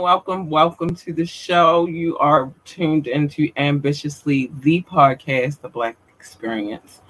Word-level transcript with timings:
welcome, 0.00 0.48
welcome, 0.48 0.94
to 0.94 1.12
the 1.12 1.26
show. 1.26 1.86
You 1.86 2.16
are 2.18 2.50
tuned 2.64 3.06
into 3.06 3.50
Ambitiously, 3.56 4.50
the 4.60 4.82
podcast, 4.82 5.60
The 5.60 5.68
Black 5.68 5.96
Experience. 6.08 7.02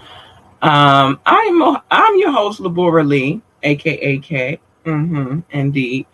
Um, 0.60 1.20
I'm 1.24 1.76
I'm 1.90 2.18
your 2.18 2.32
host, 2.32 2.60
Labora 2.60 3.06
Lee, 3.06 3.40
aka 3.62 4.18
K. 4.18 4.60
Mm-hmm, 4.84 5.40
indeed. 5.50 6.06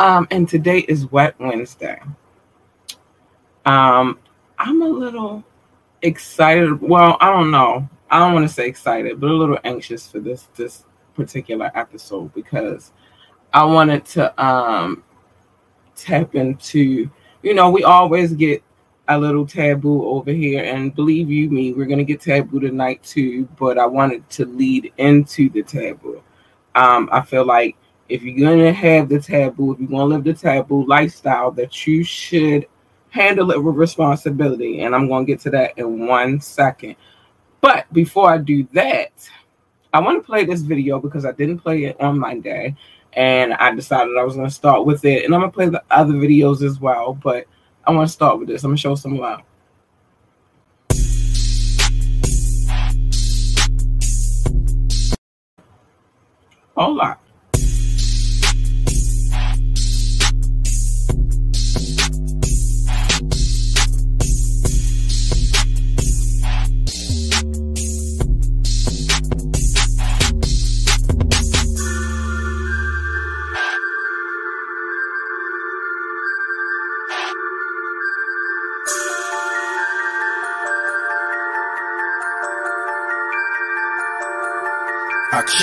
Um, 0.00 0.26
and 0.32 0.48
today 0.48 0.80
is 0.80 1.10
Wet 1.12 1.36
Wednesday. 1.38 2.00
Um, 3.64 4.18
I'm 4.58 4.82
a 4.82 4.88
little 4.88 5.44
excited. 6.02 6.80
Well, 6.80 7.16
I 7.20 7.30
don't 7.30 7.52
know. 7.52 7.88
I 8.10 8.18
don't 8.18 8.34
want 8.34 8.48
to 8.48 8.52
say 8.52 8.66
excited, 8.66 9.20
but 9.20 9.30
a 9.30 9.34
little 9.34 9.58
anxious 9.62 10.10
for 10.10 10.18
this 10.18 10.48
this 10.56 10.84
particular 11.14 11.70
episode 11.76 12.34
because 12.34 12.92
I 13.52 13.64
wanted 13.64 14.04
to 14.06 14.44
um 14.44 15.04
tap 15.98 16.34
into, 16.34 17.10
you 17.42 17.54
know, 17.54 17.70
we 17.70 17.84
always 17.84 18.32
get 18.32 18.62
a 19.08 19.18
little 19.18 19.46
taboo 19.46 20.04
over 20.06 20.30
here, 20.30 20.62
and 20.64 20.94
believe 20.94 21.30
you 21.30 21.48
me, 21.50 21.72
we're 21.72 21.86
gonna 21.86 22.04
get 22.04 22.20
taboo 22.20 22.60
tonight 22.60 23.02
too. 23.02 23.48
But 23.58 23.78
I 23.78 23.86
wanted 23.86 24.28
to 24.30 24.44
lead 24.44 24.92
into 24.98 25.48
the 25.48 25.62
taboo. 25.62 26.22
Um, 26.74 27.08
I 27.10 27.22
feel 27.22 27.44
like 27.44 27.76
if 28.08 28.22
you're 28.22 28.38
gonna 28.38 28.72
have 28.72 29.08
the 29.08 29.20
taboo, 29.20 29.72
if 29.72 29.80
you're 29.80 29.88
gonna 29.88 30.04
live 30.04 30.24
the 30.24 30.34
taboo 30.34 30.86
lifestyle, 30.86 31.50
that 31.52 31.86
you 31.86 32.04
should 32.04 32.66
handle 33.10 33.50
it 33.50 33.62
with 33.62 33.76
responsibility. 33.76 34.82
And 34.82 34.94
I'm 34.94 35.08
gonna 35.08 35.24
get 35.24 35.40
to 35.40 35.50
that 35.50 35.78
in 35.78 36.06
one 36.06 36.40
second. 36.40 36.96
But 37.60 37.92
before 37.92 38.30
I 38.30 38.38
do 38.38 38.66
that, 38.74 39.28
I 39.92 40.00
want 40.00 40.22
to 40.22 40.26
play 40.26 40.44
this 40.44 40.60
video 40.60 41.00
because 41.00 41.24
I 41.24 41.32
didn't 41.32 41.58
play 41.58 41.84
it 41.84 42.00
on 42.00 42.18
Monday 42.18 42.76
and 43.18 43.52
I 43.54 43.74
decided 43.74 44.16
I 44.16 44.22
was 44.22 44.36
going 44.36 44.46
to 44.46 44.54
start 44.54 44.86
with 44.86 45.04
it. 45.04 45.24
And 45.24 45.34
I'm 45.34 45.40
going 45.40 45.50
to 45.50 45.54
play 45.54 45.68
the 45.68 45.82
other 45.90 46.12
videos 46.12 46.62
as 46.62 46.78
well, 46.78 47.14
but 47.14 47.46
I 47.84 47.90
want 47.90 48.08
to 48.08 48.12
start 48.12 48.38
with 48.38 48.46
this. 48.46 48.62
I'm 48.62 48.70
going 48.70 48.76
to 48.76 48.80
show 48.80 48.94
some 48.94 49.18
love. 49.18 49.42
Hold 56.76 57.00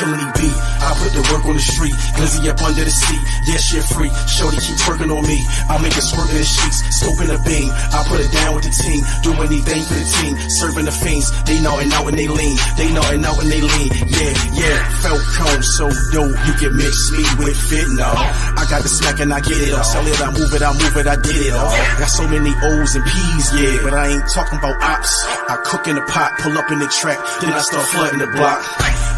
any 0.06 0.28
beat. 0.38 0.58
I 0.82 0.90
put 0.98 1.12
the 1.14 1.24
work 1.34 1.46
on 1.46 1.56
the 1.56 1.64
street. 1.64 1.96
Glizzy 2.18 2.50
up 2.50 2.62
under 2.62 2.84
the 2.84 2.92
seat. 2.94 3.22
Yeah, 3.46 3.62
shit 3.62 3.86
free. 3.94 4.12
Shorty 4.26 4.58
keep 4.58 4.78
twerking 4.82 5.12
on 5.14 5.24
me. 5.26 5.40
I 5.70 5.78
make 5.82 5.96
it 5.96 6.06
squirt 6.06 6.30
in 6.30 6.38
the 6.42 6.48
sheets. 6.48 6.82
Scope 6.98 7.22
in 7.22 7.30
the 7.30 7.40
beam. 7.46 7.70
I 7.70 8.00
put 8.10 8.20
it 8.22 8.32
down 8.34 8.56
with 8.56 8.66
the 8.66 8.74
team. 8.74 9.02
Do 9.22 9.32
anything 9.42 9.82
for 9.86 9.98
the 9.98 10.08
team. 10.22 10.34
Serving 10.62 10.86
the 10.86 10.96
fiends. 10.96 11.30
They 11.46 11.62
know 11.62 11.78
and 11.78 11.92
out 11.94 12.06
when 12.06 12.16
they 12.16 12.28
lean. 12.28 12.58
They 12.78 12.90
know 12.92 13.06
and 13.06 13.26
out 13.26 13.38
when 13.38 13.50
they 13.50 13.62
lean. 13.62 13.90
Yeah, 14.10 14.34
yeah. 14.58 14.78
Felt 15.06 15.22
cone 15.38 15.64
so 15.64 15.86
dope. 16.12 16.36
You 16.50 16.54
can 16.58 16.74
mix 16.76 16.94
me 17.14 17.24
with 17.46 17.58
fit. 17.58 17.88
No. 17.96 18.10
I 18.10 18.64
got 18.70 18.82
the 18.82 18.90
smack 18.90 19.20
and 19.22 19.32
I 19.34 19.40
get 19.40 19.58
it 19.58 19.74
off. 19.74 19.86
Sell 19.86 20.06
it, 20.06 20.20
I 20.22 20.32
move 20.34 20.52
it, 20.54 20.62
I 20.62 20.72
move 20.74 20.96
it, 20.98 21.08
I 21.08 21.16
did 21.16 21.38
it 21.38 21.54
all. 21.54 21.72
Got 22.02 22.10
so 22.10 22.28
many 22.28 22.52
O's 22.52 22.96
and 22.96 23.06
P's, 23.06 23.46
yeah. 23.54 23.80
But 23.84 23.94
I 23.94 24.18
ain't 24.18 24.28
talking 24.34 24.58
about 24.58 24.82
ops. 24.82 25.14
I 25.50 25.62
cook 25.64 25.88
in 25.88 25.96
the 25.96 26.06
pot, 26.10 26.34
pull 26.40 26.58
up 26.58 26.72
in 26.72 26.80
the 26.80 26.88
track. 26.88 27.20
Then 27.42 27.54
I 27.54 27.62
start 27.62 27.86
flooding 27.88 28.20
the 28.20 28.28
block. 28.28 28.60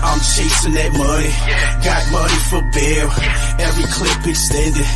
I'm 0.04 0.20
chasing 0.20 0.74
that 0.74 0.92
money. 0.94 1.34
Got 1.84 2.02
money 2.12 2.40
for 2.50 2.62
bail. 2.74 3.10
Every 3.60 3.88
clip 3.90 4.28
extended. 4.28 4.88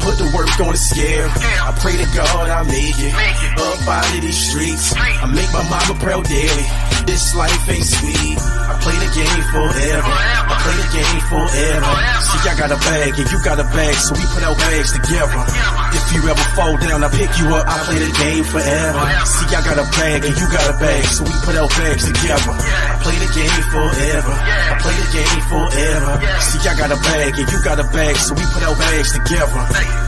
Put 0.00 0.16
the 0.20 0.28
work 0.36 0.52
on 0.60 0.72
the 0.72 0.80
scale. 0.80 1.28
I 1.32 1.72
pray 1.80 1.96
to 1.96 2.08
God 2.16 2.48
I 2.48 2.62
make 2.64 2.98
it. 2.98 3.12
Up 3.56 3.88
out 3.88 4.14
of 4.14 4.20
these 4.20 4.50
streets. 4.50 4.92
I 4.96 5.26
make 5.26 5.50
my 5.52 5.64
mama 5.68 5.94
proud 6.00 6.24
daily. 6.24 6.66
This 7.10 7.34
life 7.34 7.66
ain't 7.66 7.82
sweet. 7.82 8.38
I 8.38 8.78
play 8.78 8.94
the 9.02 9.10
game 9.10 9.42
forever. 9.50 10.14
I 10.14 10.54
play 10.62 10.76
the 10.78 10.88
game 10.94 11.22
forever. 11.26 11.92
See, 12.22 12.46
I 12.46 12.54
got 12.54 12.70
a 12.70 12.78
bag 12.78 13.18
and 13.18 13.26
you 13.26 13.38
got 13.42 13.58
a 13.58 13.66
bag, 13.66 13.94
so 13.98 14.14
we 14.14 14.22
put 14.30 14.46
our 14.46 14.54
bags 14.54 14.94
together. 14.94 15.42
If 15.90 16.06
you 16.14 16.22
ever 16.30 16.46
fall 16.54 16.78
down, 16.78 17.02
I 17.02 17.10
pick 17.10 17.34
you 17.34 17.50
up. 17.50 17.66
I 17.66 17.82
play 17.82 17.98
the 17.98 18.14
game 18.14 18.46
forever. 18.46 19.02
See, 19.26 19.50
I 19.50 19.58
got 19.58 19.82
a 19.82 19.86
bag 19.90 20.22
and 20.22 20.34
you 20.38 20.46
got 20.54 20.66
a 20.70 20.76
bag, 20.78 21.02
so 21.10 21.26
we 21.26 21.34
put 21.42 21.58
our 21.58 21.66
bags 21.66 22.04
together. 22.06 22.54
I 22.54 22.94
play 23.02 23.18
the 23.18 23.30
game 23.34 23.62
forever. 23.74 24.34
I 24.70 24.74
play 24.78 24.94
the 25.02 25.08
game 25.10 25.42
forever. 25.50 26.12
See, 26.46 26.62
I 26.62 26.72
got 26.78 26.90
a 26.94 26.98
bag 27.10 27.32
and 27.42 27.48
you 27.50 27.58
got 27.66 27.78
a 27.82 27.86
bag, 27.90 28.14
so 28.22 28.38
we 28.38 28.44
put 28.54 28.62
our 28.62 28.78
bags 28.78 29.10
together. 29.18 29.62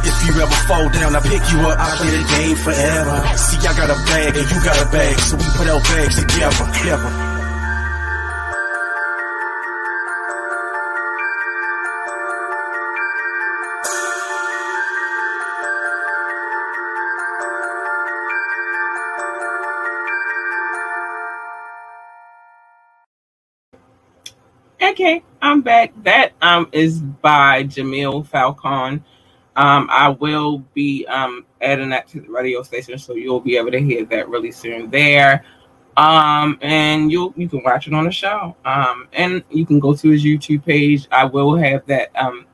If 0.06 0.16
you 0.22 0.32
ever 0.38 0.58
fall 0.70 0.86
down, 0.94 1.18
I 1.18 1.20
pick 1.26 1.42
you 1.50 1.66
up. 1.66 1.82
I 1.82 1.98
play 1.98 2.14
the 2.14 2.24
game 2.30 2.56
forever. 2.62 3.16
See, 3.34 3.58
I 3.58 3.74
got 3.74 3.90
a 3.90 3.98
bag 4.06 4.38
and 4.38 4.46
you 4.46 4.58
got 4.62 4.78
a 4.78 4.86
bag, 4.86 5.18
so 5.18 5.34
we 5.34 5.46
put 5.58 5.66
our 5.66 5.82
bags 5.82 6.14
together. 6.22 6.70
Okay, 24.82 25.22
I'm 25.40 25.62
back. 25.62 25.94
That 26.04 26.32
um 26.42 26.68
is 26.72 27.00
by 27.00 27.64
Jamil 27.64 28.26
Falcon. 28.26 29.02
Um, 29.56 29.88
I 29.90 30.10
will 30.10 30.58
be 30.74 31.06
um 31.06 31.46
adding 31.62 31.90
that 31.90 32.08
to 32.08 32.20
the 32.20 32.28
radio 32.28 32.62
station, 32.62 32.98
so 32.98 33.14
you'll 33.14 33.40
be 33.40 33.56
able 33.56 33.70
to 33.70 33.80
hear 33.80 34.04
that 34.06 34.28
really 34.28 34.52
soon 34.52 34.90
there. 34.90 35.44
Um, 35.96 36.58
and 36.62 37.12
you 37.12 37.34
you 37.36 37.48
can 37.48 37.62
watch 37.62 37.86
it 37.86 37.94
on 37.94 38.04
the 38.04 38.10
show. 38.10 38.56
Um, 38.64 39.08
and 39.12 39.42
you 39.50 39.66
can 39.66 39.78
go 39.78 39.94
to 39.94 40.08
his 40.10 40.24
YouTube 40.24 40.64
page. 40.64 41.06
I 41.10 41.24
will 41.24 41.56
have 41.56 41.84
that 41.86 42.10
um 42.16 42.46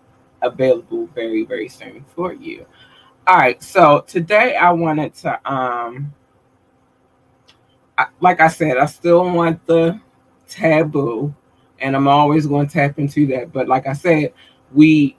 available 0.43 1.07
very 1.09 1.45
very 1.45 1.69
soon 1.69 2.05
for 2.15 2.33
you. 2.33 2.67
All 3.27 3.37
right, 3.37 3.63
so 3.63 4.05
today 4.07 4.57
I 4.57 4.73
wanted 4.73 5.15
to 5.17 5.53
um, 5.53 6.15
I, 7.99 8.07
like 8.21 8.41
I 8.41 8.49
said, 8.49 8.79
I 8.79 8.87
still 8.87 9.29
want 9.31 9.67
the 9.67 10.01
taboo 10.49 11.35
and 11.81 11.97
I'm 11.97 12.09
always 12.09 12.47
going 12.47 12.67
to 12.67 12.73
tap 12.73 12.99
into 12.99 13.27
that. 13.29 13.53
But 13.53 13.69
like 13.69 13.87
I 13.87 13.93
said, 13.93 14.33
we, 14.73 15.17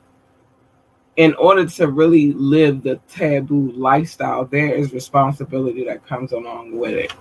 in 1.18 1.34
order 1.36 1.66
to 1.66 1.88
really 1.88 2.34
live 2.34 2.82
the 2.82 3.00
taboo 3.10 3.72
lifestyle, 3.74 4.46
there 4.46 4.74
is 4.74 4.94
responsibility 4.94 5.84
that 5.86 6.06
comes 6.08 6.32
along 6.32 6.78
with 6.78 6.94
it. 6.94 7.14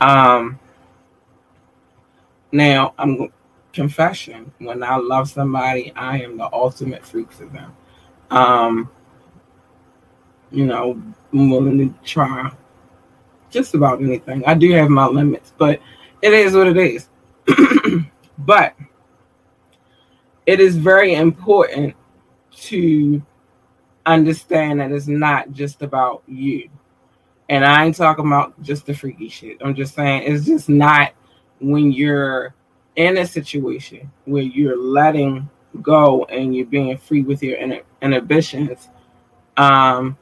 Um, 0.00 0.58
now, 2.52 2.94
I'm 2.98 3.32
confession. 3.72 4.52
When 4.58 4.82
I 4.82 4.96
love 4.96 5.28
somebody, 5.28 5.92
I 5.94 6.18
am 6.18 6.36
the 6.36 6.52
ultimate 6.52 7.04
freak 7.04 7.30
for 7.30 7.46
them. 7.46 7.72
Um, 8.30 8.90
you 10.50 10.66
know, 10.66 11.00
I'm 11.32 11.50
willing 11.50 11.78
to 11.78 11.94
try 12.04 12.50
just 13.50 13.74
about 13.74 14.00
anything. 14.00 14.44
I 14.46 14.54
do 14.54 14.70
have 14.72 14.88
my 14.88 15.06
limits, 15.06 15.52
but 15.58 15.80
it 16.22 16.32
is 16.32 16.54
what 16.54 16.66
it 16.66 16.76
is. 16.76 17.08
But 18.38 18.76
it 20.46 20.60
is 20.60 20.76
very 20.76 21.14
important 21.14 21.94
to 22.52 23.20
understand 24.06 24.80
that 24.80 24.92
it's 24.92 25.08
not 25.08 25.52
just 25.52 25.82
about 25.82 26.22
you. 26.26 26.70
And 27.48 27.64
I 27.64 27.86
ain't 27.86 27.96
talking 27.96 28.26
about 28.26 28.60
just 28.62 28.86
the 28.86 28.94
freaky 28.94 29.28
shit. 29.28 29.58
I'm 29.62 29.74
just 29.74 29.94
saying 29.94 30.24
it's 30.26 30.44
just 30.44 30.68
not 30.68 31.12
when 31.60 31.92
you're 31.92 32.54
in 32.96 33.16
a 33.18 33.26
situation 33.26 34.10
where 34.24 34.42
you're 34.42 34.76
letting 34.76 35.48
go 35.80 36.24
and 36.24 36.54
you're 36.54 36.66
being 36.66 36.96
free 36.98 37.22
with 37.22 37.42
your 37.42 37.58
inhibitions. 38.02 38.88
Um, 39.56 40.18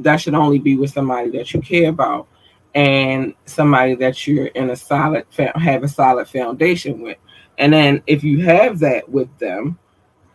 that 0.00 0.20
should 0.20 0.34
only 0.34 0.58
be 0.58 0.76
with 0.76 0.90
somebody 0.90 1.30
that 1.30 1.52
you 1.52 1.60
care 1.60 1.88
about 1.88 2.28
and 2.74 3.34
somebody 3.46 3.94
that 3.96 4.26
you're 4.26 4.46
in 4.46 4.70
a 4.70 4.76
solid 4.76 5.26
have 5.36 5.82
a 5.82 5.88
solid 5.88 6.28
foundation 6.28 7.00
with. 7.00 7.18
And 7.58 7.72
then 7.72 8.02
if 8.06 8.22
you 8.22 8.42
have 8.44 8.78
that 8.80 9.08
with 9.08 9.36
them, 9.38 9.78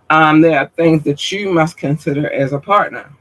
um, 0.09 0.41
there 0.41 0.59
are 0.59 0.71
things 0.75 1.03
that 1.03 1.31
you 1.31 1.51
must 1.51 1.77
consider 1.77 2.30
as 2.31 2.53
a 2.53 2.59
partner. 2.59 3.12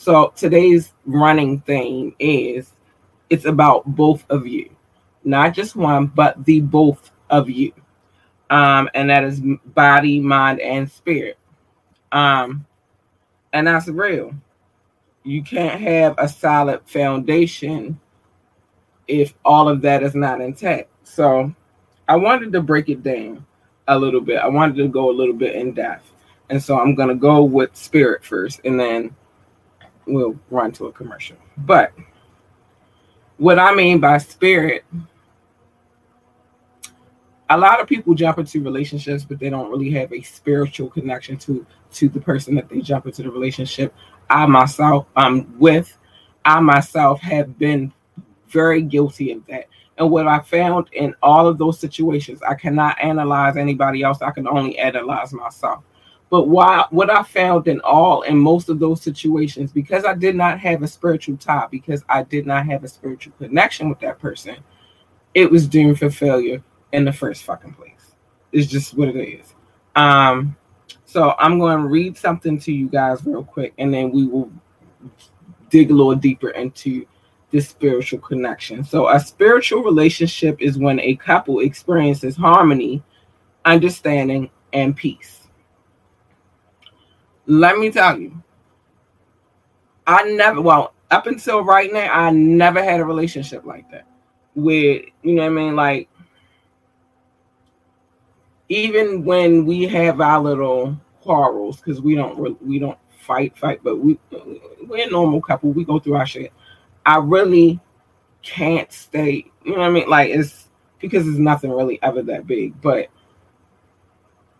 So 0.00 0.32
today's 0.36 0.94
running 1.06 1.60
theme 1.62 2.14
is 2.20 2.70
it's 3.30 3.46
about 3.46 3.84
both 3.84 4.24
of 4.30 4.46
you, 4.46 4.70
not 5.24 5.54
just 5.54 5.74
one, 5.74 6.06
but 6.06 6.44
the 6.44 6.60
both 6.60 7.10
of 7.30 7.50
you. 7.50 7.72
Um, 8.48 8.88
and 8.94 9.10
that 9.10 9.24
is 9.24 9.42
body, 9.66 10.20
mind, 10.20 10.60
and 10.60 10.88
spirit. 10.88 11.36
Um, 12.12 12.64
and 13.52 13.66
that's 13.66 13.88
real. 13.88 14.32
you 15.24 15.42
can't 15.42 15.80
have 15.80 16.14
a 16.16 16.28
solid 16.28 16.80
foundation 16.86 17.98
if 19.08 19.34
all 19.44 19.68
of 19.68 19.80
that 19.82 20.04
is 20.04 20.14
not 20.14 20.40
intact. 20.40 20.90
So 21.02 21.52
I 22.06 22.14
wanted 22.14 22.52
to 22.52 22.62
break 22.62 22.88
it 22.88 23.02
down 23.02 23.44
a 23.88 23.98
little 23.98 24.20
bit. 24.20 24.38
I 24.38 24.46
wanted 24.46 24.76
to 24.76 24.86
go 24.86 25.10
a 25.10 25.18
little 25.18 25.34
bit 25.34 25.56
in 25.56 25.74
depth. 25.74 26.12
And 26.50 26.62
so 26.62 26.78
I'm 26.78 26.94
going 26.94 27.08
to 27.08 27.16
go 27.16 27.42
with 27.42 27.76
spirit 27.76 28.24
first 28.24 28.60
and 28.64 28.78
then 28.78 29.16
we'll 30.08 30.38
run 30.50 30.72
to 30.72 30.86
a 30.86 30.92
commercial. 30.92 31.36
But 31.58 31.92
what 33.36 33.58
I 33.58 33.74
mean 33.74 34.00
by 34.00 34.18
spirit, 34.18 34.84
a 37.50 37.56
lot 37.56 37.80
of 37.80 37.86
people 37.86 38.14
jump 38.14 38.38
into 38.38 38.62
relationships, 38.62 39.24
but 39.24 39.38
they 39.38 39.48
don't 39.48 39.70
really 39.70 39.90
have 39.92 40.12
a 40.12 40.20
spiritual 40.22 40.90
connection 40.90 41.36
to 41.38 41.64
to 41.94 42.08
the 42.08 42.20
person 42.20 42.54
that 42.54 42.68
they 42.68 42.80
jump 42.80 43.06
into 43.06 43.22
the 43.22 43.30
relationship. 43.30 43.94
I 44.28 44.44
myself, 44.46 45.06
I'm 45.16 45.58
with, 45.58 45.96
I 46.44 46.60
myself 46.60 47.20
have 47.20 47.58
been 47.58 47.92
very 48.48 48.82
guilty 48.82 49.32
of 49.32 49.46
that. 49.46 49.68
And 49.96 50.10
what 50.10 50.28
I 50.28 50.38
found 50.40 50.88
in 50.92 51.14
all 51.22 51.46
of 51.46 51.58
those 51.58 51.78
situations, 51.80 52.40
I 52.42 52.54
cannot 52.54 53.02
analyze 53.02 53.56
anybody 53.56 54.02
else. 54.02 54.22
I 54.22 54.30
can 54.30 54.46
only 54.46 54.78
analyze 54.78 55.32
myself. 55.32 55.82
But 56.30 56.48
why, 56.48 56.84
what 56.90 57.10
I 57.10 57.22
found 57.22 57.68
in 57.68 57.80
all 57.80 58.22
in 58.22 58.36
most 58.36 58.68
of 58.68 58.78
those 58.78 59.02
situations, 59.02 59.72
because 59.72 60.04
I 60.04 60.14
did 60.14 60.36
not 60.36 60.58
have 60.60 60.82
a 60.82 60.88
spiritual 60.88 61.38
tie, 61.38 61.66
because 61.70 62.04
I 62.08 62.22
did 62.22 62.46
not 62.46 62.66
have 62.66 62.84
a 62.84 62.88
spiritual 62.88 63.32
connection 63.38 63.88
with 63.88 63.98
that 64.00 64.18
person, 64.18 64.56
it 65.34 65.50
was 65.50 65.66
doomed 65.66 65.98
for 65.98 66.10
failure 66.10 66.62
in 66.92 67.04
the 67.04 67.12
first 67.12 67.44
fucking 67.44 67.72
place. 67.74 68.14
It's 68.52 68.66
just 68.66 68.94
what 68.94 69.08
it 69.08 69.16
is. 69.16 69.54
Um, 69.96 70.56
so 71.06 71.34
I'm 71.38 71.58
going 71.58 71.78
to 71.78 71.88
read 71.88 72.18
something 72.18 72.58
to 72.60 72.72
you 72.72 72.88
guys 72.88 73.24
real 73.24 73.44
quick, 73.44 73.72
and 73.78 73.92
then 73.92 74.10
we 74.10 74.26
will 74.26 74.50
dig 75.70 75.90
a 75.90 75.94
little 75.94 76.14
deeper 76.14 76.50
into 76.50 77.06
this 77.50 77.70
spiritual 77.70 78.18
connection. 78.18 78.84
So 78.84 79.08
a 79.08 79.18
spiritual 79.18 79.82
relationship 79.82 80.60
is 80.60 80.76
when 80.76 81.00
a 81.00 81.16
couple 81.16 81.60
experiences 81.60 82.36
harmony, 82.36 83.02
understanding, 83.64 84.50
and 84.74 84.94
peace 84.94 85.37
let 87.48 87.78
me 87.78 87.90
tell 87.90 88.20
you, 88.20 88.42
I 90.06 90.22
never, 90.24 90.60
well, 90.60 90.92
up 91.10 91.26
until 91.26 91.64
right 91.64 91.92
now, 91.92 92.12
I 92.12 92.30
never 92.30 92.82
had 92.82 93.00
a 93.00 93.04
relationship 93.04 93.64
like 93.64 93.90
that. 93.90 94.06
With, 94.54 95.06
you 95.22 95.34
know 95.34 95.42
what 95.42 95.52
I 95.52 95.54
mean? 95.54 95.74
Like, 95.74 96.08
even 98.68 99.24
when 99.24 99.64
we 99.64 99.84
have 99.84 100.20
our 100.20 100.40
little 100.40 100.96
quarrels, 101.22 101.78
because 101.78 102.02
we 102.02 102.14
don't, 102.14 102.62
we 102.62 102.78
don't 102.78 102.98
fight, 103.18 103.56
fight, 103.56 103.80
but 103.82 103.96
we, 103.96 104.18
we're 104.86 105.06
a 105.06 105.10
normal 105.10 105.40
couple. 105.40 105.72
We 105.72 105.84
go 105.84 105.98
through 105.98 106.16
our 106.16 106.26
shit. 106.26 106.52
I 107.06 107.16
really 107.16 107.80
can't 108.42 108.92
stay, 108.92 109.50
you 109.64 109.72
know 109.72 109.78
what 109.78 109.86
I 109.86 109.90
mean? 109.90 110.08
Like, 110.08 110.30
it's 110.30 110.68
because 110.98 111.26
it's 111.26 111.38
nothing 111.38 111.70
really 111.70 111.98
ever 112.02 112.22
that 112.22 112.46
big, 112.46 112.78
but 112.82 113.08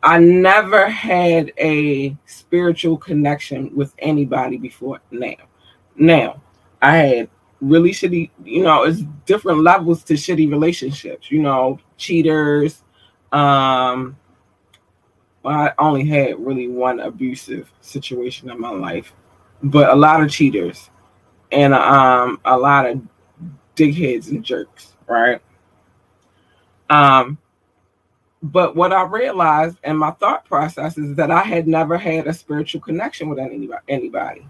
I 0.03 0.19
never 0.19 0.89
had 0.89 1.53
a 1.59 2.17
spiritual 2.27 2.97
connection 2.97 3.75
with 3.75 3.95
anybody 3.99 4.56
before 4.56 5.00
now. 5.11 5.35
Now, 5.97 6.41
I 6.81 6.97
had 6.97 7.31
really 7.61 7.91
shitty, 7.91 8.31
you 8.45 8.62
know, 8.62 8.85
it's 8.85 9.03
different 9.27 9.62
levels 9.62 10.05
to 10.05 10.15
shitty 10.15 10.50
relationships, 10.50 11.31
you 11.31 11.43
know, 11.43 11.81
cheaters. 11.97 12.85
Um, 13.33 14.17
I 15.45 15.73
only 15.79 16.06
had 16.06 16.39
really 16.39 16.69
one 16.69 17.01
abusive 17.01 17.71
situation 17.81 18.51
in 18.51 18.61
my 18.61 18.71
life, 18.71 19.12
but 19.62 19.91
a 19.91 19.94
lot 19.94 20.23
of 20.23 20.31
cheaters 20.31 20.91
and 21.51 21.73
um 21.73 22.41
a 22.44 22.56
lot 22.56 22.87
of 22.87 23.01
digheads 23.75 24.29
and 24.29 24.44
jerks, 24.44 24.94
right? 25.06 25.41
Um, 26.91 27.39
but 28.43 28.76
what 28.76 28.93
I 28.93 29.02
realized 29.02 29.79
and 29.82 29.99
my 29.99 30.12
thought 30.12 30.44
process 30.44 30.96
is 30.96 31.15
that 31.17 31.31
I 31.31 31.43
had 31.43 31.67
never 31.67 31.98
had 31.98 32.27
a 32.27 32.32
spiritual 32.32 32.81
connection 32.81 33.29
with 33.29 33.39
anybody. 33.39 33.82
anybody. 33.89 34.48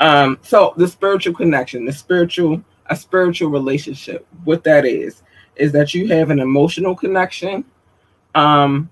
Um, 0.00 0.38
so 0.42 0.74
the 0.76 0.86
spiritual 0.86 1.34
connection, 1.34 1.84
the 1.84 1.92
spiritual, 1.92 2.62
a 2.86 2.96
spiritual 2.96 3.50
relationship, 3.50 4.26
what 4.44 4.62
that 4.64 4.84
is, 4.84 5.22
is 5.56 5.72
that 5.72 5.94
you 5.94 6.06
have 6.08 6.30
an 6.30 6.38
emotional 6.38 6.94
connection. 6.94 7.64
Um, 8.34 8.90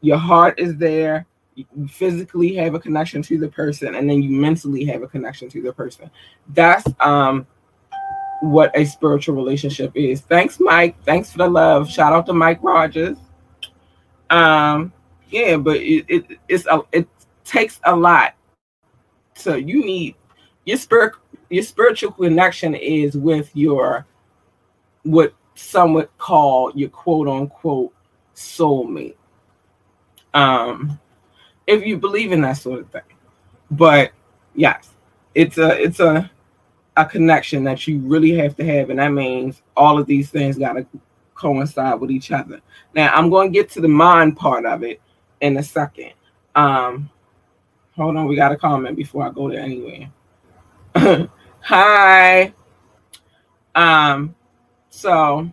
your 0.00 0.16
heart 0.16 0.58
is 0.58 0.76
there. 0.76 1.26
You 1.54 1.66
physically 1.88 2.54
have 2.54 2.74
a 2.74 2.80
connection 2.80 3.20
to 3.22 3.36
the 3.36 3.48
person, 3.48 3.94
and 3.94 4.08
then 4.08 4.22
you 4.22 4.30
mentally 4.30 4.84
have 4.86 5.02
a 5.02 5.08
connection 5.08 5.50
to 5.50 5.60
the 5.60 5.72
person. 5.72 6.10
That's 6.48 6.86
um 7.00 7.46
what 8.40 8.70
a 8.74 8.84
spiritual 8.84 9.36
relationship 9.36 9.92
is. 9.94 10.20
Thanks, 10.22 10.58
Mike. 10.60 10.96
Thanks 11.04 11.30
for 11.30 11.38
the 11.38 11.48
love. 11.48 11.90
Shout 11.90 12.12
out 12.12 12.26
to 12.26 12.32
Mike 12.32 12.62
Rogers. 12.62 13.18
Um, 14.30 14.92
yeah, 15.28 15.56
but 15.56 15.76
it, 15.76 16.04
it 16.08 16.38
it's 16.48 16.66
a, 16.66 16.82
it 16.92 17.08
takes 17.44 17.80
a 17.84 17.94
lot. 17.94 18.34
So 19.34 19.54
you 19.54 19.84
need 19.84 20.14
your 20.64 20.76
spirit 20.76 21.14
your 21.48 21.64
spiritual 21.64 22.12
connection 22.12 22.74
is 22.74 23.16
with 23.16 23.50
your 23.54 24.06
what 25.02 25.34
some 25.54 25.94
would 25.94 26.16
call 26.18 26.72
your 26.74 26.88
quote 26.90 27.28
unquote 27.28 27.92
soulmate. 28.34 29.16
Um, 30.32 30.98
if 31.66 31.84
you 31.84 31.96
believe 31.96 32.32
in 32.32 32.40
that 32.42 32.54
sort 32.54 32.80
of 32.80 32.90
thing. 32.90 33.02
But 33.70 34.12
yes, 34.54 34.90
it's 35.34 35.58
a 35.58 35.80
it's 35.80 36.00
a 36.00 36.30
a 36.96 37.04
connection 37.04 37.64
that 37.64 37.86
you 37.86 37.98
really 38.00 38.32
have 38.32 38.56
to 38.56 38.64
have, 38.64 38.90
and 38.90 38.98
that 38.98 39.12
means 39.12 39.62
all 39.76 39.98
of 39.98 40.06
these 40.06 40.30
things 40.30 40.58
got 40.58 40.74
to 40.74 40.86
coincide 41.34 42.00
with 42.00 42.10
each 42.10 42.30
other. 42.30 42.60
Now, 42.94 43.12
I'm 43.14 43.30
going 43.30 43.52
to 43.52 43.58
get 43.58 43.70
to 43.70 43.80
the 43.80 43.88
mind 43.88 44.36
part 44.36 44.66
of 44.66 44.82
it 44.82 45.00
in 45.40 45.56
a 45.56 45.62
second. 45.62 46.12
Um, 46.54 47.08
hold 47.96 48.16
on, 48.16 48.26
we 48.26 48.36
got 48.36 48.52
a 48.52 48.56
comment 48.56 48.96
before 48.96 49.26
I 49.26 49.30
go 49.30 49.48
there 49.48 49.60
anyway. 49.60 50.10
Hi. 51.62 52.52
Um, 53.74 54.34
so 54.88 55.50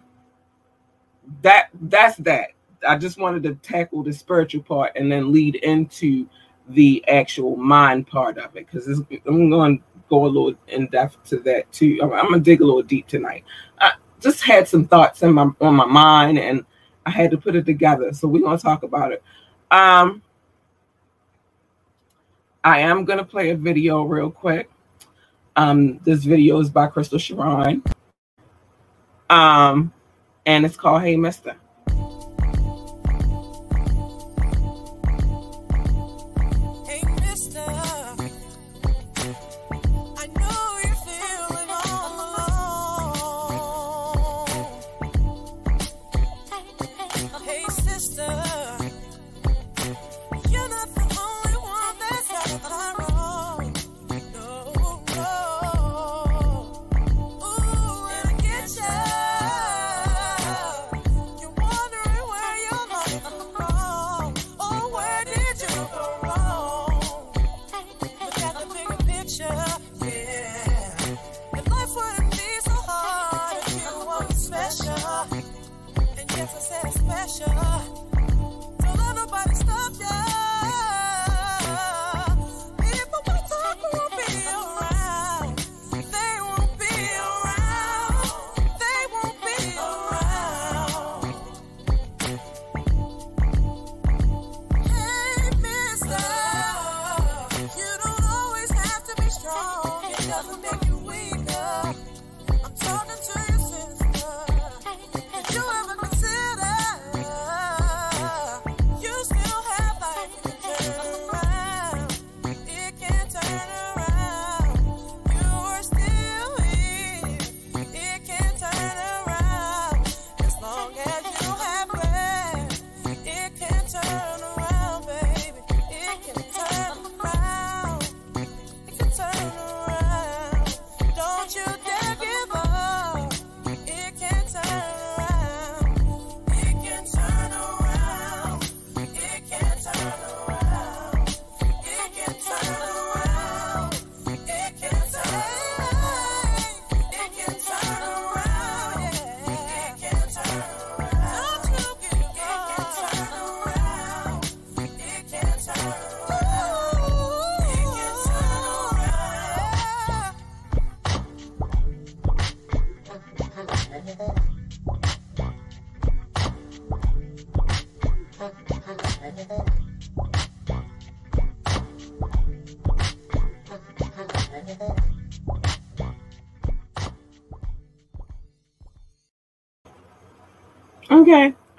that 1.41 1.69
that's 1.81 2.17
that. 2.17 2.49
I 2.87 2.97
just 2.97 3.17
wanted 3.17 3.43
to 3.43 3.55
tackle 3.55 4.03
the 4.03 4.13
spiritual 4.13 4.63
part 4.63 4.91
and 4.95 5.11
then 5.11 5.31
lead 5.31 5.55
into 5.55 6.27
the 6.69 7.03
actual 7.07 7.55
mind 7.55 8.07
part 8.07 8.37
of 8.37 8.55
it 8.55 8.67
because 8.71 8.87
I'm 9.25 9.49
going 9.49 9.77
to 9.77 9.83
go 10.09 10.25
a 10.25 10.27
little 10.27 10.53
in 10.67 10.87
depth 10.87 11.23
to 11.29 11.37
that 11.39 11.71
too. 11.71 11.99
I'm, 12.01 12.13
I'm 12.13 12.29
gonna 12.29 12.39
dig 12.39 12.61
a 12.61 12.65
little 12.65 12.81
deep 12.83 13.07
tonight. 13.07 13.43
I 13.79 13.93
just 14.19 14.41
had 14.41 14.67
some 14.67 14.87
thoughts 14.87 15.21
in 15.23 15.33
my 15.33 15.49
on 15.61 15.75
my 15.75 15.85
mind, 15.85 16.39
and 16.39 16.65
I 17.05 17.09
had 17.09 17.31
to 17.31 17.37
put 17.37 17.55
it 17.55 17.65
together. 17.65 18.13
So 18.13 18.27
we're 18.27 18.43
gonna 18.43 18.57
talk 18.57 18.83
about 18.83 19.11
it. 19.11 19.23
Um, 19.71 20.21
I 22.63 22.79
am 22.79 23.05
gonna 23.05 23.25
play 23.25 23.49
a 23.51 23.55
video 23.55 24.03
real 24.03 24.31
quick. 24.31 24.69
Um, 25.55 25.99
this 25.99 26.23
video 26.23 26.59
is 26.59 26.69
by 26.69 26.87
Crystal 26.87 27.19
Sharon. 27.19 27.83
Um, 29.29 29.91
and 30.45 30.65
it's 30.65 30.77
called 30.77 31.01
Hey 31.01 31.17
Mister. 31.17 31.55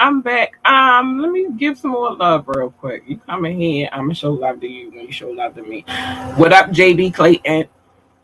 I'm 0.01 0.21
back. 0.21 0.65
Um, 0.65 1.19
let 1.19 1.33
me 1.33 1.49
give 1.57 1.77
some 1.77 1.91
more 1.91 2.15
love 2.15 2.45
real 2.47 2.71
quick. 2.71 3.03
You 3.09 3.19
come 3.19 3.45
in 3.47 3.59
here, 3.59 3.89
I'm 3.91 4.03
gonna 4.03 4.15
show 4.15 4.33
love 4.33 4.61
to 4.61 4.69
you 4.69 4.91
when 4.91 5.07
you 5.07 5.13
show 5.13 5.31
love 5.31 5.57
to 5.57 5.63
me. 5.63 5.85
What 6.37 6.53
up, 6.53 6.71
JB 6.71 7.15
Clayton? 7.15 7.69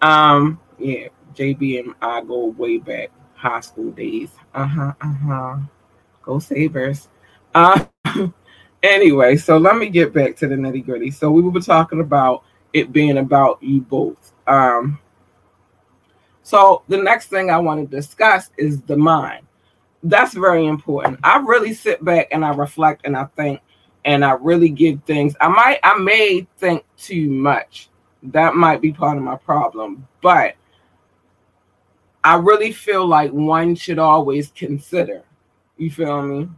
Um, 0.01 0.61
yeah, 0.79 1.09
JB 1.35 1.81
and 1.81 1.95
I 2.01 2.21
go 2.21 2.47
way 2.47 2.79
back, 2.79 3.11
high 3.35 3.61
school 3.61 3.91
days. 3.91 4.31
Uh 4.55 4.67
huh, 4.67 4.93
uh 5.01 5.15
huh. 5.27 5.57
Go 6.23 6.39
Sabres. 6.39 7.09
Uh, 7.53 7.85
anyway, 8.85 9.37
so 9.37 9.59
let 9.59 9.77
me 9.77 9.89
get 9.89 10.13
back 10.13 10.37
to 10.37 10.47
the 10.47 10.55
nitty 10.55 10.85
gritty. 10.85 11.11
So 11.11 11.33
we 11.33 11.43
were 11.43 11.61
talking 11.61 12.01
about 12.01 12.45
it 12.73 12.93
being 12.93 13.19
about 13.19 13.61
you 13.61 13.81
both. 13.81 14.33
Um, 14.47 15.01
so 16.45 16.83
the 16.87 16.99
next 16.99 17.29
thing 17.29 17.51
I 17.51 17.59
want 17.59 17.91
to 17.91 17.97
discuss 17.97 18.51
is 18.57 18.81
the 18.83 18.97
mind. 18.97 19.45
That's 20.05 20.35
very 20.35 20.67
important. 20.67 21.19
I 21.25 21.39
really 21.39 21.73
sit 21.73 22.05
back 22.05 22.29
and 22.31 22.45
I 22.45 22.51
reflect 22.51 23.03
and 23.05 23.17
I 23.17 23.25
think 23.37 23.61
and 24.05 24.23
I 24.23 24.33
really 24.33 24.69
give 24.69 25.03
things. 25.05 25.35
I 25.41 25.49
might 25.49 25.81
I 25.83 25.97
may 25.97 26.47
think 26.59 26.85
too 26.97 27.31
much. 27.31 27.89
That 28.23 28.55
might 28.55 28.83
be 28.83 28.93
part 28.93 29.17
of 29.17 29.23
my 29.23 29.37
problem, 29.37 30.07
but 30.21 30.57
I 32.23 32.37
really 32.37 32.73
feel 32.73 33.07
like 33.07 33.33
one 33.33 33.75
should 33.75 33.99
always 33.99 34.51
consider. 34.51 35.23
You 35.79 35.91
feel 35.91 36.23
me? 36.23 36.49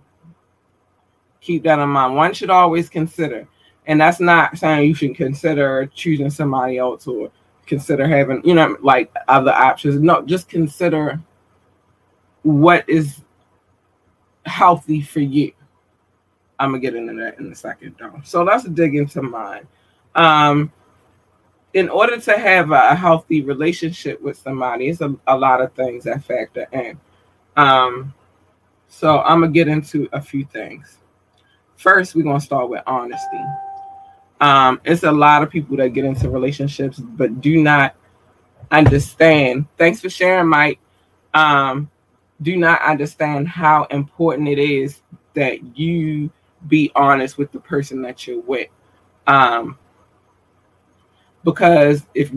Keep 1.41 1.65
that 1.65 1.79
in 1.79 1.89
mind. 1.89 2.17
One 2.17 2.35
should 2.35 2.51
always 2.51 2.89
consider. 2.89 3.49
And 3.87 4.01
that's 4.01 4.21
not 4.21 4.59
saying 4.59 4.89
you 4.89 4.95
should 4.95 5.15
consider 5.15 5.87
choosing 5.95 6.31
somebody 6.31 6.79
else 6.79 7.07
or 7.07 7.31
consider 7.67 8.09
having, 8.09 8.43
you 8.45 8.55
know, 8.55 8.77
like 8.81 9.13
other 9.29 9.53
options. 9.53 10.01
No, 10.01 10.23
just 10.23 10.49
consider 10.49 11.21
what 12.43 12.89
is 12.89 13.23
healthy 14.47 15.03
for 15.03 15.21
you. 15.21 15.53
I'm 16.59 16.71
gonna 16.71 16.81
get 16.81 16.95
into 16.95 17.15
that 17.15 17.39
in 17.39 17.53
a 17.53 17.55
second, 17.55 17.97
though. 17.99 18.21
So 18.25 18.43
let's 18.43 18.65
dig 18.65 18.95
into 18.95 19.23
mine. 19.23 19.67
Um, 20.15 20.73
in 21.75 21.91
order 21.91 22.19
to 22.19 22.39
have 22.39 22.71
a, 22.71 22.95
healthy 22.95 23.43
relationship 23.43 24.21
with 24.23 24.39
somebody, 24.39 24.89
it's 24.89 25.03
a, 25.03 25.15
a 25.27 25.37
lot 25.37 25.61
of 25.61 25.75
things 25.75 26.05
that 26.05 26.25
factor 26.25 26.67
in. 26.73 26.99
Um, 27.57 28.15
so 28.89 29.21
I'm 29.21 29.41
gonna 29.41 29.53
get 29.53 29.69
into 29.69 30.09
a 30.13 30.21
few 30.21 30.47
things. 30.47 30.99
First, 31.77 32.15
we're 32.15 32.23
gonna 32.23 32.41
start 32.41 32.71
with 32.71 32.83
honesty. 32.87 33.45
Um, 34.41 34.81
it's 34.85 35.03
a 35.03 35.13
lot 35.13 35.43
of 35.43 35.51
people 35.51 35.77
that 35.79 35.91
get 35.91 36.05
into 36.05 36.31
relationships 36.31 36.99
but 36.99 37.41
do 37.41 37.63
not 37.63 37.95
understand. 38.71 39.67
Thanks 39.77 40.01
for 40.01 40.09
sharing, 40.11 40.49
Mike. 40.49 40.79
Um, 41.35 41.91
do 42.43 42.57
not 42.57 42.83
understand 42.83 43.49
how 43.49 43.85
important 43.91 44.49
it 44.49 44.59
is 44.59 45.03
that 45.35 45.79
you 45.79 46.31
be 46.69 46.91
honest 46.95 47.39
with 47.39 47.53
the 47.53 47.61
person 47.61 48.03
that 48.03 48.27
you're 48.27 48.41
with. 48.41 48.69
Um, 49.27 49.79
because 51.45 52.07
if 52.15 52.33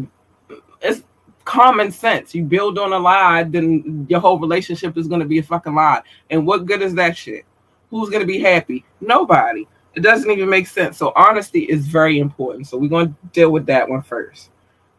it's 0.81 1.03
common 1.45 1.91
sense, 1.91 2.35
you 2.35 2.43
build 2.43 2.77
on 2.77 2.93
a 2.93 2.99
lie, 2.99 3.43
then 3.43 4.05
your 4.09 4.19
whole 4.19 4.39
relationship 4.39 4.97
is 4.97 5.07
going 5.07 5.21
to 5.21 5.27
be 5.27 5.39
a 5.39 5.43
fucking 5.43 5.73
lie. 5.73 6.01
And 6.29 6.45
what 6.45 6.65
good 6.65 6.81
is 6.81 6.93
that 6.95 7.17
shit? 7.17 7.45
Who's 7.89 8.09
going 8.09 8.21
to 8.21 8.27
be 8.27 8.39
happy? 8.39 8.85
Nobody. 9.01 9.67
It 9.95 10.01
doesn't 10.01 10.29
even 10.29 10.49
make 10.49 10.67
sense. 10.67 10.97
So 10.97 11.11
honesty 11.15 11.61
is 11.61 11.87
very 11.87 12.19
important. 12.19 12.67
So 12.67 12.77
we're 12.77 12.89
going 12.89 13.09
to 13.09 13.15
deal 13.33 13.51
with 13.51 13.65
that 13.65 13.89
one 13.89 14.03
first. 14.03 14.51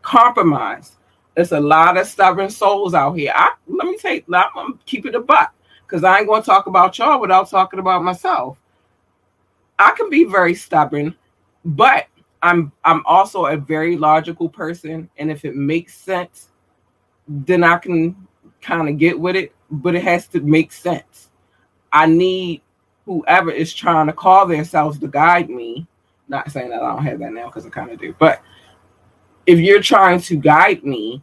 Compromise. 0.03 0.97
There's 1.41 1.53
a 1.53 1.61
lot 1.61 1.97
of 1.97 2.07
stubborn 2.07 2.51
souls 2.51 2.93
out 2.93 3.15
here. 3.15 3.33
I 3.35 3.55
let 3.67 3.87
me 3.87 3.97
take 3.97 4.27
I'm 4.31 4.45
gonna 4.55 4.75
keep 4.85 5.07
it 5.07 5.15
a 5.15 5.21
buck 5.21 5.55
because 5.87 6.05
I 6.05 6.19
ain't 6.19 6.27
going 6.27 6.43
to 6.43 6.47
talk 6.47 6.67
about 6.67 6.99
y'all 6.99 7.19
without 7.19 7.49
talking 7.49 7.81
about 7.81 8.05
myself. 8.05 8.59
I 9.79 9.93
can 9.93 10.11
be 10.11 10.25
very 10.25 10.55
stubborn, 10.55 11.17
but 11.65 12.09
I'm 12.43 12.73
I'm 12.85 13.03
also 13.07 13.47
a 13.47 13.57
very 13.57 13.97
logical 13.97 14.51
person, 14.51 15.09
and 15.17 15.31
if 15.31 15.47
it 15.47 15.57
makes 15.57 15.95
sense, 15.95 16.51
then 17.27 17.65
I 17.65 17.79
can 17.79 18.29
kind 18.61 18.91
of 18.91 18.99
get 18.99 19.19
with 19.19 19.35
it. 19.35 19.55
But 19.71 19.95
it 19.95 20.03
has 20.03 20.27
to 20.29 20.41
make 20.41 20.73
sense. 20.73 21.31
I 21.91 22.05
need 22.05 22.61
whoever 23.07 23.51
is 23.51 23.73
trying 23.73 24.09
to 24.09 24.13
call 24.13 24.45
themselves 24.45 24.99
to 24.99 25.09
guide 25.09 25.49
me. 25.49 25.87
Not 26.29 26.51
saying 26.51 26.69
that 26.69 26.83
I 26.83 26.95
don't 26.95 27.05
have 27.07 27.19
that 27.21 27.33
now 27.33 27.47
because 27.47 27.65
I 27.65 27.71
kind 27.71 27.93
of 27.93 27.99
do, 27.99 28.15
but 28.19 28.43
if 29.47 29.59
you're 29.59 29.81
trying 29.81 30.21
to 30.21 30.37
guide 30.37 30.85
me, 30.85 31.23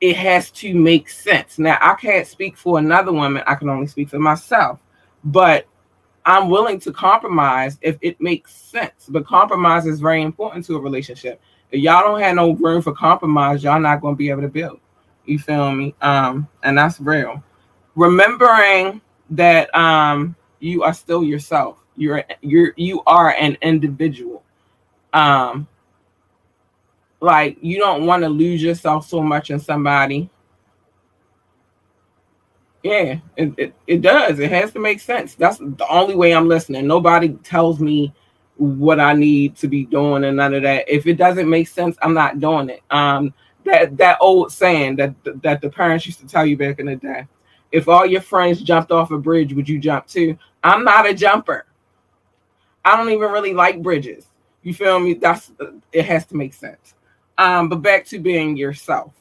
it 0.00 0.16
has 0.16 0.50
to 0.52 0.74
make 0.74 1.08
sense. 1.08 1.58
Now, 1.58 1.78
I 1.80 1.94
can't 1.94 2.26
speak 2.26 2.56
for 2.56 2.78
another 2.78 3.12
woman, 3.12 3.42
I 3.46 3.54
can 3.54 3.68
only 3.68 3.86
speak 3.86 4.08
for 4.10 4.18
myself, 4.18 4.80
but 5.24 5.66
I'm 6.24 6.50
willing 6.50 6.78
to 6.80 6.92
compromise 6.92 7.78
if 7.80 7.96
it 8.02 8.20
makes 8.20 8.54
sense. 8.54 9.06
But 9.08 9.26
compromise 9.26 9.86
is 9.86 10.00
very 10.00 10.22
important 10.22 10.64
to 10.66 10.76
a 10.76 10.80
relationship. 10.80 11.40
If 11.70 11.80
y'all 11.80 12.02
don't 12.02 12.20
have 12.20 12.36
no 12.36 12.52
room 12.52 12.82
for 12.82 12.92
compromise, 12.92 13.64
y'all 13.64 13.80
not 13.80 14.00
going 14.00 14.14
to 14.14 14.18
be 14.18 14.30
able 14.30 14.42
to 14.42 14.48
build. 14.48 14.80
You 15.24 15.38
feel 15.38 15.72
me? 15.72 15.94
Um, 16.00 16.48
and 16.62 16.76
that's 16.76 17.00
real. 17.00 17.42
Remembering 17.94 19.00
that 19.30 19.74
um 19.74 20.34
you 20.60 20.82
are 20.82 20.94
still 20.94 21.22
yourself. 21.22 21.78
You're 21.96 22.24
you're 22.40 22.72
you 22.76 23.02
are 23.06 23.34
an 23.34 23.56
individual. 23.62 24.42
Um 25.12 25.66
like 27.20 27.58
you 27.60 27.78
don't 27.78 28.06
want 28.06 28.22
to 28.22 28.28
lose 28.28 28.62
yourself 28.62 29.06
so 29.06 29.22
much 29.22 29.50
in 29.50 29.58
somebody. 29.58 30.30
Yeah, 32.82 33.18
it, 33.36 33.52
it, 33.58 33.74
it 33.86 34.02
does. 34.02 34.38
It 34.38 34.50
has 34.50 34.72
to 34.72 34.78
make 34.78 35.00
sense. 35.00 35.34
That's 35.34 35.58
the 35.58 35.86
only 35.90 36.14
way 36.14 36.32
I'm 36.32 36.48
listening. 36.48 36.86
Nobody 36.86 37.30
tells 37.30 37.80
me 37.80 38.14
what 38.56 39.00
I 39.00 39.12
need 39.14 39.56
to 39.56 39.68
be 39.68 39.84
doing 39.84 40.24
and 40.24 40.36
none 40.36 40.54
of 40.54 40.62
that. 40.62 40.88
If 40.88 41.06
it 41.06 41.14
doesn't 41.14 41.48
make 41.48 41.68
sense, 41.68 41.96
I'm 42.02 42.14
not 42.14 42.40
doing 42.40 42.70
it. 42.70 42.82
Um 42.90 43.34
that 43.64 43.96
that 43.96 44.18
old 44.20 44.52
saying 44.52 44.96
that 44.96 45.14
that 45.42 45.60
the 45.60 45.70
parents 45.70 46.06
used 46.06 46.20
to 46.20 46.26
tell 46.26 46.46
you 46.46 46.56
back 46.56 46.78
in 46.78 46.86
the 46.86 46.96
day. 46.96 47.26
If 47.70 47.88
all 47.88 48.06
your 48.06 48.22
friends 48.22 48.62
jumped 48.62 48.90
off 48.90 49.10
a 49.10 49.18
bridge, 49.18 49.52
would 49.52 49.68
you 49.68 49.78
jump 49.78 50.06
too? 50.06 50.38
I'm 50.64 50.84
not 50.84 51.08
a 51.08 51.14
jumper. 51.14 51.66
I 52.84 52.96
don't 52.96 53.10
even 53.10 53.30
really 53.30 53.52
like 53.52 53.82
bridges. 53.82 54.26
You 54.62 54.72
feel 54.72 54.98
me? 54.98 55.14
That's 55.14 55.52
it 55.92 56.04
has 56.04 56.24
to 56.26 56.36
make 56.36 56.54
sense. 56.54 56.94
Um, 57.38 57.68
but 57.68 57.76
back 57.76 58.04
to 58.06 58.18
being 58.18 58.56
yourself. 58.56 59.14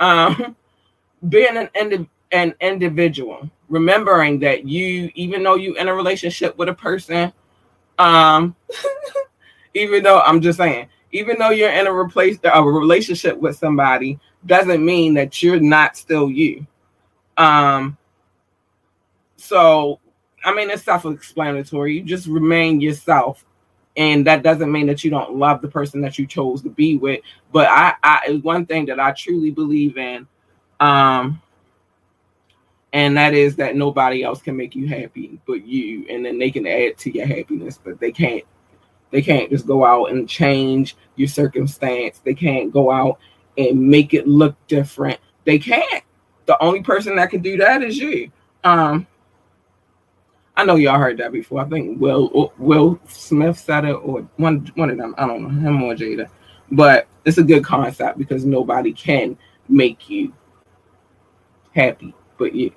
Um, 0.00 0.56
being 1.28 1.56
an 1.56 1.68
indi- 1.74 2.08
an 2.32 2.54
individual, 2.60 3.50
remembering 3.68 4.38
that 4.40 4.66
you, 4.66 5.10
even 5.14 5.42
though 5.42 5.56
you 5.56 5.74
in 5.76 5.88
a 5.88 5.94
relationship 5.94 6.56
with 6.56 6.68
a 6.68 6.74
person, 6.74 7.32
um, 7.98 8.54
even 9.74 10.02
though 10.02 10.20
I'm 10.20 10.40
just 10.40 10.58
saying, 10.58 10.88
even 11.12 11.38
though 11.38 11.50
you're 11.50 11.70
in 11.70 11.86
a 11.86 11.92
replace 11.92 12.38
a 12.42 12.62
relationship 12.62 13.38
with 13.38 13.56
somebody, 13.56 14.18
doesn't 14.46 14.84
mean 14.84 15.14
that 15.14 15.42
you're 15.42 15.60
not 15.60 15.96
still 15.96 16.30
you. 16.30 16.66
Um, 17.36 17.96
so 19.36 20.00
I 20.44 20.52
mean, 20.54 20.70
it's 20.70 20.82
self-explanatory. 20.82 21.94
You 21.94 22.02
just 22.02 22.26
remain 22.26 22.80
yourself, 22.80 23.44
and 23.96 24.26
that 24.26 24.42
doesn't 24.42 24.72
mean 24.72 24.86
that 24.86 25.04
you 25.04 25.10
don't 25.10 25.36
love 25.36 25.60
the 25.62 25.68
person 25.68 26.00
that 26.00 26.18
you 26.18 26.26
chose 26.26 26.62
to 26.62 26.70
be 26.70 26.96
with. 26.96 27.20
But 27.52 27.68
I, 27.68 27.94
I 28.02 28.40
one 28.42 28.66
thing 28.66 28.86
that 28.86 28.98
I 28.98 29.12
truly 29.12 29.50
believe 29.50 29.96
in, 29.96 30.26
um, 30.80 31.40
and 32.92 33.16
that 33.16 33.34
is 33.34 33.56
that 33.56 33.76
nobody 33.76 34.22
else 34.22 34.40
can 34.40 34.56
make 34.56 34.74
you 34.74 34.88
happy 34.88 35.38
but 35.46 35.66
you, 35.66 36.06
and 36.08 36.24
then 36.24 36.38
they 36.38 36.50
can 36.50 36.66
add 36.66 36.98
to 36.98 37.12
your 37.12 37.26
happiness, 37.26 37.78
but 37.82 38.00
they 38.00 38.12
can't. 38.12 38.44
They 39.10 39.22
can't 39.22 39.48
just 39.48 39.66
go 39.66 39.84
out 39.84 40.10
and 40.10 40.28
change 40.28 40.96
your 41.14 41.28
circumstance. 41.28 42.18
They 42.18 42.34
can't 42.34 42.72
go 42.72 42.90
out 42.90 43.20
and 43.56 43.80
make 43.80 44.12
it 44.12 44.26
look 44.26 44.56
different. 44.66 45.20
They 45.44 45.56
can't. 45.56 46.02
The 46.46 46.60
only 46.60 46.82
person 46.82 47.14
that 47.16 47.30
can 47.30 47.40
do 47.40 47.56
that 47.58 47.82
is 47.82 47.96
you. 47.96 48.32
Um, 48.64 49.06
I 50.56 50.64
know 50.64 50.76
y'all 50.76 50.98
heard 50.98 51.18
that 51.18 51.32
before. 51.32 51.60
I 51.60 51.68
think 51.68 52.00
Will 52.00 52.52
Will 52.58 53.00
Smith 53.08 53.58
said 53.58 53.84
it, 53.84 53.92
or 53.92 54.20
one 54.36 54.70
one 54.76 54.90
of 54.90 54.96
them. 54.96 55.14
I 55.18 55.26
don't 55.26 55.42
know 55.42 55.48
him 55.48 55.82
or 55.82 55.94
Jada, 55.94 56.28
but 56.70 57.08
it's 57.24 57.38
a 57.38 57.42
good 57.42 57.64
concept 57.64 58.18
because 58.18 58.44
nobody 58.44 58.92
can 58.92 59.36
make 59.68 60.08
you 60.08 60.32
happy, 61.74 62.14
but 62.38 62.54
you. 62.54 62.72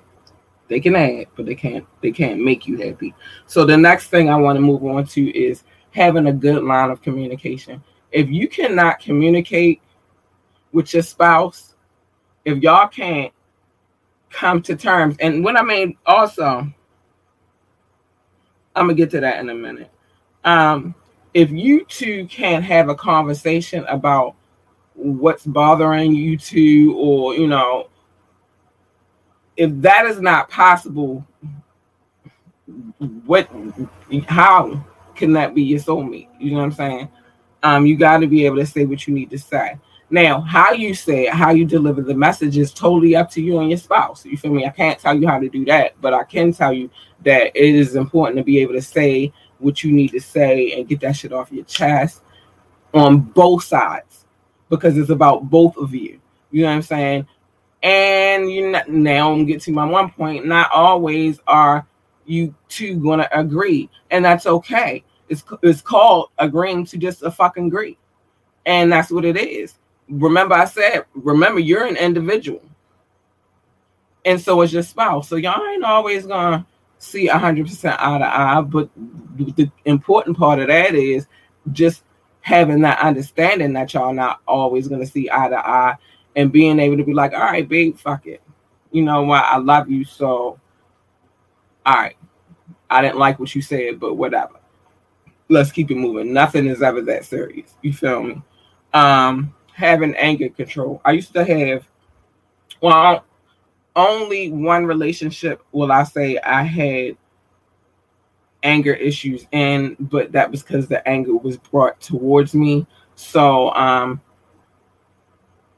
They 0.68 0.80
can 0.80 0.96
add, 0.96 1.28
but 1.34 1.46
they 1.46 1.54
can't. 1.54 1.86
They 2.02 2.10
can't 2.10 2.42
make 2.42 2.66
you 2.66 2.76
happy. 2.76 3.14
So 3.46 3.64
the 3.64 3.76
next 3.76 4.08
thing 4.08 4.28
I 4.28 4.36
want 4.36 4.56
to 4.56 4.60
move 4.60 4.84
on 4.84 5.06
to 5.06 5.38
is 5.38 5.62
having 5.92 6.26
a 6.26 6.32
good 6.32 6.62
line 6.64 6.90
of 6.90 7.00
communication. 7.00 7.82
If 8.10 8.28
you 8.28 8.48
cannot 8.48 9.00
communicate 9.00 9.80
with 10.72 10.92
your 10.92 11.02
spouse, 11.02 11.74
if 12.44 12.58
y'all 12.58 12.88
can't 12.88 13.32
come 14.30 14.60
to 14.62 14.76
terms, 14.76 15.16
and 15.20 15.42
what 15.44 15.56
I 15.56 15.62
mean 15.62 15.96
also 16.04 16.72
I'm 18.78 18.86
gonna 18.86 18.94
get 18.94 19.10
to 19.10 19.20
that 19.20 19.40
in 19.40 19.50
a 19.50 19.54
minute. 19.54 19.90
Um, 20.44 20.94
if 21.34 21.50
you 21.50 21.84
two 21.84 22.26
can't 22.26 22.64
have 22.64 22.88
a 22.88 22.94
conversation 22.94 23.84
about 23.86 24.34
what's 24.94 25.44
bothering 25.44 26.14
you 26.14 26.38
two, 26.38 26.94
or 26.96 27.34
you 27.34 27.46
know, 27.46 27.88
if 29.56 29.70
that 29.82 30.06
is 30.06 30.20
not 30.20 30.48
possible, 30.48 31.26
what 33.26 33.48
how 34.26 34.84
can 35.14 35.32
that 35.32 35.54
be 35.54 35.62
your 35.62 35.80
soulmate? 35.80 36.28
You 36.38 36.52
know 36.52 36.58
what 36.58 36.64
I'm 36.64 36.72
saying? 36.72 37.08
Um, 37.62 37.86
you 37.86 37.96
got 37.96 38.18
to 38.18 38.28
be 38.28 38.46
able 38.46 38.56
to 38.58 38.66
say 38.66 38.84
what 38.84 39.06
you 39.08 39.14
need 39.14 39.30
to 39.30 39.38
say. 39.38 39.76
Now, 40.10 40.40
how 40.40 40.72
you 40.72 40.94
say 40.94 41.26
it, 41.26 41.34
how 41.34 41.50
you 41.50 41.66
deliver 41.66 42.00
the 42.00 42.14
message 42.14 42.56
is 42.56 42.72
totally 42.72 43.14
up 43.14 43.30
to 43.32 43.42
you 43.42 43.58
and 43.58 43.68
your 43.68 43.78
spouse. 43.78 44.24
You 44.24 44.38
feel 44.38 44.52
me? 44.52 44.64
I 44.64 44.70
can't 44.70 44.98
tell 44.98 45.18
you 45.18 45.28
how 45.28 45.38
to 45.38 45.48
do 45.48 45.64
that, 45.66 46.00
but 46.00 46.14
I 46.14 46.24
can 46.24 46.52
tell 46.52 46.72
you 46.72 46.90
that 47.24 47.54
it 47.54 47.74
is 47.74 47.94
important 47.94 48.38
to 48.38 48.44
be 48.44 48.58
able 48.58 48.72
to 48.74 48.82
say 48.82 49.32
what 49.58 49.84
you 49.84 49.92
need 49.92 50.12
to 50.12 50.20
say 50.20 50.72
and 50.72 50.88
get 50.88 51.00
that 51.00 51.16
shit 51.16 51.32
off 51.32 51.52
your 51.52 51.64
chest 51.64 52.22
on 52.94 53.20
both 53.20 53.64
sides 53.64 54.24
because 54.70 54.96
it's 54.96 55.10
about 55.10 55.50
both 55.50 55.76
of 55.76 55.94
you. 55.94 56.20
You 56.50 56.62
know 56.62 56.68
what 56.68 56.74
I'm 56.76 56.82
saying? 56.82 57.26
And 57.82 58.50
you 58.50 58.74
now 58.88 59.32
I'm 59.32 59.44
get 59.44 59.60
to 59.62 59.72
my 59.72 59.84
one 59.84 60.10
point. 60.10 60.46
Not 60.46 60.70
always 60.72 61.38
are 61.46 61.86
you 62.24 62.54
two 62.68 62.96
gonna 62.96 63.28
agree, 63.32 63.88
and 64.10 64.24
that's 64.24 64.46
okay. 64.46 65.04
It's 65.28 65.44
it's 65.62 65.80
called 65.80 66.30
agreeing 66.38 66.86
to 66.86 66.98
just 66.98 67.22
a 67.22 67.30
fucking 67.30 67.66
agree, 67.66 67.98
and 68.66 68.90
that's 68.90 69.10
what 69.10 69.24
it 69.24 69.36
is. 69.36 69.74
Remember, 70.08 70.54
I 70.54 70.64
said, 70.64 71.04
remember, 71.14 71.60
you're 71.60 71.84
an 71.84 71.96
individual, 71.96 72.62
and 74.24 74.40
so 74.40 74.62
is 74.62 74.72
your 74.72 74.82
spouse. 74.82 75.28
So 75.28 75.36
y'all 75.36 75.66
ain't 75.66 75.84
always 75.84 76.26
gonna 76.26 76.66
see 76.98 77.26
hundred 77.26 77.66
percent 77.66 77.96
eye 78.00 78.18
to 78.18 78.24
eye. 78.24 78.60
But 78.62 78.88
the 79.36 79.70
important 79.84 80.36
part 80.36 80.58
of 80.58 80.68
that 80.68 80.94
is 80.94 81.26
just 81.72 82.04
having 82.40 82.80
that 82.80 82.98
understanding 83.00 83.74
that 83.74 83.92
y'all 83.92 84.14
not 84.14 84.40
always 84.46 84.88
gonna 84.88 85.06
see 85.06 85.28
eye 85.30 85.48
to 85.48 85.58
eye, 85.58 85.96
and 86.36 86.52
being 86.52 86.78
able 86.78 86.96
to 86.96 87.04
be 87.04 87.14
like, 87.14 87.32
all 87.32 87.40
right, 87.40 87.68
babe, 87.68 87.96
fuck 87.96 88.26
it. 88.26 88.42
You 88.90 89.02
know 89.02 89.22
what? 89.22 89.44
I 89.44 89.58
love 89.58 89.90
you, 89.90 90.04
so 90.04 90.58
all 91.84 91.94
right. 91.94 92.16
I 92.90 93.02
didn't 93.02 93.18
like 93.18 93.38
what 93.38 93.54
you 93.54 93.62
said, 93.62 94.00
but 94.00 94.14
whatever. 94.14 94.54
Let's 95.48 95.72
keep 95.72 95.90
it 95.90 95.96
moving. 95.96 96.32
Nothing 96.32 96.66
is 96.66 96.82
ever 96.82 97.00
that 97.02 97.24
serious. 97.24 97.74
You 97.82 97.92
feel 97.92 98.22
me? 98.22 98.42
Um, 98.92 99.54
having 99.78 100.12
anger 100.16 100.48
control. 100.48 101.00
I 101.04 101.12
used 101.12 101.32
to 101.34 101.44
have, 101.44 101.86
well, 102.82 103.24
only 103.94 104.50
one 104.50 104.84
relationship 104.86 105.62
will 105.70 105.92
I 105.92 106.02
say 106.02 106.36
I 106.38 106.64
had 106.64 107.16
anger 108.64 108.92
issues 108.92 109.46
in, 109.52 109.96
but 110.00 110.32
that 110.32 110.50
was 110.50 110.64
because 110.64 110.88
the 110.88 111.06
anger 111.08 111.36
was 111.36 111.56
brought 111.56 112.00
towards 112.00 112.56
me. 112.56 112.88
So 113.14 113.72
um 113.74 114.20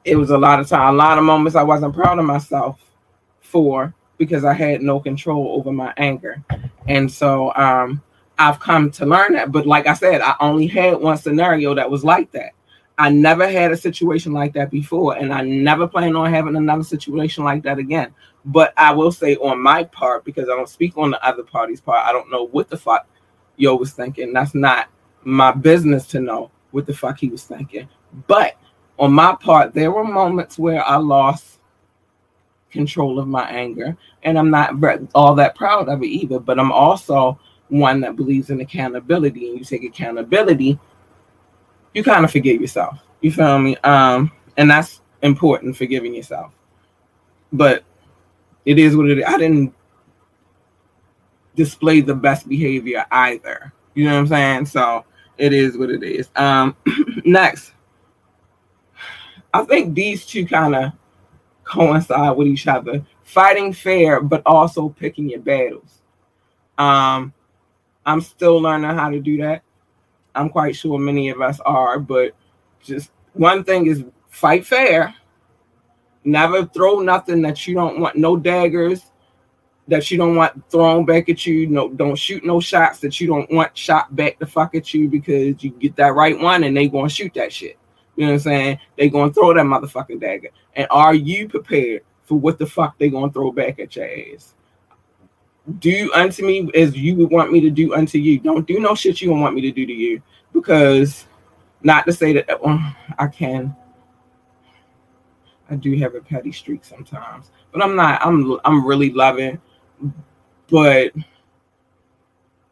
it 0.06 0.16
was 0.16 0.30
a 0.30 0.38
lot 0.38 0.60
of 0.60 0.66
time, 0.66 0.94
a 0.94 0.96
lot 0.96 1.18
of 1.18 1.24
moments 1.24 1.54
I 1.54 1.62
wasn't 1.62 1.94
proud 1.94 2.18
of 2.18 2.24
myself 2.24 2.80
for 3.42 3.92
because 4.16 4.46
I 4.46 4.54
had 4.54 4.80
no 4.80 4.98
control 4.98 5.52
over 5.58 5.72
my 5.72 5.92
anger. 5.98 6.42
And 6.88 7.10
so 7.12 7.54
um 7.54 8.02
I've 8.38 8.60
come 8.60 8.90
to 8.92 9.04
learn 9.04 9.34
that. 9.34 9.52
But 9.52 9.66
like 9.66 9.86
I 9.86 9.92
said, 9.92 10.22
I 10.22 10.36
only 10.40 10.66
had 10.68 10.98
one 10.98 11.18
scenario 11.18 11.74
that 11.74 11.90
was 11.90 12.02
like 12.02 12.32
that. 12.32 12.54
I 13.00 13.08
never 13.08 13.48
had 13.48 13.72
a 13.72 13.76
situation 13.78 14.34
like 14.34 14.52
that 14.52 14.70
before, 14.70 15.16
and 15.16 15.32
I 15.32 15.40
never 15.40 15.88
plan 15.88 16.14
on 16.16 16.30
having 16.30 16.54
another 16.54 16.84
situation 16.84 17.44
like 17.44 17.62
that 17.62 17.78
again. 17.78 18.14
But 18.44 18.74
I 18.76 18.92
will 18.92 19.10
say 19.10 19.36
on 19.36 19.58
my 19.58 19.84
part, 19.84 20.22
because 20.22 20.50
I 20.50 20.54
don't 20.54 20.68
speak 20.68 20.98
on 20.98 21.10
the 21.10 21.26
other 21.26 21.42
party's 21.42 21.80
part, 21.80 22.06
I 22.06 22.12
don't 22.12 22.30
know 22.30 22.48
what 22.48 22.68
the 22.68 22.76
fuck 22.76 23.08
Yo 23.56 23.74
was 23.74 23.94
thinking. 23.94 24.34
That's 24.34 24.54
not 24.54 24.88
my 25.22 25.50
business 25.50 26.06
to 26.08 26.20
know 26.20 26.50
what 26.72 26.84
the 26.84 26.92
fuck 26.92 27.18
he 27.18 27.28
was 27.28 27.44
thinking. 27.44 27.88
But 28.26 28.56
on 28.98 29.14
my 29.14 29.34
part, 29.34 29.72
there 29.72 29.90
were 29.90 30.04
moments 30.04 30.58
where 30.58 30.86
I 30.86 30.96
lost 30.96 31.58
control 32.70 33.18
of 33.18 33.26
my 33.26 33.48
anger, 33.48 33.96
and 34.24 34.38
I'm 34.38 34.50
not 34.50 34.74
all 35.14 35.34
that 35.36 35.54
proud 35.54 35.88
of 35.88 36.02
it 36.02 36.08
either. 36.08 36.38
But 36.38 36.60
I'm 36.60 36.70
also 36.70 37.40
one 37.68 38.00
that 38.00 38.16
believes 38.16 38.50
in 38.50 38.60
accountability, 38.60 39.48
and 39.48 39.58
you 39.58 39.64
take 39.64 39.84
accountability 39.84 40.78
you 41.94 42.04
kind 42.04 42.24
of 42.24 42.30
forgive 42.30 42.60
yourself. 42.60 42.98
You 43.20 43.32
feel 43.32 43.58
me? 43.58 43.76
Um, 43.78 44.32
and 44.56 44.70
that's 44.70 45.00
important, 45.22 45.76
forgiving 45.76 46.14
yourself. 46.14 46.52
But 47.52 47.84
it 48.64 48.78
is 48.78 48.96
what 48.96 49.10
it 49.10 49.18
is. 49.18 49.24
I 49.26 49.38
didn't 49.38 49.74
display 51.54 52.00
the 52.00 52.14
best 52.14 52.48
behavior 52.48 53.04
either. 53.10 53.72
You 53.94 54.04
know 54.04 54.14
what 54.14 54.20
I'm 54.20 54.26
saying? 54.28 54.66
So 54.66 55.04
it 55.36 55.52
is 55.52 55.76
what 55.76 55.90
it 55.90 56.02
is. 56.02 56.28
Um, 56.36 56.76
next, 57.24 57.72
I 59.52 59.64
think 59.64 59.94
these 59.94 60.24
two 60.24 60.46
kind 60.46 60.74
of 60.74 60.92
coincide 61.64 62.36
with 62.36 62.48
each 62.48 62.66
other. 62.66 63.04
Fighting 63.22 63.72
fair, 63.72 64.20
but 64.20 64.42
also 64.44 64.88
picking 64.88 65.30
your 65.30 65.40
battles. 65.40 66.02
Um, 66.78 67.32
I'm 68.04 68.20
still 68.20 68.60
learning 68.60 68.90
how 68.90 69.10
to 69.10 69.20
do 69.20 69.36
that. 69.38 69.62
I'm 70.34 70.48
quite 70.48 70.76
sure 70.76 70.98
many 70.98 71.30
of 71.30 71.40
us 71.40 71.60
are, 71.60 71.98
but 71.98 72.32
just 72.82 73.10
one 73.34 73.64
thing 73.64 73.86
is 73.86 74.04
fight 74.28 74.66
fair. 74.66 75.14
Never 76.24 76.66
throw 76.66 77.00
nothing 77.00 77.42
that 77.42 77.66
you 77.66 77.74
don't 77.74 78.00
want, 78.00 78.16
no 78.16 78.36
daggers 78.36 79.10
that 79.88 80.10
you 80.10 80.18
don't 80.18 80.36
want 80.36 80.70
thrown 80.70 81.04
back 81.04 81.28
at 81.28 81.46
you. 81.46 81.66
No, 81.66 81.88
don't 81.88 82.14
shoot 82.14 82.44
no 82.44 82.60
shots 82.60 83.00
that 83.00 83.20
you 83.20 83.26
don't 83.26 83.50
want 83.50 83.76
shot 83.76 84.14
back 84.14 84.38
to 84.38 84.46
fuck 84.46 84.74
at 84.74 84.94
you 84.94 85.08
because 85.08 85.62
you 85.62 85.70
get 85.70 85.96
that 85.96 86.14
right 86.14 86.38
one 86.38 86.64
and 86.64 86.76
they 86.76 86.88
gonna 86.88 87.08
shoot 87.08 87.34
that 87.34 87.52
shit. 87.52 87.76
You 88.16 88.26
know 88.26 88.32
what 88.32 88.34
I'm 88.34 88.40
saying? 88.40 88.78
They 88.96 89.08
gonna 89.08 89.32
throw 89.32 89.52
that 89.52 89.64
motherfucking 89.64 90.20
dagger. 90.20 90.50
And 90.76 90.86
are 90.90 91.14
you 91.14 91.48
prepared 91.48 92.02
for 92.24 92.38
what 92.38 92.58
the 92.58 92.66
fuck 92.66 92.98
they 92.98 93.08
gonna 93.08 93.32
throw 93.32 93.50
back 93.50 93.80
at 93.80 93.96
your 93.96 94.08
ass? 94.08 94.54
Do 95.78 96.10
unto 96.14 96.44
me 96.44 96.70
as 96.74 96.96
you 96.96 97.14
would 97.16 97.30
want 97.30 97.52
me 97.52 97.60
to 97.60 97.70
do 97.70 97.94
unto 97.94 98.18
you. 98.18 98.38
Don't 98.40 98.66
do 98.66 98.80
no 98.80 98.94
shit 98.94 99.20
you 99.20 99.28
don't 99.28 99.40
want 99.40 99.54
me 99.54 99.60
to 99.62 99.70
do 99.70 99.86
to 99.86 99.92
you. 99.92 100.22
Because 100.52 101.26
not 101.82 102.06
to 102.06 102.12
say 102.12 102.32
that 102.32 102.62
well, 102.62 102.94
I 103.18 103.26
can. 103.26 103.74
I 105.70 105.76
do 105.76 105.96
have 105.98 106.14
a 106.16 106.20
petty 106.20 106.50
streak 106.50 106.84
sometimes, 106.84 107.52
but 107.72 107.82
I'm 107.82 107.94
not. 107.94 108.20
I'm 108.24 108.58
I'm 108.64 108.84
really 108.84 109.12
loving, 109.12 109.60
but 110.68 111.12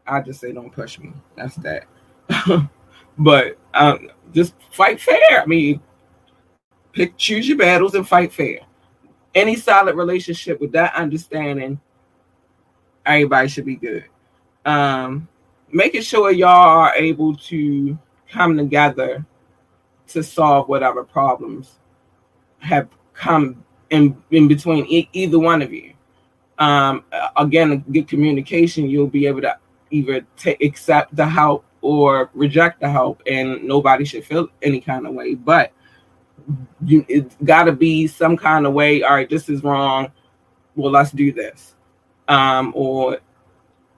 I 0.06 0.20
just 0.20 0.40
say 0.40 0.52
don't 0.52 0.72
push 0.72 0.98
me. 0.98 1.12
That's 1.36 1.54
that. 1.56 1.86
but 3.18 3.58
um, 3.74 4.10
just 4.32 4.54
fight 4.72 5.00
fair. 5.00 5.42
I 5.42 5.46
mean, 5.46 5.80
pick 6.92 7.16
choose 7.16 7.46
your 7.46 7.58
battles 7.58 7.94
and 7.94 8.06
fight 8.06 8.32
fair. 8.32 8.60
Any 9.34 9.54
solid 9.54 9.94
relationship 9.94 10.60
with 10.60 10.72
that 10.72 10.94
understanding 10.94 11.80
everybody 13.08 13.48
should 13.48 13.64
be 13.64 13.76
good. 13.76 14.04
Um, 14.64 15.28
making 15.72 16.02
sure 16.02 16.30
y'all 16.30 16.48
are 16.48 16.94
able 16.94 17.34
to 17.36 17.98
come 18.30 18.56
together 18.56 19.24
to 20.08 20.22
solve 20.22 20.68
whatever 20.68 21.04
problems 21.04 21.78
have 22.58 22.88
come 23.14 23.64
in 23.90 24.16
in 24.30 24.48
between 24.48 24.84
e- 24.86 25.08
either 25.12 25.38
one 25.38 25.62
of 25.62 25.72
you. 25.72 25.94
Um, 26.58 27.04
again, 27.36 27.84
good 27.92 28.08
communication, 28.08 28.88
you'll 28.90 29.06
be 29.06 29.26
able 29.26 29.40
to 29.42 29.56
either 29.90 30.26
take 30.36 30.62
accept 30.62 31.14
the 31.14 31.26
help 31.26 31.64
or 31.80 32.30
reject 32.34 32.80
the 32.80 32.90
help, 32.90 33.22
and 33.26 33.62
nobody 33.62 34.04
should 34.04 34.24
feel 34.24 34.48
any 34.62 34.80
kind 34.80 35.06
of 35.06 35.14
way. 35.14 35.34
But 35.34 35.72
you, 36.84 37.06
it's 37.08 37.36
got 37.44 37.64
to 37.64 37.72
be 37.72 38.06
some 38.06 38.36
kind 38.36 38.66
of 38.66 38.72
way. 38.72 39.02
All 39.02 39.14
right, 39.14 39.30
this 39.30 39.48
is 39.48 39.62
wrong. 39.62 40.10
Well, 40.74 40.90
let's 40.90 41.12
do 41.12 41.32
this 41.32 41.76
um, 42.28 42.72
or 42.76 43.18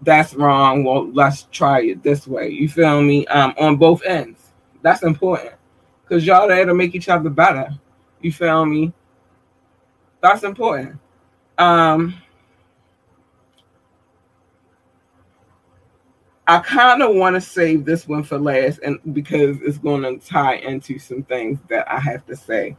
that's 0.02 0.34
wrong. 0.34 0.84
Well, 0.84 1.10
let's 1.12 1.42
try 1.52 1.82
it 1.82 2.02
this 2.02 2.26
way. 2.26 2.48
You 2.48 2.68
feel 2.68 3.02
me? 3.02 3.26
Um, 3.26 3.54
on 3.58 3.76
both 3.76 4.02
ends. 4.04 4.52
That's 4.82 5.02
important 5.02 5.52
because 6.02 6.26
y'all 6.26 6.48
there 6.48 6.64
to 6.64 6.74
make 6.74 6.94
each 6.94 7.08
other 7.08 7.30
better. 7.30 7.68
You 8.20 8.32
feel 8.32 8.64
me? 8.64 8.92
That's 10.22 10.42
important. 10.42 10.98
Um, 11.58 12.14
I 16.46 16.58
kind 16.58 17.02
of 17.02 17.14
want 17.14 17.36
to 17.36 17.40
save 17.40 17.84
this 17.84 18.08
one 18.08 18.22
for 18.22 18.38
last, 18.38 18.80
and 18.82 18.98
because 19.14 19.58
it's 19.62 19.78
going 19.78 20.02
to 20.02 20.26
tie 20.26 20.56
into 20.56 20.98
some 20.98 21.22
things 21.22 21.58
that 21.68 21.90
I 21.90 22.00
have 22.00 22.26
to 22.26 22.36
say. 22.36 22.76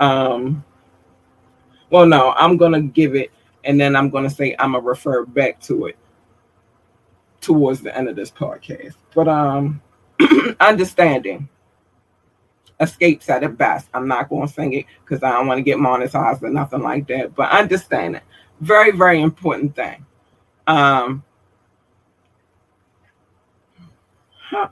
Um, 0.00 0.64
well, 1.90 2.06
no, 2.06 2.32
I'm 2.32 2.56
going 2.56 2.72
to 2.72 2.80
give 2.80 3.14
it 3.14 3.30
and 3.64 3.80
then 3.80 3.96
I'm 3.96 4.10
going 4.10 4.24
to 4.24 4.30
say 4.30 4.54
I'm 4.58 4.72
gonna 4.72 4.84
refer 4.84 5.24
back 5.24 5.60
to 5.62 5.86
it 5.86 5.96
towards 7.40 7.80
the 7.80 7.96
end 7.96 8.08
of 8.08 8.16
this 8.16 8.30
podcast. 8.30 8.94
But 9.14 9.28
um, 9.28 9.82
understanding 10.60 11.48
Xscape's 12.80 13.28
at 13.28 13.42
its 13.42 13.54
best. 13.54 13.88
I'm 13.94 14.08
not 14.08 14.28
going 14.28 14.46
to 14.46 14.52
sing 14.52 14.72
it 14.72 14.86
because 15.04 15.22
I 15.22 15.32
don't 15.32 15.46
want 15.46 15.58
to 15.58 15.62
get 15.62 15.78
monetized 15.78 16.42
or 16.42 16.50
nothing 16.50 16.82
like 16.82 17.06
that. 17.08 17.34
But 17.34 17.50
understanding, 17.50 18.22
very 18.60 18.90
very 18.90 19.20
important 19.20 19.74
thing. 19.76 20.04
Um, 20.66 21.24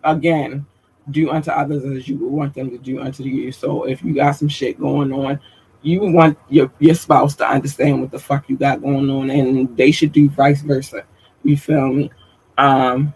again, 0.05 0.67
do 1.11 1.31
unto 1.31 1.51
others 1.51 1.85
as 1.85 2.09
you 2.09 2.19
would 2.19 2.33
want 2.33 2.55
them 2.55 2.71
to 2.71 2.79
do 2.79 3.01
unto 3.01 3.25
you. 3.25 3.53
So 3.53 3.85
if 3.85 4.03
you 4.03 4.15
got 4.15 4.33
some 4.33 4.49
shit 4.49 4.79
going 4.79 5.13
on 5.13 5.41
you 5.83 6.01
want 6.03 6.39
your, 6.49 6.71
your 6.79 6.95
spouse 6.95 7.37
to 7.37 7.49
understand 7.49 8.01
what 8.01 8.11
the 8.11 8.19
fuck 8.19 8.49
you 8.49 8.57
got 8.57 8.83
going 8.83 9.11
on 9.11 9.31
and 9.31 9.77
they 9.77 9.91
should 9.93 10.13
do 10.13 10.29
vice 10.31 10.63
versa. 10.63 11.05
You 11.45 11.57
feel 11.57 11.89
me? 11.93 12.11
Um, 12.59 13.15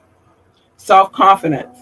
self 0.77 1.13
confidence. 1.13 1.79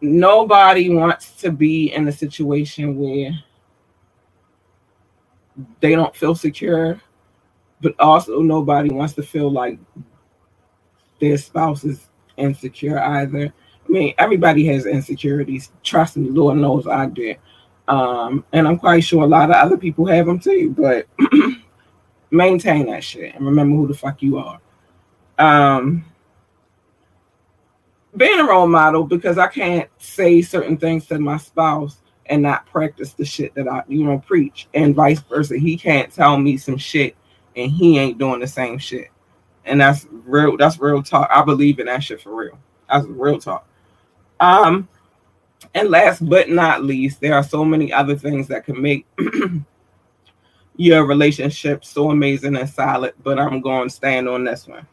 Nobody 0.00 0.90
wants 0.90 1.32
to 1.42 1.52
be 1.52 1.92
in 1.92 2.08
a 2.08 2.12
situation 2.12 2.96
where 2.98 3.32
they 5.80 5.94
don't 5.94 6.16
feel 6.16 6.34
secure, 6.34 7.00
but 7.80 7.98
also 8.00 8.40
nobody 8.40 8.90
wants 8.90 9.14
to 9.14 9.22
feel 9.22 9.50
like 9.50 9.78
their 11.20 11.38
spouse 11.38 11.84
is 11.84 12.08
insecure 12.36 13.00
either. 13.00 13.52
I 13.86 13.92
mean, 13.92 14.14
everybody 14.18 14.66
has 14.66 14.86
insecurities. 14.86 15.72
Trust 15.82 16.16
me, 16.16 16.30
Lord 16.30 16.58
knows 16.58 16.86
I 16.86 17.06
do. 17.06 17.34
Um, 17.88 18.44
and 18.52 18.66
I'm 18.66 18.78
quite 18.78 19.04
sure 19.04 19.22
a 19.22 19.26
lot 19.26 19.50
of 19.50 19.56
other 19.56 19.76
people 19.76 20.06
have 20.06 20.26
them 20.26 20.38
too, 20.38 20.70
but 20.76 21.06
maintain 22.30 22.86
that 22.86 23.04
shit 23.04 23.34
and 23.34 23.44
remember 23.44 23.76
who 23.76 23.88
the 23.88 23.94
fuck 23.94 24.22
you 24.22 24.38
are. 24.38 24.60
Um, 25.38 26.04
being 28.16 28.40
a 28.40 28.44
role 28.44 28.66
model 28.66 29.04
because 29.04 29.38
I 29.38 29.48
can't 29.48 29.88
say 29.98 30.42
certain 30.42 30.76
things 30.76 31.06
to 31.06 31.18
my 31.18 31.38
spouse 31.38 31.98
and 32.26 32.42
not 32.42 32.66
practice 32.66 33.14
the 33.14 33.24
shit 33.24 33.54
that 33.54 33.66
I, 33.66 33.82
you 33.88 34.04
know, 34.04 34.18
preach, 34.18 34.68
and 34.74 34.94
vice 34.94 35.20
versa. 35.20 35.58
He 35.58 35.76
can't 35.76 36.12
tell 36.12 36.38
me 36.38 36.56
some 36.56 36.76
shit 36.76 37.16
and 37.56 37.70
he 37.70 37.98
ain't 37.98 38.18
doing 38.18 38.40
the 38.40 38.46
same 38.46 38.78
shit. 38.78 39.08
And 39.64 39.80
that's 39.80 40.06
real, 40.10 40.56
that's 40.56 40.78
real 40.78 41.02
talk. 41.02 41.28
I 41.32 41.42
believe 41.44 41.78
in 41.78 41.86
that 41.86 42.02
shit 42.02 42.20
for 42.20 42.34
real. 42.34 42.58
That's 42.90 43.06
real 43.06 43.38
talk. 43.38 43.66
Um, 44.40 44.88
and 45.74 45.90
last 45.90 46.28
but 46.28 46.48
not 46.48 46.84
least, 46.84 47.20
there 47.20 47.34
are 47.34 47.42
so 47.42 47.64
many 47.64 47.92
other 47.92 48.16
things 48.16 48.48
that 48.48 48.64
can 48.64 48.80
make 48.80 49.06
your 50.76 51.06
relationship 51.06 51.84
so 51.84 52.10
amazing 52.10 52.56
and 52.56 52.68
solid, 52.68 53.14
but 53.22 53.38
I'm 53.38 53.60
going 53.60 53.88
to 53.88 53.94
stand 53.94 54.28
on 54.28 54.44
this 54.44 54.66
one. 54.66 54.86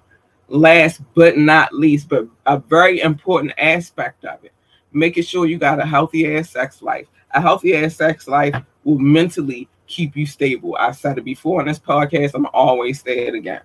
Last 0.48 1.02
but 1.14 1.38
not 1.38 1.74
least, 1.74 2.10
but 2.10 2.28
a 2.46 2.58
very 2.58 3.02
important 3.02 3.54
aspect 3.58 4.26
of 4.26 4.44
it, 4.44 4.54
making 4.92 5.24
sure 5.24 5.46
you 5.46 5.58
got 5.58 5.80
a 5.80 5.86
healthy 5.86 6.36
ass 6.36 6.50
sex 6.50 6.82
life. 6.82 7.08
A 7.32 7.42
healthy 7.42 7.76
ass 7.76 7.96
sex 7.96 8.28
life 8.28 8.56
will 8.84 8.98
mentally 8.98 9.70
keep 9.86 10.16
you 10.16 10.26
stable. 10.26 10.76
I've 10.80 10.96
said 10.96 11.18
it 11.18 11.26
before 11.26 11.62
in 11.62 11.68
this 11.68 11.80
podcast. 11.80 12.32
I'm 12.34 12.48
always 12.48 13.02
say 13.02 13.28
it 13.28 13.36
again. 13.36 13.62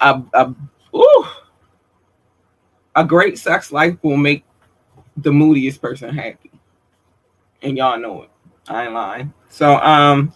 A, 0.00 0.22
a, 0.32 0.54
ooh, 0.94 1.24
a 2.96 3.04
great 3.04 3.38
sex 3.38 3.70
life 3.70 3.96
will 4.02 4.16
make 4.16 4.44
the 5.22 5.32
moodiest 5.32 5.80
person 5.80 6.14
happy. 6.14 6.50
And 7.62 7.76
y'all 7.76 7.98
know 7.98 8.22
it. 8.22 8.30
I 8.68 8.84
ain't 8.84 8.94
lying. 8.94 9.32
So 9.48 9.76
um 9.76 10.32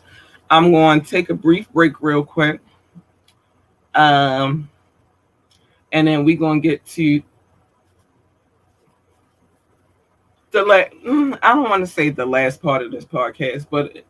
I'm 0.50 0.70
going 0.70 1.00
to 1.00 1.08
take 1.08 1.30
a 1.30 1.34
brief 1.34 1.70
break 1.72 2.00
real 2.00 2.24
quick. 2.24 2.60
Um 3.94 4.68
and 5.92 6.08
then 6.08 6.24
we're 6.24 6.36
going 6.36 6.60
to 6.60 6.68
get 6.68 6.84
to 6.86 7.22
the 10.50 10.62
la- 10.62 10.88
mm, 11.04 11.38
I 11.42 11.54
don't 11.54 11.68
want 11.68 11.86
to 11.86 11.92
say 11.92 12.10
the 12.10 12.26
last 12.26 12.60
part 12.60 12.82
of 12.82 12.92
this 12.92 13.04
podcast, 13.04 13.66
but 13.70 14.04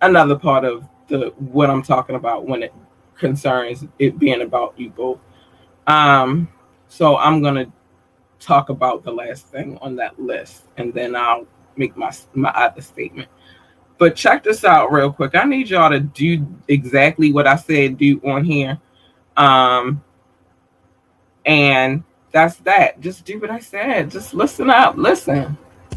another 0.00 0.36
part 0.36 0.64
of 0.64 0.84
the 1.08 1.32
what 1.38 1.70
I'm 1.70 1.82
talking 1.82 2.16
about 2.16 2.46
when 2.46 2.62
it 2.62 2.72
concerns 3.16 3.84
it 3.98 4.18
being 4.18 4.42
about 4.42 4.78
you 4.78 4.90
both. 4.90 5.18
Um 5.86 6.48
so 6.88 7.18
I'm 7.18 7.42
going 7.42 7.54
to 7.54 7.72
talk 8.40 8.68
about 8.68 9.02
the 9.02 9.12
last 9.12 9.46
thing 9.48 9.78
on 9.80 9.96
that 9.96 10.18
list, 10.18 10.64
and 10.76 10.92
then 10.92 11.16
I'll 11.16 11.46
make 11.76 11.96
my 11.96 12.12
my 12.34 12.50
other 12.50 12.80
statement. 12.80 13.28
But 13.98 14.14
check 14.14 14.44
this 14.44 14.64
out 14.64 14.92
real 14.92 15.12
quick. 15.12 15.34
I 15.34 15.44
need 15.44 15.70
y'all 15.70 15.90
to 15.90 16.00
do 16.00 16.46
exactly 16.68 17.32
what 17.32 17.46
I 17.46 17.56
said 17.56 17.98
do 17.98 18.20
on 18.24 18.44
here. 18.44 18.78
Um 19.36 20.02
and 21.44 22.04
that's 22.30 22.56
that. 22.58 23.00
Just 23.00 23.24
do 23.24 23.40
what 23.40 23.50
I 23.50 23.58
said. 23.58 24.10
Just 24.10 24.34
listen 24.34 24.70
up. 24.70 24.96
Listen. 24.96 25.56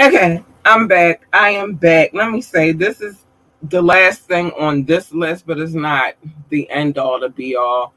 Okay, 0.00 0.42
I'm 0.64 0.88
back. 0.88 1.24
I 1.32 1.50
am 1.50 1.74
back. 1.74 2.10
Let 2.12 2.32
me 2.32 2.40
say 2.40 2.72
this 2.72 3.00
is 3.00 3.24
the 3.62 3.80
last 3.80 4.22
thing 4.22 4.50
on 4.58 4.84
this 4.84 5.12
list, 5.12 5.46
but 5.46 5.60
it's 5.60 5.72
not 5.72 6.14
the 6.48 6.68
end 6.68 6.98
all 6.98 7.20
to 7.20 7.28
be 7.28 7.54
all. 7.54 7.94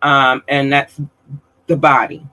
Um, 0.00 0.44
and 0.46 0.72
that's 0.72 1.00
the 1.66 1.76
body. 1.76 2.24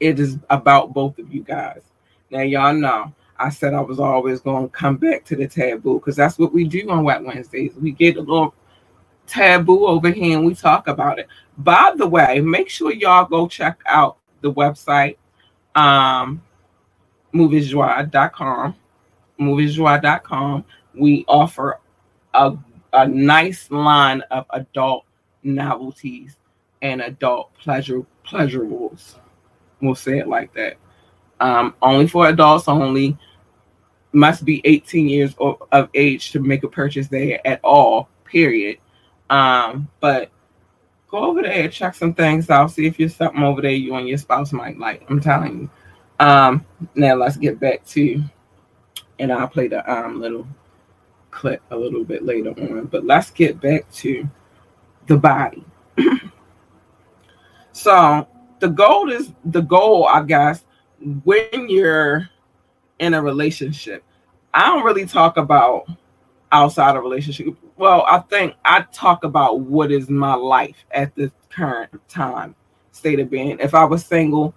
It 0.00 0.18
is 0.18 0.38
about 0.48 0.94
both 0.94 1.18
of 1.18 1.32
you 1.34 1.42
guys. 1.42 1.82
Now, 2.30 2.40
y'all 2.40 2.72
know 2.72 3.14
I 3.38 3.50
said 3.50 3.74
I 3.74 3.82
was 3.82 4.00
always 4.00 4.40
going 4.40 4.64
to 4.64 4.72
come 4.72 4.96
back 4.96 5.26
to 5.26 5.36
the 5.36 5.46
taboo 5.46 5.98
because 5.98 6.16
that's 6.16 6.38
what 6.38 6.54
we 6.54 6.64
do 6.64 6.88
on 6.88 7.04
Wet 7.04 7.22
Wednesdays. 7.22 7.74
We 7.74 7.92
get 7.92 8.16
a 8.16 8.20
little 8.20 8.54
taboo 9.26 9.86
over 9.86 10.08
here 10.08 10.38
and 10.38 10.46
we 10.46 10.54
talk 10.54 10.88
about 10.88 11.18
it. 11.18 11.28
By 11.58 11.92
the 11.94 12.06
way, 12.06 12.40
make 12.40 12.70
sure 12.70 12.90
y'all 12.90 13.26
go 13.26 13.46
check 13.46 13.80
out 13.84 14.16
the 14.40 14.50
website. 14.50 15.18
Um, 15.74 16.40
moviesjoie.com. 17.34 18.74
Moviesjoie.com. 19.40 20.64
We 20.94 21.24
offer 21.26 21.80
a, 22.34 22.56
a 22.92 23.08
nice 23.08 23.70
line 23.70 24.20
of 24.30 24.46
adult 24.50 25.04
novelties 25.42 26.36
and 26.82 27.00
adult 27.00 27.54
pleasure 27.54 28.02
pleasurables. 28.26 29.16
We'll 29.80 29.94
say 29.94 30.18
it 30.18 30.28
like 30.28 30.52
that. 30.54 30.76
Um, 31.40 31.74
only 31.82 32.06
for 32.06 32.28
adults 32.28 32.68
only. 32.68 33.16
Must 34.14 34.44
be 34.44 34.60
18 34.64 35.08
years 35.08 35.34
of 35.40 35.88
age 35.94 36.32
to 36.32 36.40
make 36.40 36.64
a 36.64 36.68
purchase 36.68 37.08
there 37.08 37.40
at 37.46 37.60
all. 37.64 38.10
Period. 38.24 38.76
Um, 39.30 39.88
but 40.00 40.30
go 41.08 41.18
over 41.18 41.42
there, 41.42 41.68
check 41.68 41.94
some 41.94 42.12
things 42.12 42.50
out, 42.50 42.70
see 42.70 42.86
if 42.86 43.00
you're 43.00 43.08
something 43.08 43.42
over 43.42 43.62
there 43.62 43.70
you 43.70 43.94
and 43.94 44.06
your 44.06 44.18
spouse 44.18 44.52
might 44.52 44.78
like. 44.78 45.02
I'm 45.08 45.20
telling 45.20 45.60
you. 45.60 45.70
Um, 46.22 46.64
now 46.94 47.16
let's 47.16 47.36
get 47.36 47.58
back 47.58 47.84
to, 47.86 48.22
and 49.18 49.32
I'll 49.32 49.48
play 49.48 49.66
the 49.66 49.82
um 49.92 50.20
little 50.20 50.46
clip 51.32 51.60
a 51.72 51.76
little 51.76 52.04
bit 52.04 52.24
later 52.24 52.50
on. 52.50 52.84
But 52.84 53.04
let's 53.04 53.32
get 53.32 53.60
back 53.60 53.90
to 53.94 54.30
the 55.08 55.16
body. 55.16 55.64
so 57.72 58.28
the 58.60 58.68
goal 58.68 59.10
is 59.10 59.32
the 59.46 59.62
goal, 59.62 60.06
I 60.06 60.22
guess, 60.22 60.64
when 61.24 61.68
you're 61.68 62.28
in 63.00 63.14
a 63.14 63.20
relationship. 63.20 64.04
I 64.54 64.66
don't 64.66 64.84
really 64.84 65.06
talk 65.06 65.38
about 65.38 65.88
outside 66.52 66.94
of 66.94 67.02
relationship. 67.02 67.48
Well, 67.76 68.06
I 68.08 68.20
think 68.20 68.54
I 68.64 68.82
talk 68.92 69.24
about 69.24 69.58
what 69.58 69.90
is 69.90 70.08
my 70.08 70.34
life 70.34 70.84
at 70.92 71.16
this 71.16 71.32
current 71.48 71.90
time, 72.08 72.54
state 72.92 73.18
of 73.18 73.28
being. 73.28 73.58
If 73.58 73.74
I 73.74 73.84
was 73.84 74.06
single, 74.06 74.54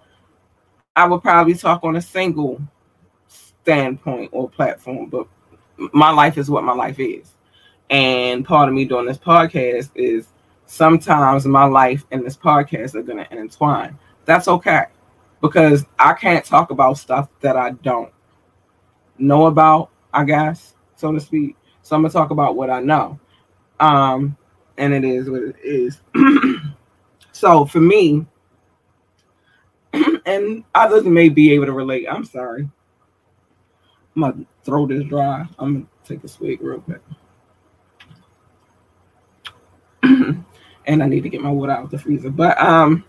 I 0.96 1.06
would 1.06 1.22
probably 1.22 1.54
talk 1.54 1.84
on 1.84 1.96
a 1.96 2.02
single 2.02 2.60
standpoint 3.28 4.30
or 4.32 4.48
platform, 4.48 5.06
but 5.06 5.28
my 5.92 6.10
life 6.10 6.38
is 6.38 6.50
what 6.50 6.64
my 6.64 6.72
life 6.72 6.98
is. 6.98 7.34
And 7.90 8.44
part 8.44 8.68
of 8.68 8.74
me 8.74 8.86
doing 8.86 9.04
this 9.06 9.18
podcast 9.18 9.90
is 9.94 10.28
sometimes 10.64 11.44
my 11.46 11.64
life 11.66 12.04
and 12.10 12.24
this 12.24 12.36
podcast 12.36 12.94
are 12.94 13.02
going 13.02 13.18
to 13.18 13.30
intertwine. 13.30 13.98
That's 14.24 14.48
okay 14.48 14.86
because 15.42 15.84
I 15.98 16.14
can't 16.14 16.44
talk 16.44 16.70
about 16.70 16.98
stuff 16.98 17.28
that 17.40 17.56
I 17.56 17.72
don't 17.72 18.12
know 19.18 19.46
about, 19.46 19.90
I 20.14 20.24
guess, 20.24 20.74
so 20.96 21.12
to 21.12 21.20
speak. 21.20 21.56
So 21.82 21.94
I'm 21.94 22.02
going 22.02 22.10
to 22.10 22.16
talk 22.16 22.30
about 22.30 22.56
what 22.56 22.70
I 22.70 22.80
know. 22.80 23.20
Um, 23.78 24.36
and 24.78 24.94
it 24.94 25.04
is 25.04 25.30
what 25.30 25.42
it 25.42 25.56
is. 25.62 26.00
so 27.32 27.66
for 27.66 27.80
me, 27.80 28.26
and 30.26 30.64
others 30.74 31.04
may 31.04 31.28
be 31.28 31.52
able 31.52 31.66
to 31.66 31.72
relate. 31.72 32.06
I'm 32.10 32.24
sorry. 32.24 32.68
My 34.14 34.34
throat 34.64 34.92
is 34.92 35.04
dry. 35.04 35.46
I'm 35.58 35.74
gonna 35.74 35.86
take 36.04 36.24
a 36.24 36.28
swig 36.28 36.60
real 36.60 36.80
quick. 36.80 37.00
and 40.02 41.02
I 41.02 41.06
need 41.06 41.22
to 41.22 41.28
get 41.28 41.40
my 41.40 41.50
water 41.50 41.72
out 41.72 41.84
of 41.84 41.90
the 41.90 41.98
freezer. 41.98 42.30
But 42.30 42.60
um 42.60 43.04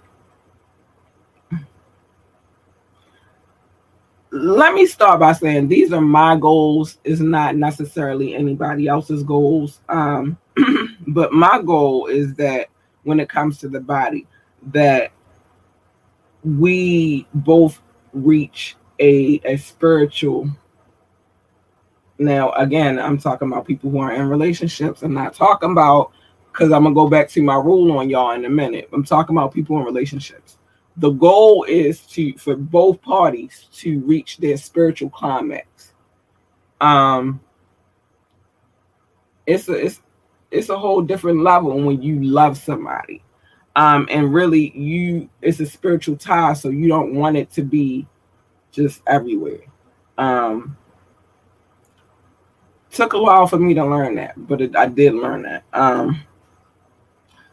let 4.32 4.74
me 4.74 4.86
start 4.86 5.20
by 5.20 5.32
saying 5.32 5.68
these 5.68 5.94
are 5.94 6.02
my 6.02 6.36
goals 6.36 7.00
is 7.04 7.22
not 7.22 7.56
necessarily 7.56 8.36
anybody 8.36 8.88
else's 8.88 9.24
goals 9.24 9.80
um 9.88 10.38
but 11.08 11.32
my 11.32 11.62
goal 11.62 12.08
is 12.08 12.36
that 12.36 12.68
when 13.04 13.22
it 13.22 13.30
comes 13.30 13.58
to 13.58 13.70
the 13.70 13.80
body 13.80 14.28
that 14.64 15.12
we 16.48 17.28
both 17.34 17.82
reach 18.14 18.78
a 19.00 19.42
a 19.44 19.58
spiritual 19.58 20.50
now 22.20 22.52
again 22.54 22.98
i'm 23.00 23.18
talking 23.18 23.52
about 23.52 23.68
people 23.68 23.92
who 23.92 24.00
are 24.00 24.14
in 24.14 24.28
relationships. 24.30 25.04
I'm 25.04 25.14
not 25.14 25.34
talking 25.34 25.72
about 25.72 26.14
because 26.52 26.72
i'm 26.72 26.84
gonna 26.84 26.96
go 26.96 27.10
back 27.10 27.28
to 27.30 27.44
my 27.44 27.56
rule 27.56 27.98
on 27.98 28.10
y'all 28.10 28.32
in 28.32 28.46
a 28.46 28.50
minute. 28.50 28.88
I'm 28.94 29.04
talking 29.04 29.36
about 29.36 29.54
people 29.54 29.78
in 29.78 29.84
relationships. 29.84 30.58
The 30.96 31.12
goal 31.12 31.66
is 31.68 32.00
to 32.08 32.34
for 32.38 32.56
both 32.56 33.02
parties 33.02 33.68
to 33.74 34.00
reach 34.00 34.38
their 34.38 34.58
spiritual 34.58 35.10
climax. 35.10 35.94
Um 36.80 37.42
it's 39.46 39.68
a 39.68 39.74
it's 39.74 40.02
it's 40.50 40.70
a 40.70 40.78
whole 40.78 41.02
different 41.02 41.44
level 41.44 41.80
when 41.82 42.02
you 42.02 42.24
love 42.24 42.58
somebody 42.58 43.22
um 43.78 44.08
and 44.10 44.34
really 44.34 44.76
you 44.78 45.30
it's 45.42 45.60
a 45.62 45.66
spiritual 45.66 46.18
tie 46.18 46.54
so 46.54 46.70
you 46.70 46.90
don't 46.90 47.14
want 47.14 47.38
it 47.38 47.50
to 47.52 47.62
be 47.62 48.06
just 48.72 49.02
everywhere. 49.08 49.62
Um 50.18 50.76
took 52.92 53.14
a 53.14 53.20
while 53.22 53.46
for 53.46 53.60
me 53.60 53.74
to 53.76 53.86
learn 53.86 54.16
that 54.16 54.34
but 54.48 54.60
it, 54.60 54.76
i 54.76 54.88
did 54.88 55.14
learn 55.14 55.44
that. 55.44 55.64
Um 55.72 56.22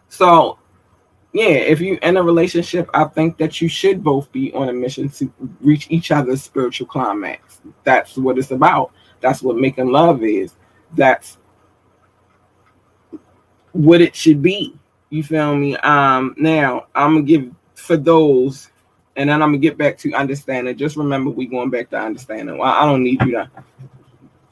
so 0.08 0.58
yeah 1.34 1.44
if 1.44 1.80
you 1.80 1.98
in 2.02 2.16
a 2.16 2.22
relationship 2.22 2.88
i 2.94 3.04
think 3.04 3.36
that 3.36 3.60
you 3.60 3.68
should 3.68 4.02
both 4.02 4.32
be 4.32 4.52
on 4.54 4.70
a 4.70 4.72
mission 4.72 5.08
to 5.10 5.30
reach 5.60 5.86
each 5.90 6.10
other's 6.10 6.42
spiritual 6.42 6.86
climax. 6.86 7.60
That's 7.84 8.16
what 8.16 8.38
it's 8.38 8.50
about. 8.50 8.92
That's 9.20 9.42
what 9.42 9.56
making 9.56 9.88
love 9.88 10.22
is. 10.22 10.54
That's 10.94 11.36
what 13.72 14.00
it 14.00 14.16
should 14.16 14.40
be 14.40 14.78
you 15.14 15.22
feel 15.22 15.54
me? 15.54 15.76
Um, 15.76 16.34
now 16.36 16.86
I'm 16.94 17.14
gonna 17.14 17.22
give 17.22 17.50
for 17.76 17.96
those, 17.96 18.70
and 19.16 19.30
then 19.30 19.42
I'm 19.42 19.50
gonna 19.50 19.58
get 19.58 19.78
back 19.78 19.96
to 19.98 20.12
understanding. 20.12 20.76
Just 20.76 20.96
remember, 20.96 21.30
we 21.30 21.46
going 21.46 21.70
back 21.70 21.90
to 21.90 21.98
understanding. 21.98 22.58
Well, 22.58 22.72
I 22.72 22.84
don't 22.84 23.04
need 23.04 23.22
you 23.22 23.32
to 23.32 23.50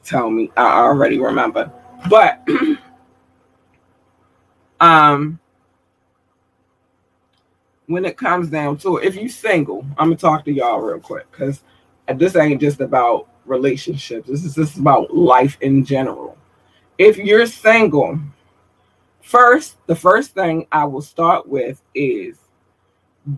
tell 0.03 0.29
me. 0.29 0.51
I 0.55 0.79
already 0.79 1.19
remember. 1.19 1.71
But 2.09 2.47
um, 4.79 5.39
when 7.87 8.05
it 8.05 8.17
comes 8.17 8.49
down 8.49 8.77
to 8.77 8.97
it, 8.97 9.05
if 9.05 9.15
you 9.15 9.27
single, 9.27 9.85
I'm 9.97 10.07
gonna 10.07 10.15
talk 10.15 10.45
to 10.45 10.51
y'all 10.51 10.79
real 10.79 10.99
quick 10.99 11.29
because 11.31 11.61
this 12.15 12.37
ain't 12.37 12.61
just 12.61 12.79
about 12.79 13.27
relationships. 13.45 14.29
This 14.29 14.45
is 14.45 14.55
just 14.55 14.77
about 14.77 15.13
life 15.13 15.57
in 15.59 15.83
general. 15.83 16.37
If 16.97 17.17
you're 17.17 17.47
single 17.47 18.19
First, 19.23 19.77
the 19.87 19.95
first 19.95 20.33
thing 20.33 20.67
I 20.71 20.83
will 20.83 21.01
start 21.01 21.47
with 21.47 21.81
is 21.95 22.37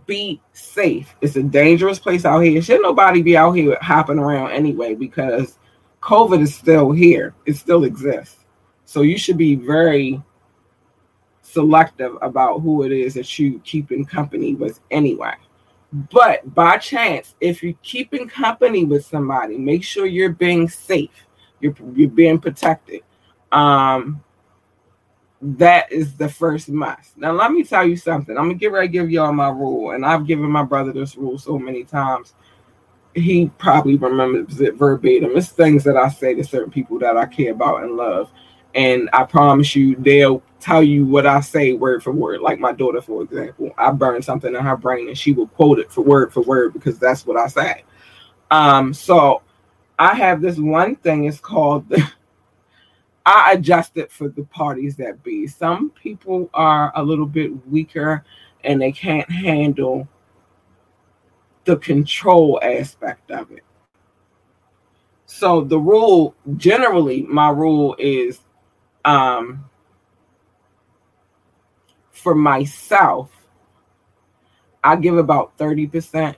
be 0.07 0.41
safe. 0.51 1.15
It's 1.21 1.35
a 1.35 1.43
dangerous 1.43 1.99
place 1.99 2.25
out 2.25 2.39
here. 2.39 2.59
Should 2.61 2.81
nobody 2.81 3.21
be 3.21 3.37
out 3.37 3.51
here 3.51 3.77
hopping 3.81 4.17
around 4.17 4.51
anyway 4.51 4.95
because 4.95 5.59
COVID 6.01 6.41
is 6.41 6.55
still 6.55 6.91
here. 6.91 7.35
It 7.45 7.55
still 7.55 7.83
exists. 7.83 8.45
So 8.85 9.03
you 9.03 9.17
should 9.17 9.37
be 9.37 9.55
very 9.55 10.21
selective 11.43 12.17
about 12.23 12.61
who 12.61 12.83
it 12.83 12.91
is 12.91 13.13
that 13.13 13.37
you 13.37 13.61
keep 13.63 13.91
in 13.91 14.05
company 14.05 14.55
with 14.55 14.79
anyway. 14.89 15.35
But 16.11 16.53
by 16.55 16.77
chance, 16.77 17.35
if 17.39 17.61
you're 17.61 17.77
keeping 17.83 18.27
company 18.27 18.85
with 18.85 19.05
somebody, 19.05 19.57
make 19.57 19.83
sure 19.83 20.07
you're 20.07 20.31
being 20.31 20.67
safe. 20.67 21.27
You're 21.61 21.75
you're 21.93 22.09
being 22.09 22.39
protected. 22.39 23.01
Um, 23.51 24.23
that 25.45 25.91
is 25.91 26.15
the 26.15 26.27
first 26.27 26.69
must. 26.69 27.17
Now, 27.17 27.31
let 27.31 27.51
me 27.51 27.63
tell 27.63 27.87
you 27.87 27.95
something. 27.95 28.37
I'm 28.37 28.45
gonna 28.45 28.55
get 28.55 28.71
ready 28.71 28.87
to 28.87 28.91
give 28.91 29.11
y'all 29.11 29.31
my 29.31 29.49
rule, 29.49 29.91
and 29.91 30.05
I've 30.05 30.25
given 30.25 30.49
my 30.49 30.63
brother 30.63 30.91
this 30.91 31.15
rule 31.15 31.37
so 31.37 31.59
many 31.59 31.83
times. 31.83 32.33
He 33.13 33.51
probably 33.59 33.95
remembers 33.95 34.59
it 34.59 34.75
verbatim. 34.75 35.37
It's 35.37 35.49
things 35.49 35.83
that 35.85 35.97
I 35.97 36.09
say 36.09 36.33
to 36.33 36.43
certain 36.43 36.71
people 36.71 36.99
that 36.99 37.15
I 37.15 37.25
care 37.27 37.51
about 37.51 37.83
and 37.83 37.95
love, 37.95 38.31
and 38.73 39.09
I 39.13 39.23
promise 39.23 39.75
you, 39.75 39.95
they'll 39.97 40.41
tell 40.59 40.83
you 40.83 41.05
what 41.05 41.27
I 41.27 41.41
say 41.41 41.73
word 41.73 42.01
for 42.01 42.11
word. 42.11 42.41
Like 42.41 42.59
my 42.59 42.71
daughter, 42.71 43.01
for 43.01 43.21
example, 43.21 43.71
I 43.77 43.91
burn 43.91 44.21
something 44.23 44.53
in 44.53 44.63
her 44.63 44.77
brain, 44.77 45.09
and 45.09 45.17
she 45.17 45.31
will 45.31 45.47
quote 45.47 45.79
it 45.79 45.91
for 45.91 46.01
word 46.01 46.33
for 46.33 46.41
word 46.41 46.73
because 46.73 46.97
that's 46.97 47.25
what 47.25 47.37
I 47.37 47.47
say. 47.47 47.83
Um, 48.49 48.93
so 48.93 49.43
I 49.99 50.15
have 50.15 50.41
this 50.41 50.57
one 50.57 50.95
thing. 50.95 51.25
It's 51.25 51.39
called 51.39 51.87
the 51.89 52.03
I 53.25 53.53
adjust 53.53 53.97
it 53.97 54.11
for 54.11 54.29
the 54.29 54.43
parties 54.43 54.95
that 54.97 55.23
be. 55.23 55.47
Some 55.47 55.89
people 55.91 56.49
are 56.53 56.91
a 56.95 57.03
little 57.03 57.25
bit 57.25 57.51
weaker 57.67 58.23
and 58.63 58.81
they 58.81 58.91
can't 58.91 59.29
handle 59.29 60.07
the 61.65 61.77
control 61.77 62.59
aspect 62.61 63.31
of 63.31 63.51
it. 63.51 63.63
So 65.25 65.61
the 65.61 65.79
rule 65.79 66.35
generally 66.57 67.23
my 67.23 67.49
rule 67.49 67.95
is 67.97 68.41
um 69.03 69.65
for 72.11 72.35
myself 72.35 73.31
I 74.83 74.95
give 74.95 75.17
about 75.17 75.57
30% 75.57 76.35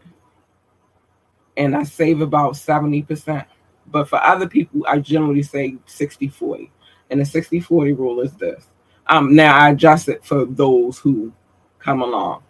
and 1.58 1.76
I 1.76 1.84
save 1.84 2.22
about 2.22 2.54
70%. 2.54 3.46
But 3.88 4.08
for 4.08 4.24
other 4.24 4.48
people, 4.48 4.86
I 4.88 5.00
generally 5.00 5.44
say 5.44 5.76
60 5.86 6.30
40. 6.30 6.72
And 7.10 7.22
the 7.22 7.26
60 7.26 7.60
40 7.60 7.94
rule 7.94 8.22
is 8.22 8.34
this. 8.34 8.66
Um, 9.08 9.36
now 9.36 9.56
I 9.58 9.70
adjust 9.70 10.10
it 10.10 10.26
for 10.26 10.46
those 10.46 11.00
who 11.00 11.32
come 11.80 12.02
along. 12.02 12.44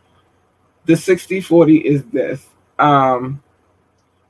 The 0.86 0.96
60 0.96 1.41
40 1.41 1.78
is 1.78 2.04
this. 2.06 2.48
Um, 2.80 3.43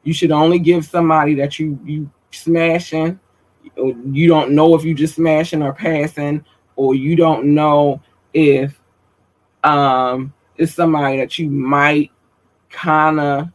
you 0.03 0.13
should 0.13 0.31
only 0.31 0.59
give 0.59 0.85
somebody 0.85 1.35
that 1.35 1.59
you 1.59 1.79
you 1.85 2.09
smashing. 2.31 3.19
You 3.75 4.27
don't 4.27 4.51
know 4.51 4.75
if 4.75 4.83
you 4.83 4.93
just 4.93 5.15
smashing 5.15 5.61
or 5.61 5.73
passing, 5.73 6.45
or 6.75 6.95
you 6.95 7.15
don't 7.15 7.53
know 7.53 8.01
if 8.33 8.79
um 9.63 10.33
it's 10.57 10.73
somebody 10.73 11.17
that 11.17 11.37
you 11.37 11.49
might 11.49 12.11
kind 12.69 13.19
of 13.19 13.47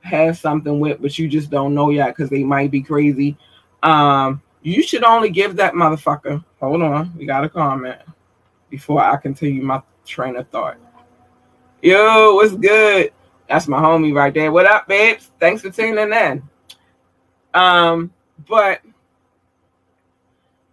have 0.00 0.38
something 0.38 0.80
with, 0.80 1.00
but 1.00 1.18
you 1.18 1.28
just 1.28 1.50
don't 1.50 1.74
know 1.74 1.90
yet 1.90 2.08
because 2.08 2.30
they 2.30 2.42
might 2.42 2.70
be 2.70 2.82
crazy. 2.82 3.36
Um, 3.82 4.42
you 4.62 4.82
should 4.82 5.04
only 5.04 5.30
give 5.30 5.56
that 5.56 5.74
motherfucker. 5.74 6.44
Hold 6.60 6.82
on, 6.82 7.12
we 7.16 7.26
got 7.26 7.44
a 7.44 7.48
comment 7.48 7.98
before 8.68 9.00
I 9.02 9.16
continue 9.16 9.62
my 9.62 9.82
train 10.04 10.36
of 10.36 10.48
thought. 10.48 10.76
Yo, 11.82 12.34
what's 12.34 12.54
good? 12.54 13.12
That's 13.48 13.66
my 13.66 13.80
homie 13.80 14.14
right 14.14 14.32
there. 14.32 14.52
What 14.52 14.66
up, 14.66 14.86
babes? 14.86 15.30
Thanks 15.40 15.62
for 15.62 15.70
tuning 15.70 16.12
in. 16.12 16.42
Um, 17.54 18.12
but 18.48 18.80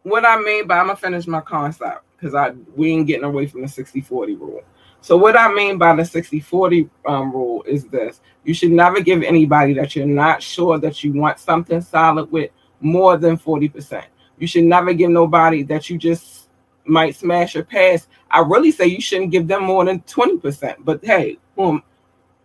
what 0.03 0.25
I 0.25 0.39
mean 0.39 0.67
by 0.67 0.77
I'm 0.77 0.87
gonna 0.87 0.97
finish 0.97 1.25
my 1.27 1.41
concept 1.41 2.03
because 2.15 2.35
I 2.35 2.51
we 2.75 2.91
ain't 2.91 3.07
getting 3.07 3.23
away 3.23 3.47
from 3.47 3.61
the 3.61 3.67
60-40 3.67 4.39
rule. 4.39 4.61
So 5.01 5.15
what 5.15 5.37
I 5.37 5.51
mean 5.53 5.77
by 5.77 5.95
the 5.95 6.03
60-40 6.03 6.89
um, 7.07 7.31
rule 7.31 7.63
is 7.63 7.85
this: 7.85 8.21
you 8.43 8.53
should 8.53 8.71
never 8.71 8.99
give 8.99 9.23
anybody 9.23 9.73
that 9.73 9.95
you're 9.95 10.05
not 10.05 10.43
sure 10.43 10.77
that 10.79 11.03
you 11.03 11.13
want 11.13 11.39
something 11.39 11.81
solid 11.81 12.31
with 12.31 12.51
more 12.79 13.17
than 13.17 13.37
40%. 13.37 14.03
You 14.37 14.47
should 14.47 14.65
never 14.65 14.93
give 14.93 15.09
nobody 15.09 15.63
that 15.63 15.89
you 15.89 15.97
just 15.97 16.49
might 16.85 17.15
smash 17.15 17.55
or 17.55 17.63
pass. 17.63 18.07
I 18.29 18.39
really 18.39 18.71
say 18.71 18.85
you 18.85 19.01
shouldn't 19.01 19.31
give 19.31 19.47
them 19.47 19.63
more 19.63 19.85
than 19.85 20.01
20%. 20.01 20.77
But 20.79 21.03
hey, 21.03 21.37
boom, 21.55 21.83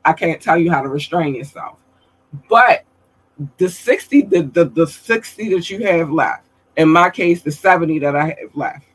I 0.05 0.13
can't 0.13 0.41
tell 0.41 0.59
you 0.59 0.71
how 0.71 0.83
to 0.83 0.89
restrain 0.89 1.35
yourself. 1.35 1.79
But 2.49 2.85
the 3.59 3.69
60, 3.69 4.23
the, 4.23 4.43
the, 4.43 4.65
the 4.65 4.87
60 4.87 5.55
that 5.55 5.71
you 5.71 5.87
have 5.87 6.11
left, 6.11 6.47
in 6.77 6.89
my 6.89 7.11
case, 7.11 7.43
the 7.43 7.53
70 7.53 7.99
that 8.01 8.17
I 8.17 8.37
have 8.41 8.55
left, 8.55 8.87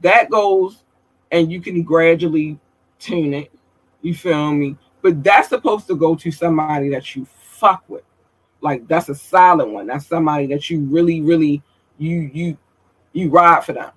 that 0.00 0.30
goes 0.30 0.82
and 1.30 1.50
you 1.50 1.60
can 1.60 1.82
gradually 1.82 2.58
tune 2.98 3.34
it. 3.34 3.50
You 4.02 4.14
feel 4.14 4.52
me? 4.52 4.76
But 5.00 5.22
that's 5.24 5.48
supposed 5.48 5.86
to 5.88 5.96
go 5.96 6.14
to 6.16 6.30
somebody 6.30 6.90
that 6.90 7.16
you 7.16 7.26
fuck 7.40 7.82
with 7.88 8.04
like 8.62 8.86
that's 8.88 9.08
a 9.08 9.14
solid 9.14 9.68
one. 9.68 9.86
That's 9.86 10.06
somebody 10.06 10.46
that 10.46 10.70
you 10.70 10.80
really, 10.80 11.20
really 11.20 11.62
you 11.98 12.30
you 12.32 12.56
you 13.12 13.28
ride 13.30 13.64
for 13.64 13.72
them. 13.72 13.90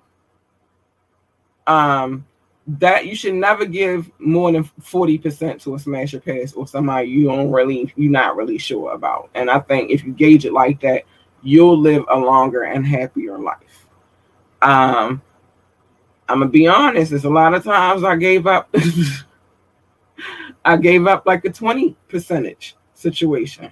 Um 1.66 2.26
that 2.68 3.06
you 3.06 3.14
should 3.14 3.34
never 3.34 3.64
give 3.64 4.10
more 4.18 4.50
than 4.50 4.64
40% 4.64 5.62
to 5.62 5.76
a 5.76 5.78
smasher 5.78 6.18
pass 6.18 6.52
or 6.52 6.66
somebody 6.66 7.08
you 7.08 7.26
don't 7.26 7.52
really 7.52 7.92
you're 7.96 8.10
not 8.10 8.36
really 8.36 8.58
sure 8.58 8.92
about. 8.92 9.30
And 9.34 9.48
I 9.48 9.60
think 9.60 9.90
if 9.90 10.04
you 10.04 10.12
gauge 10.12 10.44
it 10.44 10.52
like 10.52 10.80
that, 10.80 11.04
you'll 11.42 11.78
live 11.78 12.04
a 12.10 12.18
longer 12.18 12.64
and 12.64 12.84
happier 12.84 13.38
life. 13.38 13.86
Um 14.62 15.22
I'm 16.28 16.40
gonna 16.40 16.50
be 16.50 16.66
honest, 16.66 17.12
it's 17.12 17.24
a 17.24 17.30
lot 17.30 17.54
of 17.54 17.62
times 17.62 18.02
I 18.02 18.16
gave 18.16 18.46
up 18.48 18.74
I 20.64 20.76
gave 20.76 21.06
up 21.06 21.24
like 21.24 21.44
a 21.44 21.50
20 21.50 21.96
percentage 22.08 22.74
situation 22.94 23.70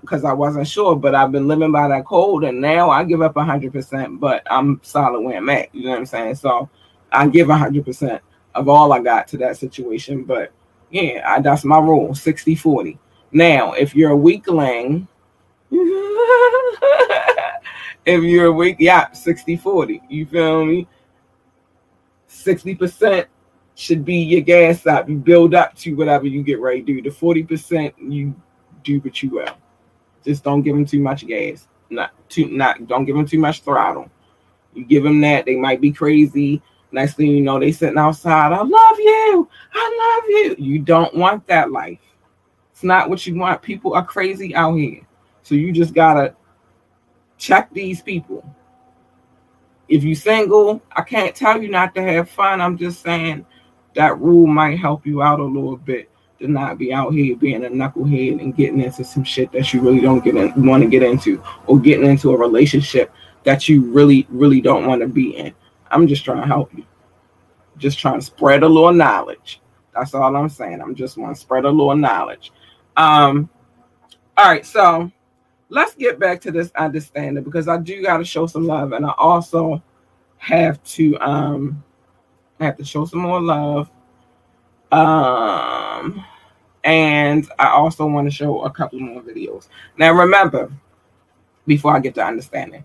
because 0.00 0.24
um, 0.24 0.30
I 0.30 0.32
wasn't 0.32 0.66
sure, 0.66 0.96
but 0.96 1.14
I've 1.14 1.30
been 1.30 1.46
living 1.46 1.70
by 1.70 1.86
that 1.86 2.04
code, 2.04 2.42
and 2.42 2.60
now 2.60 2.90
I 2.90 3.04
give 3.04 3.22
up 3.22 3.36
hundred 3.36 3.72
percent, 3.72 4.18
but 4.18 4.42
I'm 4.50 4.80
solid 4.82 5.20
where 5.20 5.36
I'm 5.36 5.48
at. 5.50 5.72
You 5.72 5.84
know 5.84 5.90
what 5.90 5.98
I'm 6.00 6.06
saying? 6.06 6.34
So 6.34 6.68
I 7.12 7.28
give 7.28 7.48
hundred 7.48 7.84
percent 7.84 8.20
of 8.56 8.68
all 8.68 8.92
I 8.92 8.98
got 9.00 9.28
to 9.28 9.36
that 9.38 9.56
situation. 9.56 10.24
But 10.24 10.52
yeah, 10.90 11.22
I, 11.26 11.40
that's 11.40 11.64
my 11.64 11.78
rule 11.78 12.14
60 12.14 12.56
40. 12.56 12.98
Now, 13.30 13.72
if 13.72 13.94
you're 13.94 14.10
a 14.10 14.16
weakling, 14.16 15.06
if 15.70 16.82
you're 18.04 18.46
a 18.46 18.52
weak, 18.52 18.76
yeah, 18.80 19.12
60 19.12 19.56
40. 19.56 20.02
You 20.08 20.26
feel 20.26 20.64
me? 20.64 20.88
60% 22.28 23.26
should 23.74 24.04
be 24.04 24.16
your 24.16 24.40
gas 24.40 24.86
up. 24.86 25.08
You 25.08 25.16
build 25.16 25.54
up 25.54 25.74
to 25.76 25.94
whatever 25.94 26.26
you 26.26 26.42
get 26.42 26.60
ready 26.60 26.82
to 26.82 27.00
do. 27.00 27.02
The 27.02 27.10
40% 27.10 27.94
you 27.98 28.34
do 28.82 29.00
what 29.00 29.22
you 29.22 29.30
will. 29.30 29.56
Just 30.24 30.44
don't 30.44 30.62
give 30.62 30.74
them 30.74 30.86
too 30.86 31.00
much 31.00 31.26
gas. 31.26 31.66
Not 31.90 32.12
too 32.28 32.48
not 32.48 32.86
don't 32.86 33.04
give 33.04 33.16
them 33.16 33.26
too 33.26 33.38
much 33.38 33.62
throttle. 33.62 34.10
You 34.74 34.84
give 34.84 35.02
them 35.02 35.20
that, 35.22 35.46
they 35.46 35.56
might 35.56 35.80
be 35.80 35.90
crazy. 35.90 36.62
Next 36.90 37.14
thing 37.14 37.28
you 37.28 37.40
know, 37.40 37.58
they 37.58 37.72
sitting 37.72 37.98
outside. 37.98 38.52
I 38.52 38.62
love 38.62 38.98
you. 38.98 39.48
I 39.74 40.20
love 40.20 40.30
you. 40.30 40.64
You 40.64 40.78
don't 40.78 41.14
want 41.14 41.46
that 41.46 41.70
life. 41.70 42.00
It's 42.72 42.82
not 42.82 43.10
what 43.10 43.26
you 43.26 43.34
want. 43.34 43.60
People 43.60 43.94
are 43.94 44.04
crazy 44.04 44.54
out 44.54 44.74
here. 44.74 45.06
So 45.42 45.54
you 45.54 45.72
just 45.72 45.94
gotta 45.94 46.34
check 47.36 47.72
these 47.72 48.02
people. 48.02 48.44
If 49.88 50.04
you 50.04 50.14
single, 50.14 50.82
I 50.92 51.02
can't 51.02 51.34
tell 51.34 51.62
you 51.62 51.70
not 51.70 51.94
to 51.94 52.02
have 52.02 52.28
fun. 52.30 52.60
I'm 52.60 52.76
just 52.76 53.02
saying 53.02 53.46
that 53.94 54.18
rule 54.18 54.46
might 54.46 54.78
help 54.78 55.06
you 55.06 55.22
out 55.22 55.40
a 55.40 55.44
little 55.44 55.76
bit 55.76 56.10
to 56.40 56.48
not 56.48 56.78
be 56.78 56.92
out 56.92 57.12
here 57.12 57.36
being 57.36 57.64
a 57.64 57.68
knucklehead 57.68 58.40
and 58.40 58.56
getting 58.56 58.80
into 58.80 59.04
some 59.04 59.24
shit 59.24 59.50
that 59.52 59.72
you 59.72 59.80
really 59.80 60.00
don't 60.00 60.24
get 60.24 60.36
in, 60.36 60.66
want 60.66 60.82
to 60.82 60.88
get 60.88 61.02
into, 61.02 61.42
or 61.66 61.78
getting 61.78 62.06
into 62.06 62.32
a 62.32 62.36
relationship 62.36 63.12
that 63.44 63.68
you 63.68 63.82
really, 63.90 64.26
really 64.30 64.60
don't 64.60 64.86
want 64.86 65.00
to 65.00 65.08
be 65.08 65.36
in. 65.36 65.54
I'm 65.90 66.06
just 66.06 66.24
trying 66.24 66.40
to 66.40 66.46
help 66.46 66.72
you. 66.74 66.84
Just 67.76 67.98
trying 67.98 68.20
to 68.20 68.24
spread 68.24 68.62
a 68.62 68.68
little 68.68 68.92
knowledge. 68.92 69.60
That's 69.94 70.14
all 70.14 70.34
I'm 70.36 70.48
saying. 70.48 70.80
I'm 70.80 70.94
just 70.94 71.16
want 71.16 71.34
to 71.34 71.40
spread 71.40 71.64
a 71.64 71.70
little 71.70 71.96
knowledge. 71.96 72.52
Um, 72.96 73.48
all 74.36 74.48
right, 74.48 74.64
so 74.66 75.10
let's 75.68 75.94
get 75.94 76.18
back 76.18 76.40
to 76.42 76.52
this 76.52 76.70
understanding 76.76 77.44
because 77.44 77.68
I 77.68 77.78
do 77.78 78.02
got 78.02 78.18
to 78.18 78.24
show 78.24 78.46
some 78.46 78.66
love, 78.66 78.92
and 78.92 79.04
I 79.04 79.12
also 79.16 79.82
have 80.38 80.82
to 80.84 81.18
um 81.18 81.82
I 82.60 82.64
have 82.66 82.76
to 82.76 82.84
show 82.84 83.04
some 83.04 83.20
more 83.20 83.40
love. 83.40 83.90
Um, 84.90 86.24
and 86.88 87.46
I 87.58 87.66
also 87.66 88.06
want 88.06 88.26
to 88.28 88.34
show 88.34 88.62
a 88.62 88.70
couple 88.70 88.98
more 88.98 89.20
videos. 89.20 89.68
Now, 89.98 90.12
remember, 90.12 90.72
before 91.66 91.94
I 91.94 92.00
get 92.00 92.14
to 92.14 92.24
understanding, 92.24 92.82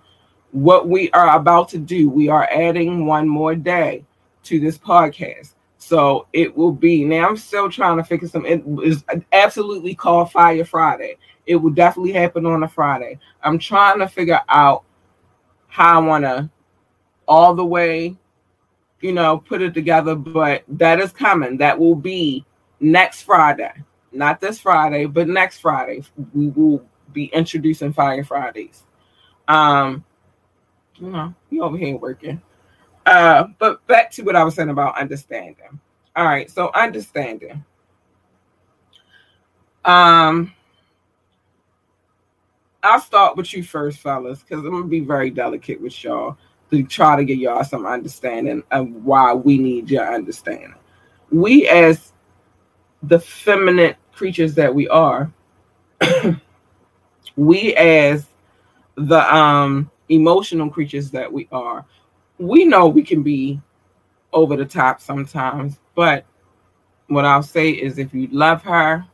what 0.51 0.89
we 0.89 1.09
are 1.11 1.37
about 1.37 1.69
to 1.69 1.77
do, 1.77 2.09
we 2.09 2.27
are 2.27 2.45
adding 2.51 3.05
one 3.05 3.29
more 3.29 3.55
day 3.55 4.03
to 4.43 4.59
this 4.59 4.77
podcast. 4.77 5.53
So 5.77 6.27
it 6.33 6.53
will 6.53 6.73
be 6.73 7.05
now. 7.05 7.29
I'm 7.29 7.37
still 7.37 7.69
trying 7.69 7.95
to 7.95 8.03
figure 8.03 8.27
some. 8.27 8.45
It 8.45 8.61
is 8.83 9.05
absolutely 9.31 9.95
called 9.95 10.33
Fire 10.33 10.65
Friday. 10.65 11.15
It 11.45 11.55
will 11.55 11.71
definitely 11.71 12.11
happen 12.11 12.45
on 12.45 12.63
a 12.63 12.67
Friday. 12.67 13.19
I'm 13.41 13.57
trying 13.57 13.99
to 13.99 14.09
figure 14.09 14.41
out 14.49 14.83
how 15.67 16.01
I 16.01 16.05
want 16.05 16.25
to 16.25 16.49
all 17.25 17.53
the 17.53 17.65
way, 17.65 18.17
you 18.99 19.13
know, 19.13 19.37
put 19.37 19.61
it 19.61 19.73
together. 19.73 20.13
But 20.13 20.65
that 20.67 20.99
is 20.99 21.13
coming. 21.13 21.55
That 21.55 21.79
will 21.79 21.95
be 21.95 22.45
next 22.81 23.21
Friday, 23.21 23.71
not 24.13 24.39
this 24.39 24.59
Friday, 24.59 25.05
but 25.05 25.27
next 25.27 25.59
Friday. 25.59 26.03
We 26.33 26.47
will 26.49 26.85
be 27.11 27.25
introducing 27.25 27.93
Fire 27.93 28.23
Fridays. 28.23 28.83
Um, 29.47 30.03
you 30.99 31.09
know, 31.09 31.33
he 31.49 31.59
over 31.59 31.77
here 31.77 31.97
working. 31.97 32.41
Uh, 33.05 33.45
but 33.59 33.85
back 33.87 34.11
to 34.11 34.23
what 34.23 34.35
I 34.35 34.43
was 34.43 34.55
saying 34.55 34.69
about 34.69 34.97
understanding. 34.97 35.79
All 36.15 36.25
right, 36.25 36.49
so 36.49 36.71
understanding. 36.73 37.63
Um, 39.83 40.53
I'll 42.81 43.01
start 43.01 43.35
with 43.35 43.53
you 43.53 43.63
first, 43.63 43.99
fellas, 43.99 44.43
because 44.43 44.63
I'm 44.63 44.71
gonna 44.71 44.85
be 44.85 45.01
very 45.01 45.29
delicate 45.29 45.81
with 45.81 46.03
y'all 46.03 46.37
to 46.71 46.83
try 46.83 47.15
to 47.15 47.25
get 47.25 47.37
y'all 47.37 47.63
some 47.63 47.85
understanding 47.85 48.63
of 48.71 48.89
why 48.89 49.33
we 49.33 49.57
need 49.57 49.89
your 49.89 50.13
understanding. 50.13 50.73
We, 51.31 51.67
as 51.67 52.13
the 53.01 53.19
feminine 53.19 53.95
creatures 54.13 54.53
that 54.55 54.73
we 54.73 54.87
are, 54.89 55.31
we 57.35 57.75
as 57.75 58.27
the 58.95 59.35
um 59.35 59.89
emotional 60.09 60.69
creatures 60.69 61.11
that 61.11 61.31
we 61.31 61.47
are, 61.51 61.85
we 62.37 62.65
know 62.65 62.87
we 62.87 63.03
can 63.03 63.23
be 63.23 63.59
over 64.31 64.55
the 64.55 64.65
top 64.65 65.01
sometimes, 65.01 65.79
but 65.95 66.25
what 67.07 67.25
I'll 67.25 67.43
say 67.43 67.69
is 67.69 67.97
if 67.97 68.13
you 68.13 68.27
love 68.31 68.63
her, 68.63 69.05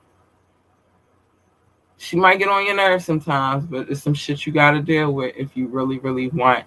she 1.98 2.16
might 2.16 2.40
get 2.40 2.48
on 2.48 2.66
your 2.66 2.76
nerves 2.76 3.06
sometimes, 3.06 3.66
but 3.66 3.90
it's 3.90 4.02
some 4.02 4.14
shit 4.14 4.46
you 4.46 4.54
got 4.54 4.72
to 4.72 4.82
deal 4.82 5.14
with 5.14 5.36
if 5.38 5.56
you 5.58 5.68
really, 5.68 6.00
really 6.00 6.30
want 6.30 6.66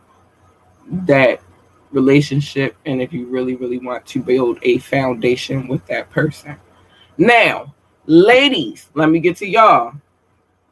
that 0.91 1.41
relationship 1.91 2.76
and 2.85 3.01
if 3.01 3.12
you 3.12 3.26
really, 3.26 3.57
really 3.57 3.78
want 3.78 4.05
to 4.07 4.22
build 4.22 4.59
a 4.62 4.78
foundation 4.78 5.68
with 5.68 5.85
that 5.87 6.11
person. 6.11 6.57
Now, 7.16 7.74
ladies, 8.07 8.91
let 8.95 9.11
me 9.11 9.21
get 9.21 9.37
to 9.39 9.47
y'all. 9.47 9.93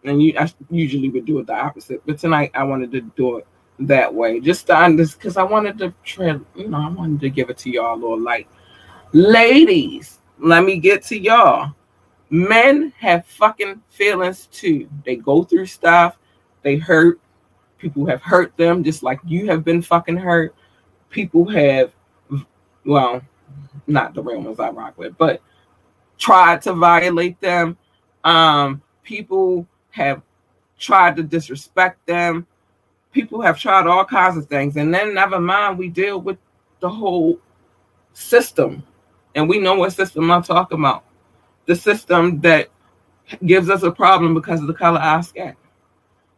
And 0.05 0.23
you, 0.23 0.35
I 0.39 0.51
usually 0.71 1.11
would 1.11 1.27
do 1.27 1.39
it 1.41 1.47
the 1.47 1.55
opposite, 1.55 2.03
but 2.07 2.19
tonight 2.19 2.51
I 2.55 2.65
wanted 2.65 2.91
to 2.93 3.03
do 3.03 3.39
it 3.39 3.47
that 3.81 4.13
way, 4.13 4.41
just 4.41 4.67
to 4.69 4.77
understand, 4.77 5.21
because 5.21 5.37
I 5.37 5.43
wanted 5.43 5.79
to 5.79 5.95
try, 6.05 6.39
you 6.55 6.69
know, 6.69 6.79
I 6.79 6.89
wanted 6.89 7.21
to 7.21 7.31
give 7.31 7.51
it 7.51 7.59
to 7.59 7.71
y'all 7.71 7.95
a 7.95 8.01
little 8.01 8.21
light. 8.21 8.49
Ladies, 9.13 10.21
let 10.39 10.65
me 10.65 10.79
get 10.79 11.03
to 11.05 11.19
y'all. 11.19 11.75
Men 12.31 12.93
have 12.99 13.27
fucking 13.27 13.83
feelings 13.89 14.47
too. 14.47 14.89
They 15.05 15.17
go 15.17 15.45
through 15.45 15.67
stuff, 15.67 16.19
they 16.63 16.77
hurt. 16.77 17.21
People 17.79 18.07
have 18.07 18.23
hurt 18.23 18.57
them 18.57 18.85
just 18.85 19.03
like 19.03 19.21
you 19.25 19.47
have 19.47 19.65
been 19.65 19.81
fucking 19.83 20.17
hurt. 20.17 20.55
People 21.09 21.49
have, 21.49 21.93
well, 22.85 23.23
not 23.87 24.15
the 24.15 24.23
real 24.23 24.41
ones 24.43 24.61
I 24.61 24.71
rock 24.71 24.97
with, 24.99 25.17
but 25.17 25.43
tried 26.21 26.63
to 26.63 26.75
violate 26.75 27.41
them. 27.41 27.77
Um, 28.25 28.83
people 29.03 29.67
have 29.91 30.23
tried 30.79 31.17
to 31.17 31.25
disrespect 31.25 32.07
them 32.07 32.47
people 33.13 33.41
have 33.41 33.59
tried 33.59 33.87
all 33.87 34.05
kinds 34.05 34.37
of 34.37 34.47
things, 34.47 34.77
and 34.77 34.93
then 34.93 35.15
never 35.15 35.41
mind, 35.41 35.79
we 35.79 35.89
deal 35.89 36.21
with 36.21 36.39
the 36.81 36.89
whole 36.89 37.39
system, 38.13 38.83
and 39.35 39.49
we 39.49 39.59
know 39.59 39.75
what 39.75 39.93
system 39.93 40.31
I'm 40.31 40.43
talking 40.43 40.79
about. 40.79 41.05
The 41.67 41.77
system 41.77 42.41
that 42.41 42.69
gives 43.47 43.71
us 43.71 43.83
a 43.83 43.91
problem 43.91 44.35
because 44.35 44.61
of 44.61 44.67
the 44.67 44.75
color 44.75 44.99
of 44.99 45.05
our 45.05 45.23
skin. 45.23 45.55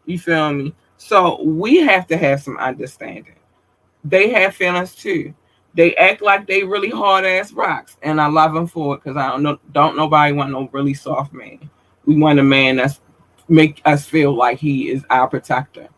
You 0.05 0.19
feel 0.19 0.53
me? 0.53 0.75
So 0.99 1.43
we 1.43 1.79
have 1.79 2.07
to 2.09 2.17
have 2.17 2.43
some 2.43 2.57
understanding. 2.59 3.37
They 4.05 4.31
have 4.31 4.55
feelings 4.55 4.95
too. 4.95 5.35
They 5.75 5.95
act 5.97 6.21
like 6.21 6.47
they 6.47 6.65
really 6.65 6.91
hard 6.91 7.25
ass 7.25 7.53
rocks, 7.53 7.97
and 8.03 8.21
I 8.21 8.27
love 8.27 8.53
them 8.53 8.67
for 8.67 8.95
it 8.95 9.03
because 9.03 9.17
I 9.17 9.29
don't 9.31 9.43
know. 9.43 9.59
Don't 9.73 9.97
nobody 9.97 10.33
want 10.33 10.51
no 10.51 10.69
really 10.73 10.95
soft 10.95 11.33
man. 11.33 11.71
We 12.05 12.17
want 12.17 12.39
a 12.39 12.43
man 12.43 12.77
that's 12.77 13.01
make 13.49 13.81
us 13.85 14.07
feel 14.07 14.35
like 14.35 14.59
he 14.59 14.91
is 14.91 15.05
our 15.11 15.29
protector 15.29 15.89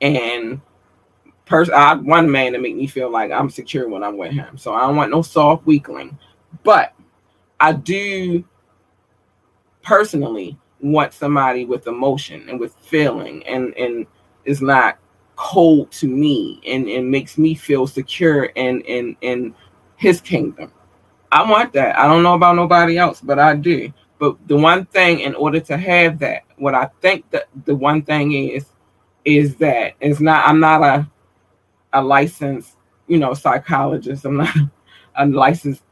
and 0.00 0.60
person 1.46 1.74
I 1.74 1.94
want 1.94 2.26
a 2.26 2.30
man 2.30 2.52
to 2.52 2.58
make 2.58 2.76
me 2.76 2.86
feel 2.86 3.10
like 3.10 3.30
I'm 3.30 3.50
secure 3.50 3.88
when 3.88 4.02
I'm 4.02 4.16
with 4.16 4.32
him. 4.32 4.56
So 4.56 4.74
I 4.74 4.86
don't 4.86 4.96
want 4.96 5.10
no 5.10 5.22
soft 5.22 5.66
weakling. 5.66 6.18
But 6.62 6.94
I 7.60 7.72
do 7.72 8.44
personally 9.82 10.58
want 10.80 11.12
somebody 11.12 11.64
with 11.64 11.86
emotion 11.86 12.48
and 12.48 12.60
with 12.60 12.74
feeling 12.76 13.46
and 13.46 13.74
and 13.76 14.06
is 14.44 14.60
not 14.60 14.98
cold 15.36 15.90
to 15.92 16.06
me 16.06 16.60
and, 16.66 16.88
and 16.88 17.10
makes 17.10 17.38
me 17.38 17.54
feel 17.54 17.86
secure 17.86 18.44
in 18.44 18.80
in 18.82 19.16
in 19.20 19.54
his 19.96 20.20
kingdom. 20.20 20.72
I 21.32 21.48
want 21.48 21.72
that. 21.72 21.98
I 21.98 22.06
don't 22.06 22.22
know 22.22 22.34
about 22.34 22.56
nobody 22.56 22.96
else, 22.96 23.20
but 23.20 23.38
I 23.38 23.56
do. 23.56 23.92
But 24.18 24.36
the 24.46 24.56
one 24.56 24.86
thing 24.86 25.20
in 25.20 25.34
order 25.34 25.60
to 25.60 25.76
have 25.76 26.18
that, 26.20 26.44
what 26.56 26.74
I 26.74 26.88
think 27.00 27.28
that 27.30 27.48
the 27.64 27.74
one 27.74 28.02
thing 28.02 28.32
is 28.32 28.66
is 29.24 29.56
that 29.56 29.94
it's 30.00 30.20
not 30.20 30.46
I'm 30.48 30.60
not 30.60 30.82
a 30.82 31.10
a 31.92 32.02
licensed, 32.02 32.76
you 33.06 33.18
know, 33.18 33.34
psychologist. 33.34 34.24
I'm 34.24 34.36
not 34.36 34.54
a 35.16 35.26
licensed 35.26 35.82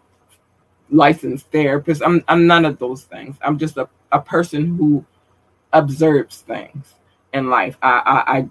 licensed 0.91 1.51
therapist. 1.51 2.03
I'm 2.05 2.23
I'm 2.29 2.47
none 2.47 2.65
of 2.65 2.79
those 2.79 3.05
things. 3.05 3.37
I'm 3.43 3.59
just 3.59 3.77
a, 3.77 3.89
a 4.13 4.21
person 4.21 4.77
who 4.77 5.05
observes 5.73 6.43
things 6.43 6.95
in 7.33 7.49
life. 7.49 7.77
I, 7.83 7.91
I, 8.05 8.39
I 8.39 8.49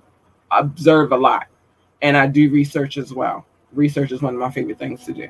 observe 0.52 1.12
a 1.12 1.18
lot 1.18 1.48
and 2.02 2.18
I 2.18 2.28
do 2.28 2.50
research 2.50 2.98
as 2.98 3.14
well. 3.14 3.46
Research 3.74 4.12
is 4.12 4.22
one 4.22 4.34
of 4.34 4.40
my 4.40 4.52
favorite 4.52 4.80
things 4.80 5.06
to 5.06 5.14
do. 5.14 5.28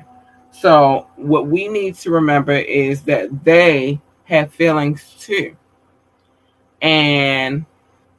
So 0.50 1.08
what 1.16 1.46
we 1.46 1.68
need 1.68 1.94
to 1.96 2.10
remember 2.10 2.52
is 2.52 3.02
that 3.02 3.44
they 3.44 4.00
have 4.24 4.52
feelings 4.52 5.16
too. 5.18 5.56
And 6.80 7.64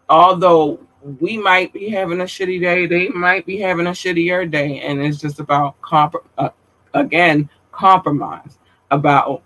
although 0.09 0.79
we 1.19 1.37
might 1.37 1.73
be 1.73 1.89
having 1.89 2.21
a 2.21 2.25
shitty 2.25 2.61
day, 2.61 2.85
they 2.85 3.09
might 3.09 3.45
be 3.45 3.57
having 3.57 3.87
a 3.87 3.91
shittier 3.91 4.49
day, 4.49 4.79
and 4.79 5.01
it's 5.01 5.19
just 5.19 5.39
about 5.39 5.79
comp- 5.81 6.15
uh, 6.37 6.49
again 6.93 7.49
compromise 7.71 8.57
about 8.91 9.41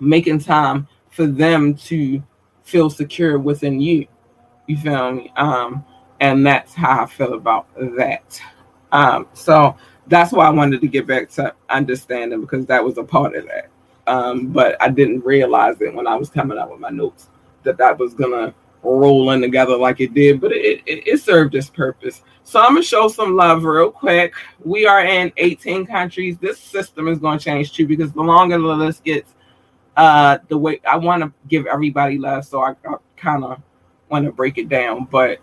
making 0.00 0.40
time 0.40 0.86
for 1.10 1.26
them 1.26 1.74
to 1.74 2.22
feel 2.64 2.90
secure 2.90 3.38
within 3.38 3.80
you. 3.80 4.06
You 4.66 4.76
feel 4.76 5.12
me? 5.12 5.32
Um, 5.36 5.84
and 6.22 6.46
that's 6.46 6.72
how 6.72 7.02
I 7.02 7.06
feel 7.06 7.34
about 7.34 7.66
that. 7.96 8.40
Um, 8.92 9.26
so 9.34 9.76
that's 10.06 10.30
why 10.30 10.46
I 10.46 10.50
wanted 10.50 10.80
to 10.80 10.86
get 10.86 11.04
back 11.04 11.28
to 11.30 11.52
understanding 11.68 12.40
because 12.40 12.64
that 12.66 12.82
was 12.82 12.96
a 12.96 13.02
part 13.02 13.34
of 13.34 13.44
that. 13.48 13.70
Um, 14.06 14.46
but 14.46 14.80
I 14.80 14.88
didn't 14.88 15.24
realize 15.24 15.80
it 15.80 15.92
when 15.92 16.06
I 16.06 16.14
was 16.14 16.30
coming 16.30 16.58
up 16.58 16.70
with 16.70 16.78
my 16.78 16.90
notes 16.90 17.28
that 17.64 17.76
that 17.78 17.98
was 17.98 18.14
gonna 18.14 18.54
roll 18.84 19.32
in 19.32 19.40
together 19.40 19.76
like 19.76 20.00
it 20.00 20.14
did. 20.14 20.40
But 20.40 20.52
it, 20.52 20.82
it, 20.86 21.08
it 21.08 21.20
served 21.20 21.56
its 21.56 21.68
purpose. 21.68 22.22
So 22.44 22.60
I'm 22.60 22.74
gonna 22.74 22.84
show 22.84 23.08
some 23.08 23.34
love 23.34 23.64
real 23.64 23.90
quick. 23.90 24.34
We 24.64 24.86
are 24.86 25.04
in 25.04 25.32
18 25.38 25.86
countries. 25.86 26.38
This 26.38 26.60
system 26.60 27.08
is 27.08 27.18
gonna 27.18 27.40
change 27.40 27.72
too 27.72 27.88
because 27.88 28.12
the 28.12 28.22
longer 28.22 28.58
the 28.58 28.64
list 28.64 29.02
gets, 29.02 29.34
uh, 29.96 30.38
the 30.46 30.56
way 30.56 30.80
I 30.88 30.98
want 30.98 31.24
to 31.24 31.32
give 31.48 31.66
everybody 31.66 32.16
love. 32.16 32.44
So 32.44 32.60
I, 32.60 32.76
I 32.88 32.94
kind 33.16 33.42
of 33.42 33.60
want 34.08 34.24
to 34.24 34.30
break 34.30 34.58
it 34.58 34.68
down, 34.68 35.08
but 35.10 35.40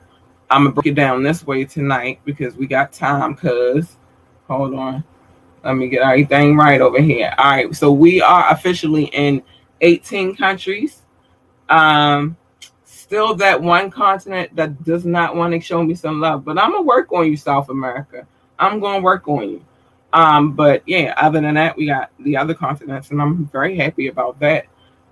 I'm 0.49 0.63
gonna 0.63 0.73
break 0.73 0.87
it 0.87 0.95
down 0.95 1.23
this 1.23 1.45
way 1.45 1.65
tonight 1.65 2.19
because 2.25 2.55
we 2.55 2.67
got 2.67 2.91
time. 2.91 3.35
Cause 3.35 3.97
hold 4.47 4.73
on, 4.73 5.03
let 5.63 5.75
me 5.75 5.89
get 5.89 6.01
everything 6.01 6.55
right 6.55 6.81
over 6.81 7.01
here. 7.01 7.33
All 7.37 7.45
right, 7.45 7.75
so 7.75 7.91
we 7.91 8.21
are 8.21 8.51
officially 8.51 9.05
in 9.05 9.43
18 9.81 10.35
countries. 10.35 11.03
Um, 11.69 12.35
still 12.83 13.35
that 13.35 13.61
one 13.61 13.91
continent 13.91 14.55
that 14.55 14.83
does 14.83 15.05
not 15.05 15.35
want 15.35 15.53
to 15.53 15.59
show 15.59 15.83
me 15.83 15.95
some 15.95 16.19
love, 16.19 16.45
but 16.45 16.57
I'm 16.57 16.71
gonna 16.71 16.83
work 16.83 17.11
on 17.11 17.27
you, 17.27 17.37
South 17.37 17.69
America. 17.69 18.25
I'm 18.57 18.79
gonna 18.79 19.01
work 19.01 19.27
on 19.27 19.49
you. 19.49 19.65
Um, 20.11 20.53
but 20.53 20.81
yeah, 20.87 21.13
other 21.17 21.39
than 21.39 21.55
that, 21.55 21.77
we 21.77 21.85
got 21.85 22.11
the 22.19 22.35
other 22.37 22.53
continents, 22.53 23.11
and 23.11 23.21
I'm 23.21 23.45
very 23.47 23.77
happy 23.77 24.07
about 24.07 24.39
that. 24.39 24.65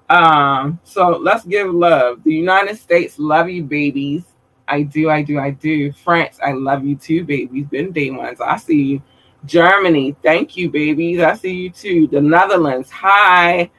Um, 0.10 0.80
so 0.84 1.18
let's 1.18 1.46
give 1.46 1.72
love. 1.74 2.24
The 2.24 2.34
United 2.34 2.78
States 2.78 3.20
love 3.20 3.50
you, 3.50 3.64
babies. 3.64 4.24
I 4.68 4.84
do, 4.84 5.10
I 5.10 5.22
do, 5.22 5.40
I 5.40 5.52
do. 5.52 5.92
France, 5.92 6.40
I 6.44 6.52
love 6.52 6.84
you 6.86 6.96
too, 6.96 7.24
babies. 7.24 7.66
Been 7.68 7.92
day 7.92 8.12
ones. 8.12 8.42
I 8.42 8.58
see 8.58 8.82
you. 8.82 9.02
Germany, 9.46 10.16
thank 10.22 10.58
you, 10.58 10.70
babies. 10.70 11.22
I 11.22 11.36
see 11.36 11.54
you 11.54 11.70
too. 11.70 12.08
The 12.08 12.20
Netherlands, 12.20 12.90
hi. 12.90 13.70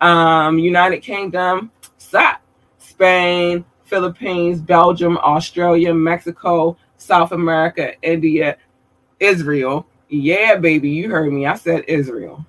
Um, 0.00 0.58
United 0.58 1.00
Kingdom, 1.00 1.70
stop. 1.98 2.40
Spain, 2.78 3.64
Philippines, 3.84 4.60
Belgium, 4.60 5.16
Australia, 5.18 5.94
Mexico, 5.94 6.76
South 6.96 7.32
America, 7.32 7.94
India, 8.02 8.56
Israel. 9.20 9.86
Yeah, 10.08 10.56
baby, 10.56 10.90
you 10.90 11.10
heard 11.10 11.32
me. 11.32 11.46
I 11.46 11.54
said 11.56 11.84
Israel. 11.88 12.44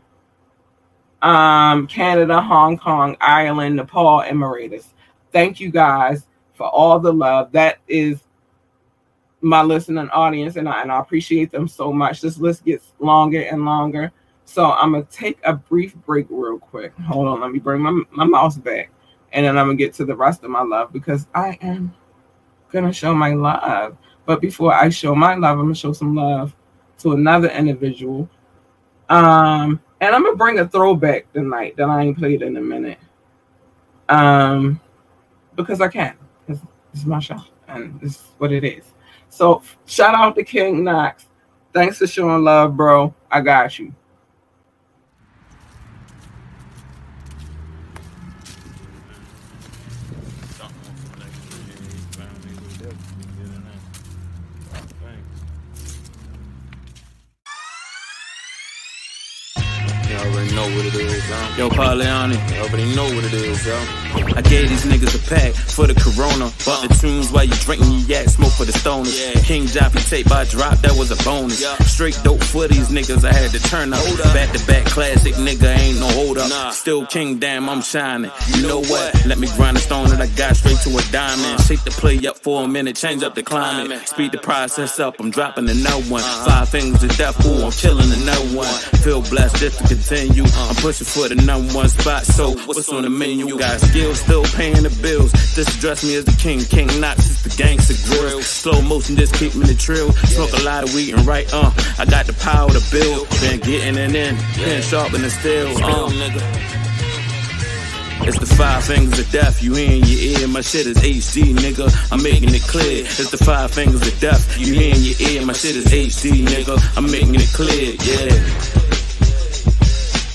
Um, 1.21 1.87
Canada, 1.87 2.41
Hong 2.41 2.77
Kong, 2.77 3.15
Ireland, 3.21 3.77
Nepal, 3.77 4.23
Mauritius. 4.33 4.93
Thank 5.31 5.59
you 5.59 5.71
guys 5.71 6.27
for 6.53 6.67
all 6.67 6.99
the 6.99 7.11
love. 7.11 7.51
That 7.51 7.79
is 7.87 8.21
my 9.41 9.61
listening 9.61 10.09
audience, 10.09 10.55
and 10.55 10.69
I, 10.69 10.81
and 10.81 10.91
I 10.91 10.99
appreciate 10.99 11.51
them 11.51 11.67
so 11.67 11.91
much. 11.91 12.21
This 12.21 12.37
list 12.37 12.65
gets 12.65 12.93
longer 12.99 13.41
and 13.41 13.65
longer. 13.65 14.11
So 14.45 14.71
I'm 14.71 14.93
gonna 14.93 15.03
take 15.05 15.39
a 15.43 15.53
brief 15.53 15.95
break 15.95 16.27
real 16.29 16.59
quick. 16.59 16.95
Hold 16.99 17.27
on, 17.27 17.41
let 17.41 17.51
me 17.51 17.59
bring 17.59 17.81
my, 17.81 18.03
my 18.11 18.25
mouse 18.25 18.57
back, 18.57 18.89
and 19.31 19.45
then 19.45 19.57
I'm 19.57 19.67
gonna 19.67 19.77
get 19.77 19.93
to 19.95 20.05
the 20.05 20.15
rest 20.15 20.43
of 20.43 20.49
my 20.49 20.61
love 20.61 20.93
because 20.93 21.27
I 21.33 21.57
am 21.61 21.93
gonna 22.71 22.93
show 22.93 23.13
my 23.13 23.33
love. 23.33 23.97
But 24.25 24.41
before 24.41 24.73
I 24.73 24.89
show 24.89 25.15
my 25.15 25.35
love, 25.35 25.59
I'm 25.59 25.65
gonna 25.65 25.75
show 25.75 25.93
some 25.93 26.15
love 26.15 26.55
to 26.99 27.13
another 27.13 27.49
individual. 27.49 28.29
Um, 29.09 29.81
and 29.99 30.15
I'm 30.15 30.23
gonna 30.23 30.37
bring 30.37 30.59
a 30.59 30.67
throwback 30.67 31.31
tonight 31.33 31.75
that 31.77 31.89
I 31.89 32.01
ain't 32.03 32.17
played 32.17 32.41
in 32.41 32.57
a 32.57 32.61
minute. 32.61 32.99
Um, 34.09 34.79
because 35.55 35.81
I 35.81 35.87
can. 35.87 36.15
It's, 36.93 37.01
it's 37.01 37.05
my 37.05 37.19
show, 37.19 37.39
and 37.67 37.99
this 37.99 38.11
is 38.11 38.23
what 38.37 38.51
it 38.51 38.63
is. 38.63 38.85
So 39.29 39.63
shout 39.85 40.15
out 40.15 40.35
to 40.35 40.43
King 40.43 40.83
Knox. 40.83 41.25
Thanks 41.73 41.97
for 41.97 42.07
showing 42.07 42.43
love, 42.43 42.77
bro. 42.77 43.13
I 43.31 43.41
got 43.41 43.79
you. 43.79 43.93
Already 60.57 60.71
know 60.71 60.75
what 60.75 60.85
it 60.85 60.95
is, 60.95 61.29
yo. 61.29 61.57
Yo, 61.57 61.69
Pauliani, 61.69 62.55
you 62.55 62.61
already 62.61 62.95
know 62.95 63.05
what 63.15 63.23
it 63.25 63.33
is, 63.33 63.65
yo. 63.65 63.75
I 64.35 64.41
gave 64.41 64.69
these 64.69 64.85
niggas 64.85 65.15
a 65.15 65.29
pack 65.29 65.53
for 65.53 65.87
the 65.87 65.93
corona. 65.93 66.51
Bought 66.65 66.87
the 66.87 66.93
tunes 66.99 67.31
while 67.31 67.43
you 67.43 67.53
drinking 67.65 67.91
your 67.91 68.01
yak, 68.01 68.29
smoke 68.29 68.51
for 68.51 68.65
the 68.65 68.71
stoners. 68.71 69.13
Yeah. 69.19 69.41
King 69.41 69.63
Joppy 69.65 70.07
tape 70.09 70.29
by 70.29 70.45
drop, 70.45 70.77
that 70.79 70.93
was 70.97 71.11
a 71.11 71.23
bonus. 71.23 71.61
Yeah. 71.61 71.75
Straight 71.85 72.19
dope 72.23 72.43
for 72.43 72.67
these 72.67 72.89
niggas, 72.89 73.23
I 73.23 73.33
had 73.33 73.51
to 73.51 73.59
turn 73.59 73.93
up. 73.93 74.03
Back 74.33 74.51
to 74.53 74.65
back 74.67 74.85
classic, 74.85 75.35
nigga, 75.35 75.75
ain't 75.77 75.99
no 75.99 76.07
hold 76.07 76.37
up. 76.37 76.49
Nah. 76.49 76.71
Still 76.71 77.05
king, 77.05 77.39
damn, 77.39 77.69
I'm 77.69 77.81
shining. 77.81 78.31
You 78.55 78.67
know 78.67 78.81
what? 78.81 79.25
Let 79.25 79.39
me 79.39 79.47
grind 79.55 79.77
a 79.77 79.79
stone 79.79 80.09
that 80.09 80.21
I 80.21 80.27
got 80.27 80.55
straight 80.55 80.77
to 80.83 80.89
a 80.97 81.01
diamond. 81.11 81.59
Uh. 81.59 81.63
Shake 81.63 81.83
the 81.83 81.91
play 81.91 82.25
up 82.27 82.37
for 82.37 82.63
a 82.63 82.67
minute, 82.67 82.95
change 82.95 83.23
up 83.23 83.35
the 83.35 83.43
climate. 83.43 84.07
Speed 84.07 84.31
the 84.31 84.37
process 84.37 84.99
up, 84.99 85.19
I'm 85.19 85.31
dropping 85.31 85.65
the 85.65 85.75
no 85.75 86.01
one. 86.11 86.21
Uh-huh. 86.21 86.45
Five 86.49 86.69
fingers 86.69 87.01
to 87.01 87.07
death, 87.07 87.45
ooh, 87.45 87.65
I'm 87.65 87.71
killing 87.71 88.09
the 88.09 88.23
no 88.25 88.57
one. 88.57 88.73
Feel 89.03 89.21
blessed 89.21 89.57
just 89.57 89.79
to 89.79 89.87
continue. 89.87 90.42
I'm 90.55 90.75
pushing 90.75 91.07
for 91.07 91.29
the 91.29 91.35
number 91.35 91.73
one 91.73 91.89
spot, 91.89 92.23
so 92.25 92.51
what's 92.65 92.89
on 92.89 93.03
the 93.03 93.09
menu? 93.09 93.57
Got 93.57 93.79
skills, 93.79 94.19
still 94.19 94.43
paying 94.43 94.83
the 94.83 94.89
bills. 95.01 95.31
Just 95.55 95.77
address 95.77 96.03
me 96.03 96.15
as 96.15 96.25
the 96.25 96.35
king, 96.39 96.59
King 96.59 96.87
Knox, 96.99 97.29
it's 97.29 97.43
the 97.43 97.63
gangster 97.63 97.95
grill. 98.09 98.41
Slow 98.41 98.81
motion, 98.81 99.15
just 99.15 99.33
keep 99.35 99.55
me 99.55 99.65
the 99.65 99.75
trill. 99.75 100.11
Smoke 100.11 100.53
a 100.59 100.63
lot 100.63 100.83
of 100.83 100.93
weed 100.93 101.13
and 101.13 101.25
right, 101.25 101.47
uh, 101.53 101.71
I 101.97 102.05
got 102.05 102.25
the 102.25 102.33
power 102.33 102.69
to 102.69 102.81
build. 102.91 103.29
Been 103.41 103.59
getting 103.59 103.97
it 103.97 104.15
in, 104.15 104.35
been 104.55 104.81
sharpening 104.81 105.29
steel, 105.29 105.67
uh. 105.83 106.73
It's 108.25 108.39
the 108.39 108.45
five 108.45 108.85
fingers 108.85 109.19
of 109.19 109.29
death, 109.31 109.61
you 109.61 109.75
in 109.75 110.01
your 110.05 110.39
ear. 110.39 110.47
My 110.47 110.61
shit 110.61 110.87
is 110.87 110.95
HD, 110.97 111.53
nigga. 111.53 111.91
I'm 112.09 112.23
making 112.23 112.55
it 112.55 112.61
clear. 112.63 113.03
It's 113.03 113.31
the 113.31 113.37
five 113.37 113.71
fingers 113.71 114.07
of 114.07 114.17
death, 114.21 114.57
you 114.57 114.73
in 114.75 114.95
your 115.01 115.29
ear. 115.29 115.45
My 115.45 115.51
shit 115.51 115.75
is 115.75 115.87
HD, 115.87 116.45
nigga. 116.45 116.79
I'm 116.95 117.11
making 117.11 117.35
it 117.35 117.51
clear, 117.51 117.95
yeah. 117.99 118.92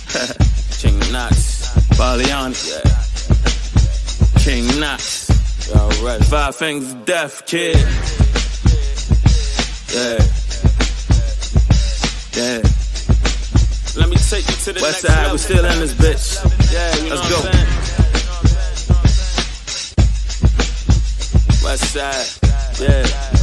King 0.78 0.98
Knox, 1.12 1.68
Baliani, 1.98 2.56
yeah. 2.66 4.40
King 4.40 4.80
Knox, 4.80 5.28
alright. 5.76 6.24
Five 6.24 6.56
fingers 6.56 6.94
death, 7.04 7.44
kid. 7.44 7.76
Yeah, 9.92 10.18
yeah. 12.32 12.62
Let 13.96 14.08
me 14.08 14.16
take 14.16 14.48
you 14.48 14.56
to 14.56 14.72
the 14.72 14.80
West 14.80 15.04
next 15.04 15.14
side, 15.14 15.32
we 15.32 15.38
still 15.38 15.64
in 15.64 15.78
this 15.78 15.92
bitch. 15.92 16.72
Yeah, 16.72 16.96
you 17.04 17.10
Let's 17.10 17.28
go. 17.28 17.42
West 21.66 21.92
side, 21.92 22.26
yeah. 22.80 23.37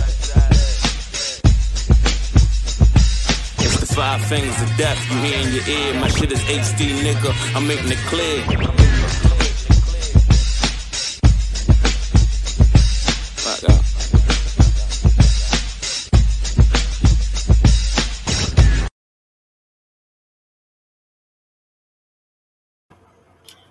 Five 3.96 4.22
fingers 4.26 4.62
of 4.62 4.68
death. 4.76 5.00
You 5.10 5.18
hear 5.20 5.48
in 5.48 5.54
your 5.54 5.68
ear. 5.70 6.00
My 6.02 6.10
shit 6.10 6.30
is 6.30 6.40
HD, 6.42 6.90
nigga. 7.00 7.56
I'm 7.56 7.66
making 7.66 7.90
it 7.90 7.98
clear. 8.10 8.44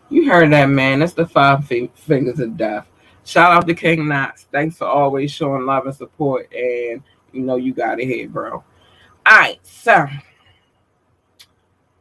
You 0.09 0.31
heard 0.31 0.51
that, 0.53 0.71
man. 0.71 1.01
That's 1.01 1.13
the 1.13 1.27
five 1.27 1.67
fi- 1.67 1.91
fingers 1.95 2.41
of 2.41 2.57
death. 2.57 2.89
Shout 3.25 3.53
out 3.53 3.67
to 3.67 3.75
King 3.75 4.09
Knox. 4.09 4.47
Thanks 4.51 4.79
for 4.79 4.87
always 4.87 5.31
showing 5.31 5.67
love 5.67 5.85
and 5.85 5.95
support. 5.95 6.51
And 6.55 7.03
you 7.33 7.43
know 7.43 7.57
you 7.57 7.75
got 7.75 8.01
it 8.01 8.07
here, 8.07 8.27
bro. 8.29 8.65
All 9.27 9.39
right, 9.39 9.59
so 9.63 10.07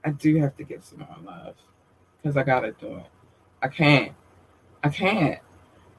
I 0.03 0.11
do 0.11 0.35
have 0.37 0.57
to 0.57 0.63
give 0.63 0.83
some 0.83 0.99
more 0.99 1.17
love 1.25 1.55
because 2.21 2.35
I 2.35 2.43
gotta 2.43 2.73
do 2.73 2.97
it. 2.97 3.05
I 3.61 3.69
can't. 3.69 4.11
I 4.83 4.89
can't. 4.89 5.39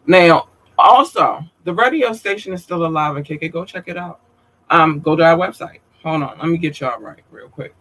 Now, 0.06 0.48
also, 0.78 1.40
the 1.64 1.72
radio 1.72 2.12
station 2.12 2.52
is 2.52 2.62
still 2.62 2.84
alive 2.84 3.16
and 3.16 3.24
kicking. 3.24 3.50
Go 3.50 3.64
check 3.64 3.88
it 3.88 3.96
out. 3.96 4.20
Um, 4.68 5.00
go 5.00 5.16
to 5.16 5.24
our 5.24 5.36
website. 5.36 5.78
Hold 6.02 6.22
on, 6.22 6.38
let 6.38 6.48
me 6.48 6.58
get 6.58 6.80
y'all 6.80 7.00
right 7.00 7.22
real 7.30 7.48
quick. 7.48 7.74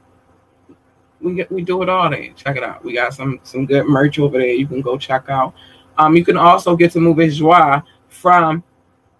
we 1.20 1.34
get 1.34 1.50
we 1.50 1.62
do 1.62 1.82
it 1.82 1.88
all 1.88 2.10
there. 2.10 2.32
Check 2.34 2.56
it 2.56 2.62
out. 2.62 2.84
We 2.84 2.94
got 2.94 3.14
some 3.14 3.40
some 3.42 3.66
good 3.66 3.86
merch 3.86 4.18
over 4.18 4.38
there. 4.38 4.48
You 4.48 4.66
can 4.66 4.80
go 4.80 4.98
check 4.98 5.28
out. 5.28 5.54
Um, 5.96 6.16
you 6.16 6.24
can 6.24 6.36
also 6.36 6.76
get 6.76 6.92
to 6.92 7.00
Move 7.00 7.30
Joie 7.30 7.82
from 8.08 8.62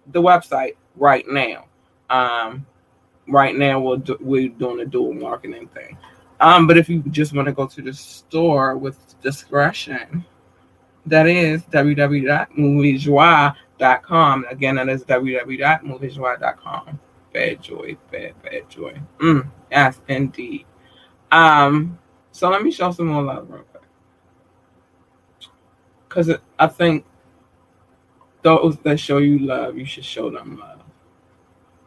the 0.07 0.21
website 0.21 0.75
right 0.95 1.25
now. 1.27 1.65
Um, 2.09 2.65
right 3.27 3.55
now 3.55 3.79
we're 3.79 3.97
do, 3.97 4.17
we're 4.19 4.49
doing 4.49 4.81
a 4.81 4.85
dual 4.85 5.13
marketing 5.13 5.67
thing. 5.69 5.97
Um, 6.39 6.67
but 6.67 6.77
if 6.77 6.87
you 6.89 7.01
just 7.09 7.33
want 7.33 7.47
to 7.47 7.53
go 7.53 7.65
to 7.65 7.81
the 7.81 7.93
store 7.93 8.77
with 8.77 9.19
discretion, 9.21 10.23
that 11.05 11.27
is 11.27 11.61
www.moviejoie.com. 11.63 14.45
Again, 14.49 14.75
that 14.75 14.89
is 14.89 15.05
www.moviejoie.com. 15.05 16.99
Bad 17.35 17.61
joy, 17.61 17.97
bad, 18.13 18.41
bad 18.43 18.69
joy. 18.69 18.97
Mm, 19.19 19.51
yes, 19.69 19.99
indeed. 20.07 20.65
Um, 21.29 21.99
so 22.31 22.49
let 22.49 22.63
me 22.63 22.71
show 22.71 22.91
some 22.91 23.07
more 23.07 23.23
love 23.23 23.49
real 23.49 23.63
quick. 23.63 23.83
Because 26.07 26.31
I 26.57 26.67
think 26.67 27.03
those 28.41 28.77
that 28.83 29.01
show 29.01 29.17
you 29.17 29.39
love, 29.39 29.77
you 29.77 29.83
should 29.83 30.05
show 30.05 30.29
them 30.29 30.57
love. 30.57 30.79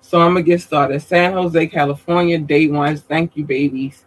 So 0.03 0.21
I'm 0.21 0.35
gonna 0.35 0.43
get 0.43 0.61
started. 0.61 1.01
San 1.01 1.33
Jose, 1.33 1.67
California, 1.69 2.39
day 2.39 2.67
ones. 2.67 3.01
Thank 3.01 3.35
you, 3.35 3.45
babies. 3.47 4.05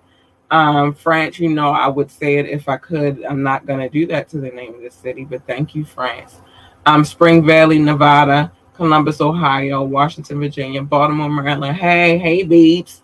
Um, 0.52 0.94
France, 0.94 1.40
you 1.40 1.50
know, 1.50 1.72
I 1.72 1.88
would 1.88 2.12
say 2.12 2.38
it 2.38 2.46
if 2.46 2.70
I 2.70 2.78
could. 2.78 3.26
I'm 3.26 3.42
not 3.42 3.66
gonna 3.66 3.90
do 3.90 4.06
that 4.06 4.30
to 4.30 4.38
the 4.38 4.52
name 4.52 4.76
of 4.76 4.84
the 4.84 4.92
city, 4.92 5.26
but 5.26 5.48
thank 5.48 5.74
you, 5.74 5.86
France. 5.86 6.40
Um, 6.86 7.04
Spring 7.04 7.44
Valley, 7.44 7.80
Nevada, 7.80 8.52
Columbus, 8.74 9.22
Ohio, 9.22 9.84
Washington, 9.84 10.40
Virginia, 10.40 10.82
Baltimore, 10.82 11.30
Maryland. 11.30 11.78
Hey, 11.78 12.18
hey, 12.18 12.46
beeps. 12.46 13.02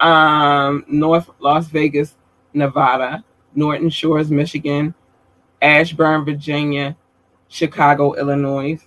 Um, 0.00 0.84
North 0.88 1.30
Las 1.38 1.68
Vegas, 1.68 2.16
Nevada, 2.52 3.24
Norton 3.54 3.88
Shores, 3.88 4.30
Michigan, 4.30 4.94
Ashburn, 5.62 6.24
Virginia, 6.24 6.96
Chicago, 7.48 8.14
Illinois. 8.14 8.78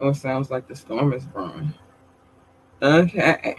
Oh, 0.00 0.12
sounds 0.12 0.50
like 0.50 0.66
the 0.66 0.74
storm 0.74 1.12
is 1.12 1.24
brewing. 1.24 1.72
Okay. 2.82 3.54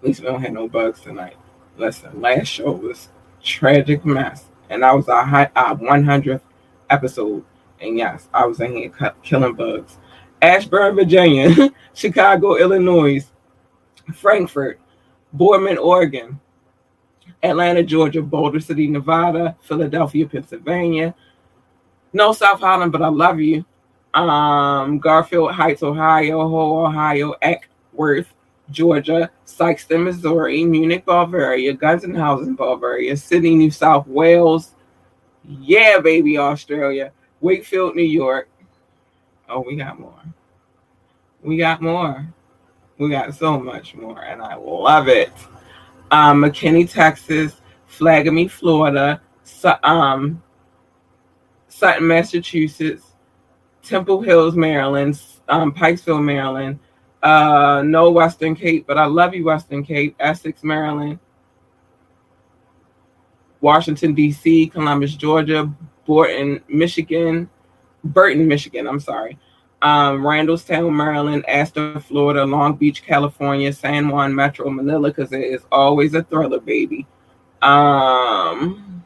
At 0.00 0.06
least 0.06 0.20
we 0.20 0.26
don't 0.26 0.42
have 0.42 0.52
no 0.52 0.68
bugs 0.68 1.00
tonight. 1.00 1.36
Listen, 1.76 2.20
last 2.20 2.46
show 2.46 2.72
was 2.72 3.08
tragic 3.42 4.04
mess, 4.04 4.50
and 4.68 4.82
that 4.82 4.94
was 4.94 5.06
high, 5.06 5.50
our 5.56 5.74
100th 5.76 6.42
episode. 6.90 7.44
And 7.80 7.96
yes, 7.96 8.28
I 8.32 8.46
was 8.46 8.60
in 8.60 8.76
here 8.76 9.14
killing 9.22 9.54
bugs. 9.54 9.98
Ashburn, 10.42 10.94
Virginia, 10.94 11.70
Chicago, 11.94 12.56
Illinois, 12.56 13.24
Frankfort, 14.14 14.80
Boardman, 15.32 15.78
Oregon, 15.78 16.40
Atlanta, 17.42 17.82
Georgia, 17.82 18.22
Boulder 18.22 18.60
City, 18.60 18.86
Nevada, 18.88 19.56
Philadelphia, 19.62 20.26
Pennsylvania. 20.26 21.14
No 22.12 22.32
South 22.32 22.60
Holland, 22.60 22.92
but 22.92 23.02
I 23.02 23.08
love 23.08 23.40
you. 23.40 23.64
Um, 24.14 24.98
Garfield 24.98 25.52
Heights, 25.52 25.82
Ohio, 25.82 26.48
Ho, 26.48 26.84
Ohio, 26.86 27.34
Acworth, 27.42 28.26
Georgia, 28.70 29.30
Sikeston, 29.46 30.04
Missouri, 30.04 30.64
Munich, 30.64 31.04
Bavaria, 31.04 31.74
Gunzenhausen, 31.74 32.56
Bavaria, 32.56 33.16
Sydney, 33.16 33.54
New 33.54 33.70
South 33.70 34.06
Wales. 34.06 34.74
Yeah, 35.44 36.00
baby, 36.00 36.38
Australia, 36.38 37.12
Wakefield, 37.40 37.96
New 37.96 38.02
York. 38.02 38.48
Oh, 39.48 39.60
we 39.60 39.76
got 39.76 39.98
more. 39.98 40.20
We 41.42 41.56
got 41.56 41.80
more. 41.80 42.26
We 42.98 43.08
got 43.08 43.34
so 43.34 43.58
much 43.58 43.94
more, 43.94 44.22
and 44.22 44.42
I 44.42 44.54
love 44.54 45.08
it. 45.08 45.32
Um, 46.10 46.42
McKinney, 46.42 46.90
Texas, 46.90 47.60
Flagami, 47.90 48.50
Florida, 48.50 49.20
um, 49.82 50.42
Sutton, 51.68 52.06
Massachusetts, 52.06 53.04
Temple 53.82 54.20
Hills, 54.20 54.54
Maryland, 54.54 55.20
um, 55.48 55.72
Pikesville, 55.72 56.22
Maryland. 56.22 56.78
Uh, 57.22 57.82
no 57.84 58.10
Western 58.10 58.54
Cape, 58.54 58.86
but 58.86 58.96
I 58.96 59.04
love 59.04 59.34
you, 59.34 59.44
Western 59.44 59.84
Cape, 59.84 60.16
Essex, 60.18 60.64
Maryland, 60.64 61.18
Washington, 63.60 64.14
D.C., 64.14 64.68
Columbus, 64.68 65.14
Georgia, 65.14 65.70
Borton, 66.10 66.60
Michigan, 66.66 67.48
Burton, 68.02 68.48
Michigan. 68.48 68.88
I'm 68.88 68.98
sorry 68.98 69.38
um, 69.82 70.20
Randallstown, 70.20 70.94
Maryland, 70.94 71.44
Astor, 71.48 72.00
Florida, 72.00 72.44
Long 72.44 72.74
Beach, 72.74 73.02
California, 73.02 73.72
San 73.72 74.08
Juan 74.08 74.34
Metro, 74.34 74.68
Manila, 74.70 75.08
because 75.08 75.32
it 75.32 75.40
is 75.42 75.62
always 75.72 76.14
a 76.14 76.22
thriller, 76.22 76.60
baby. 76.60 77.06
Um, 77.62 79.02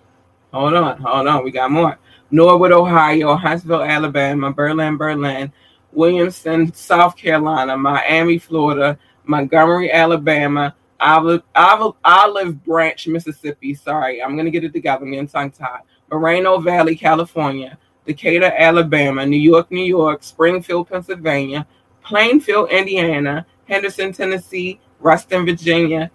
hold 0.52 0.74
on, 0.74 1.00
hold 1.00 1.26
on, 1.26 1.44
we 1.44 1.50
got 1.50 1.70
more. 1.70 1.98
Norwood, 2.30 2.72
Ohio, 2.72 3.36
Huntsville, 3.36 3.82
Alabama, 3.82 4.52
Berlin, 4.52 4.96
Berlin, 4.96 5.52
Williamson, 5.92 6.72
South 6.74 7.16
Carolina, 7.16 7.76
Miami, 7.76 8.38
Florida, 8.38 8.98
Montgomery, 9.24 9.92
Alabama, 9.92 10.74
Olive, 10.98 11.42
Olive, 11.54 11.94
Olive 12.04 12.64
Branch, 12.64 13.06
Mississippi. 13.06 13.74
Sorry, 13.74 14.20
I'm 14.20 14.36
gonna 14.36 14.50
get 14.50 14.64
it 14.64 14.72
together. 14.72 15.04
I'm 15.04 15.12
getting 15.12 15.28
tongue 15.28 15.52
tied. 15.52 15.82
Moreno 16.10 16.58
Valley, 16.58 16.96
California, 16.96 17.78
Decatur, 18.06 18.52
Alabama, 18.56 19.24
New 19.24 19.38
York, 19.38 19.70
New 19.70 19.84
York, 19.84 20.22
Springfield, 20.22 20.88
Pennsylvania, 20.88 21.66
Plainfield, 22.02 22.70
Indiana, 22.70 23.46
Henderson, 23.66 24.12
Tennessee, 24.12 24.80
Ruston, 25.00 25.46
Virginia, 25.46 26.10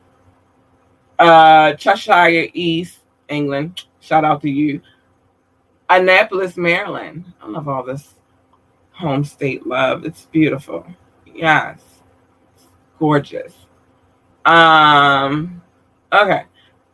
uh, 1.18 1.74
Cheshire 1.74 2.48
East, 2.54 3.00
England. 3.28 3.86
Shout 4.00 4.24
out 4.24 4.42
to 4.42 4.50
you. 4.50 4.82
Annapolis, 5.90 6.56
Maryland. 6.56 7.26
I 7.42 7.48
love 7.48 7.68
all 7.68 7.84
this 7.84 8.14
home 8.92 9.24
state 9.24 9.66
love. 9.66 10.06
It's 10.06 10.26
beautiful. 10.26 10.86
Yes. 11.26 11.80
Gorgeous. 13.00 13.54
Um, 14.46 15.62
okay. 16.12 16.44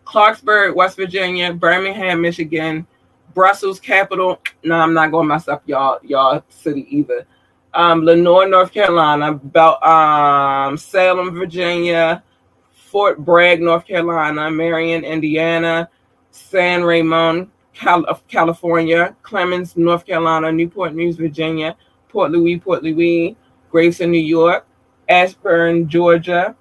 Clarksburg, 0.05 0.75
West 0.75 0.95
Virginia, 0.95 1.53
Birmingham, 1.53 2.21
Michigan, 2.21 2.87
Brussels 3.33 3.79
capital. 3.79 4.39
No, 4.63 4.75
I'm 4.75 4.93
not 4.93 5.11
going 5.11 5.27
to 5.27 5.33
mess 5.33 5.47
up 5.47 5.63
y'all 5.65 5.99
y'all 6.03 6.43
city 6.49 6.87
either. 6.89 7.27
Um, 7.73 8.05
Lenoir, 8.05 8.47
North 8.47 8.71
Carolina, 8.71 9.31
about 9.31 9.83
um, 9.85 10.77
Salem, 10.77 11.35
Virginia, 11.35 12.23
Fort 12.71 13.19
Bragg, 13.19 13.61
North 13.61 13.85
Carolina, 13.85 14.49
Marion, 14.49 15.03
Indiana, 15.03 15.89
San 16.31 16.83
Ramon, 16.83 17.51
Cal- 17.73 18.21
California, 18.29 19.13
Clemmons, 19.21 19.75
North 19.75 20.05
Carolina, 20.05 20.51
Newport 20.51 20.95
News, 20.95 21.17
Virginia, 21.17 21.75
Port 22.07 22.31
Louis, 22.31 22.57
Port 22.57 22.83
Louis, 22.83 23.35
Grayson, 23.69 24.09
New 24.11 24.17
York, 24.17 24.65
Ashburn, 25.09 25.89
Georgia, 25.89 26.55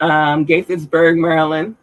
um, 0.00 0.44
Gaithersburg, 0.44 1.16
Maryland, 1.16 1.76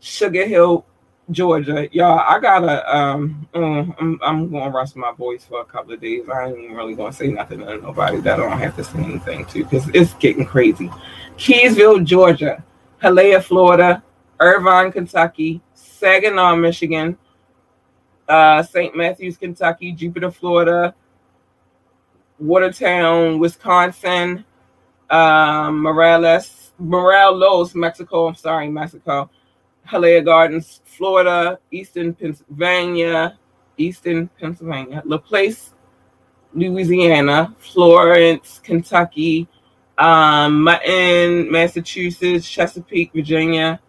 Sugar 0.00 0.46
Hill, 0.46 0.84
Georgia, 1.30 1.88
y'all. 1.92 2.20
I 2.20 2.38
gotta 2.40 2.96
um, 2.96 3.46
um 3.54 3.94
I'm 3.98 4.20
I'm 4.22 4.50
gonna 4.50 4.70
rest 4.70 4.96
my 4.96 5.12
voice 5.12 5.44
for 5.44 5.60
a 5.60 5.64
couple 5.64 5.92
of 5.92 6.00
days. 6.00 6.28
I 6.28 6.46
ain't 6.46 6.72
really 6.72 6.94
gonna 6.94 7.12
say 7.12 7.28
nothing 7.28 7.60
to 7.60 7.76
nobody 7.78 8.18
that 8.20 8.40
I 8.40 8.48
don't 8.48 8.58
have 8.58 8.76
to 8.76 8.84
say 8.84 8.98
anything 9.00 9.44
to 9.46 9.64
because 9.64 9.88
it's 9.92 10.14
getting 10.14 10.46
crazy. 10.46 10.90
Keysville, 11.36 12.04
Georgia, 12.04 12.64
Hialeah, 13.02 13.42
Florida, 13.42 14.02
Irvine, 14.40 14.90
Kentucky, 14.90 15.60
Saginaw, 15.74 16.56
Michigan, 16.56 17.18
uh, 18.28 18.62
St. 18.62 18.96
Matthews, 18.96 19.36
Kentucky, 19.36 19.92
Jupiter, 19.92 20.30
Florida, 20.30 20.94
Watertown, 22.38 23.38
Wisconsin, 23.38 24.44
um, 25.10 25.82
Morales, 25.82 26.72
Morelos, 26.78 27.74
Mexico. 27.74 28.28
I'm 28.28 28.34
sorry, 28.34 28.68
Mexico. 28.68 29.28
Hialeah 29.88 30.24
Gardens, 30.24 30.80
Florida, 30.84 31.58
Eastern 31.70 32.14
Pennsylvania, 32.14 33.38
Eastern 33.76 34.28
Pennsylvania, 34.40 35.02
Laplace, 35.04 35.74
Louisiana, 36.52 37.54
Florence, 37.58 38.60
Kentucky, 38.62 39.48
um, 39.98 40.62
Mutton, 40.62 41.50
Massachusetts, 41.50 42.48
Chesapeake, 42.48 43.12
Virginia, 43.12 43.80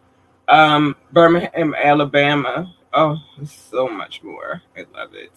Um, 0.47 0.95
Birmingham, 1.12 1.76
Alabama. 1.76 2.74
Oh, 2.91 3.18
so 3.45 3.88
much 3.88 4.24
more. 4.24 4.64
I 4.76 4.86
love 4.97 5.14
it. 5.14 5.32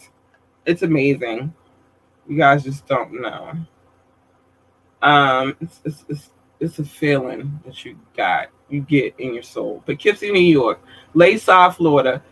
It's 0.64 0.82
amazing. 0.82 1.52
You 2.26 2.38
guys 2.38 2.64
just 2.64 2.86
don't 2.86 3.20
know. 3.20 3.52
Um, 5.02 5.56
it's, 5.60 5.80
it's, 5.84 6.04
it's, 6.08 6.30
it's 6.60 6.78
a 6.78 6.84
feeling 6.84 7.60
that 7.66 7.84
you 7.84 7.98
got, 8.16 8.48
you 8.72 8.80
get 8.80 9.14
in 9.18 9.34
your 9.34 9.42
soul. 9.42 9.82
Poughkeepsie, 9.86 10.32
New 10.32 10.40
York, 10.40 10.80
Lakeside, 11.14 11.76
Florida, 11.76 12.22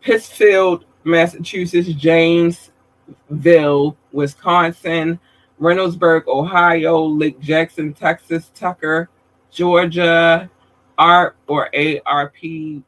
Pittsfield, 0.00 0.84
Massachusetts, 1.04 1.88
Janesville, 1.88 3.96
Wisconsin, 4.12 5.18
Reynoldsburg, 5.60 6.26
Ohio, 6.26 7.04
Lake 7.04 7.38
Jackson, 7.40 7.92
Texas, 7.92 8.50
Tucker, 8.54 9.10
Georgia, 9.50 10.48
ARP 10.96 11.36
or 11.46 11.70
ARP, 12.06 12.36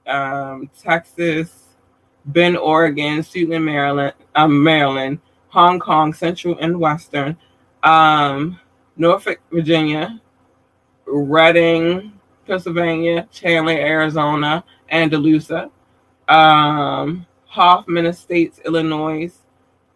um, 0.07 0.71
Texas, 0.79 1.75
Bend, 2.27 2.57
Oregon, 2.57 3.19
Suitland, 3.19 3.65
Maryland, 3.65 4.15
um, 4.35 4.63
Maryland, 4.63 5.19
Hong 5.49 5.81
Kong, 5.81 6.15
Central 6.15 6.57
and 6.61 6.79
Western, 6.79 7.37
um, 7.83 8.59
Norfolk, 8.97 9.41
Virginia, 9.51 10.21
Reading, 11.07 12.13
Pennsylvania, 12.47 13.29
Chandler, 13.31 13.73
Arizona, 13.73 14.65
Andalusia, 14.91 15.71
um, 16.29 17.27
Hoffman 17.47 18.07
Estates, 18.07 18.61
Illinois, 18.65 19.33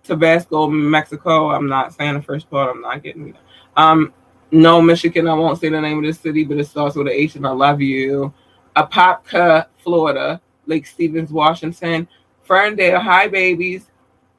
Tabasco, 0.02 0.68
Mexico. 0.68 1.50
I'm 1.50 1.68
not 1.68 1.94
saying 1.94 2.14
the 2.14 2.22
first 2.22 2.48
part. 2.50 2.70
I'm 2.70 2.82
not 2.82 3.02
getting 3.02 3.30
it. 3.30 3.36
Um, 3.76 4.12
no, 4.50 4.80
Michigan. 4.80 5.26
I 5.26 5.34
won't 5.34 5.58
say 5.58 5.68
the 5.68 5.80
name 5.80 5.98
of 5.98 6.04
the 6.04 6.12
city, 6.12 6.44
but 6.44 6.58
it 6.58 6.66
starts 6.66 6.96
with 6.96 7.08
an 7.08 7.12
H, 7.12 7.34
and 7.34 7.46
I 7.46 7.50
love 7.50 7.80
you. 7.80 8.32
Apopka, 8.76 9.66
Florida. 9.78 10.40
Lake 10.66 10.86
Stevens, 10.86 11.30
Washington. 11.30 12.08
Ferndale, 12.42 13.00
hi 13.00 13.28
babies. 13.28 13.86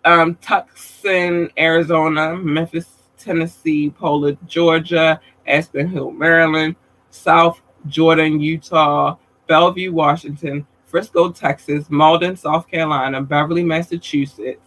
Um, 0.06 0.36
Tucson, 0.36 1.50
Arizona. 1.58 2.36
Memphis, 2.36 2.88
Tennessee. 3.18 3.90
Pooler, 3.90 4.38
Georgia. 4.46 5.20
Aspen 5.46 5.90
Hill, 5.90 6.12
Maryland. 6.12 6.76
South 7.10 7.62
Jordan, 7.88 8.40
Utah. 8.40 9.18
Bellevue, 9.48 9.92
Washington. 9.94 10.66
Frisco, 10.86 11.32
Texas. 11.32 11.88
Mauldin, 11.90 12.38
South 12.38 12.68
Carolina. 12.70 13.22
Beverly, 13.22 13.64
Massachusetts. 13.64 14.62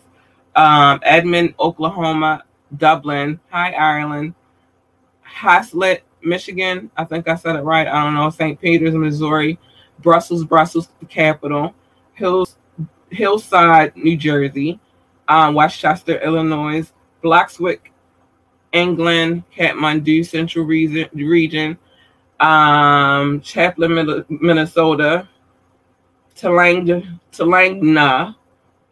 Um, 0.54 1.00
Edmond, 1.02 1.54
Oklahoma. 1.58 2.44
Dublin. 2.76 3.40
High 3.50 3.72
Ireland. 3.72 4.34
Haslett, 5.22 6.02
Michigan. 6.22 6.90
I 6.96 7.04
think 7.04 7.28
I 7.28 7.34
said 7.34 7.56
it 7.56 7.62
right. 7.62 7.86
I 7.86 8.04
don't 8.04 8.14
know. 8.14 8.30
St. 8.30 8.60
Peter's, 8.60 8.94
Missouri. 8.94 9.58
Brussels, 10.00 10.44
Brussels, 10.44 10.88
the 10.98 11.06
capital. 11.06 11.74
Hills, 12.14 12.56
Hillside, 13.10 13.96
New 13.96 14.16
Jersey. 14.16 14.80
Um, 15.28 15.54
Westchester, 15.54 16.20
Illinois. 16.20 16.90
Blackswick, 17.22 17.80
England. 18.72 19.44
Kathmandu, 19.56 20.24
Central 20.26 20.64
Region. 20.64 21.78
Um, 22.40 23.40
Champlin, 23.40 24.24
Minnesota. 24.28 25.28
Talanga, 26.34 27.20
Talangna, 27.32 28.34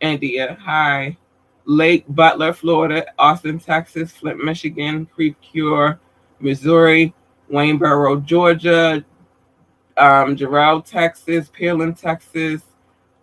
India. 0.01 0.57
Hi. 0.61 1.17
Lake 1.65 2.05
Butler, 2.09 2.53
Florida. 2.53 3.07
Austin, 3.19 3.59
Texas. 3.59 4.13
Flint, 4.13 4.45
Michigan. 4.45 5.07
Creve 5.07 5.35
Coeur, 5.53 5.99
Missouri, 6.41 7.15
Waynesboro, 7.51 8.25
Georgia, 8.25 9.05
um, 9.97 10.37
Gerald, 10.37 10.87
Texas, 10.87 11.51
Pearland, 11.51 11.99
Texas, 12.01 12.63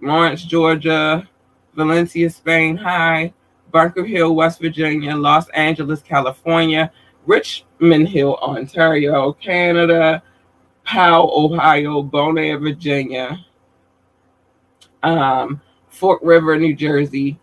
Lawrence, 0.01 0.43
Georgia, 0.43 1.27
Valencia, 1.75 2.29
Spain, 2.29 2.75
High, 2.75 3.33
Bunker 3.71 4.05
Hill, 4.05 4.35
West 4.35 4.59
Virginia, 4.59 5.15
Los 5.15 5.47
Angeles, 5.49 6.01
California, 6.01 6.91
Richmond 7.25 8.09
Hill, 8.09 8.35
Ontario, 8.41 9.33
Canada, 9.33 10.21
Powell, 10.83 11.31
Ohio, 11.53 12.03
Bonaire, 12.03 12.59
Virginia, 12.59 13.43
um, 15.03 15.61
River, 16.21 16.57
New 16.57 16.75
Jersey, 16.75 17.39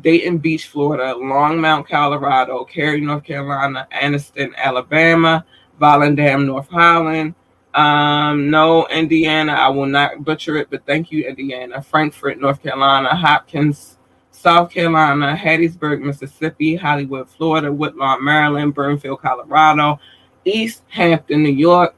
Dayton 0.00 0.38
Beach, 0.38 0.66
Florida, 0.66 1.14
Longmont, 1.14 1.88
Colorado, 1.88 2.64
Cary, 2.64 3.00
North 3.00 3.24
Carolina, 3.24 3.88
Anniston, 3.92 4.54
Alabama, 4.56 5.44
Volendam, 5.80 6.46
North 6.46 6.68
Holland. 6.68 7.34
Um, 7.74 8.50
no, 8.50 8.86
Indiana, 8.88 9.52
I 9.52 9.68
will 9.68 9.86
not 9.86 10.24
butcher 10.24 10.56
it, 10.56 10.68
but 10.70 10.86
thank 10.86 11.10
you, 11.10 11.24
Indiana. 11.26 11.82
Frankfort, 11.82 12.38
North 12.40 12.62
Carolina, 12.62 13.14
Hopkins, 13.14 13.95
South 14.36 14.70
Carolina, 14.70 15.34
Hattiesburg, 15.34 16.02
Mississippi, 16.02 16.76
Hollywood, 16.76 17.28
Florida, 17.28 17.72
Woodlawn, 17.72 18.22
Maryland, 18.22 18.74
Burnfield, 18.74 19.20
Colorado, 19.20 19.98
East 20.44 20.82
Hampton, 20.88 21.42
New 21.42 21.52
York, 21.52 21.96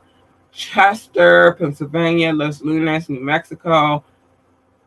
Chester, 0.52 1.56
Pennsylvania, 1.58 2.32
Los 2.32 2.62
Lunas, 2.62 3.08
New 3.08 3.20
Mexico, 3.20 4.04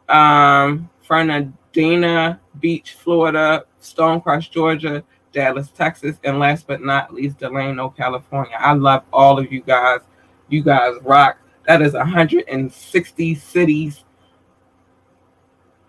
um, 0.07 0.89
Fernandina 1.01 2.39
Beach, 2.59 2.93
Florida, 2.93 3.65
Stonecross, 3.81 4.49
Georgia, 4.49 5.03
Dallas, 5.33 5.69
Texas, 5.69 6.17
and 6.23 6.39
last 6.39 6.67
but 6.67 6.81
not 6.81 7.13
least, 7.13 7.37
Delano, 7.37 7.89
California. 7.89 8.57
I 8.59 8.73
love 8.73 9.03
all 9.11 9.37
of 9.37 9.51
you 9.51 9.61
guys. 9.61 9.99
You 10.47 10.63
guys 10.63 10.95
rock. 11.03 11.37
That 11.67 11.81
is 11.81 11.93
160 11.93 13.35
cities. 13.35 14.03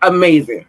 Amazing. 0.01 0.65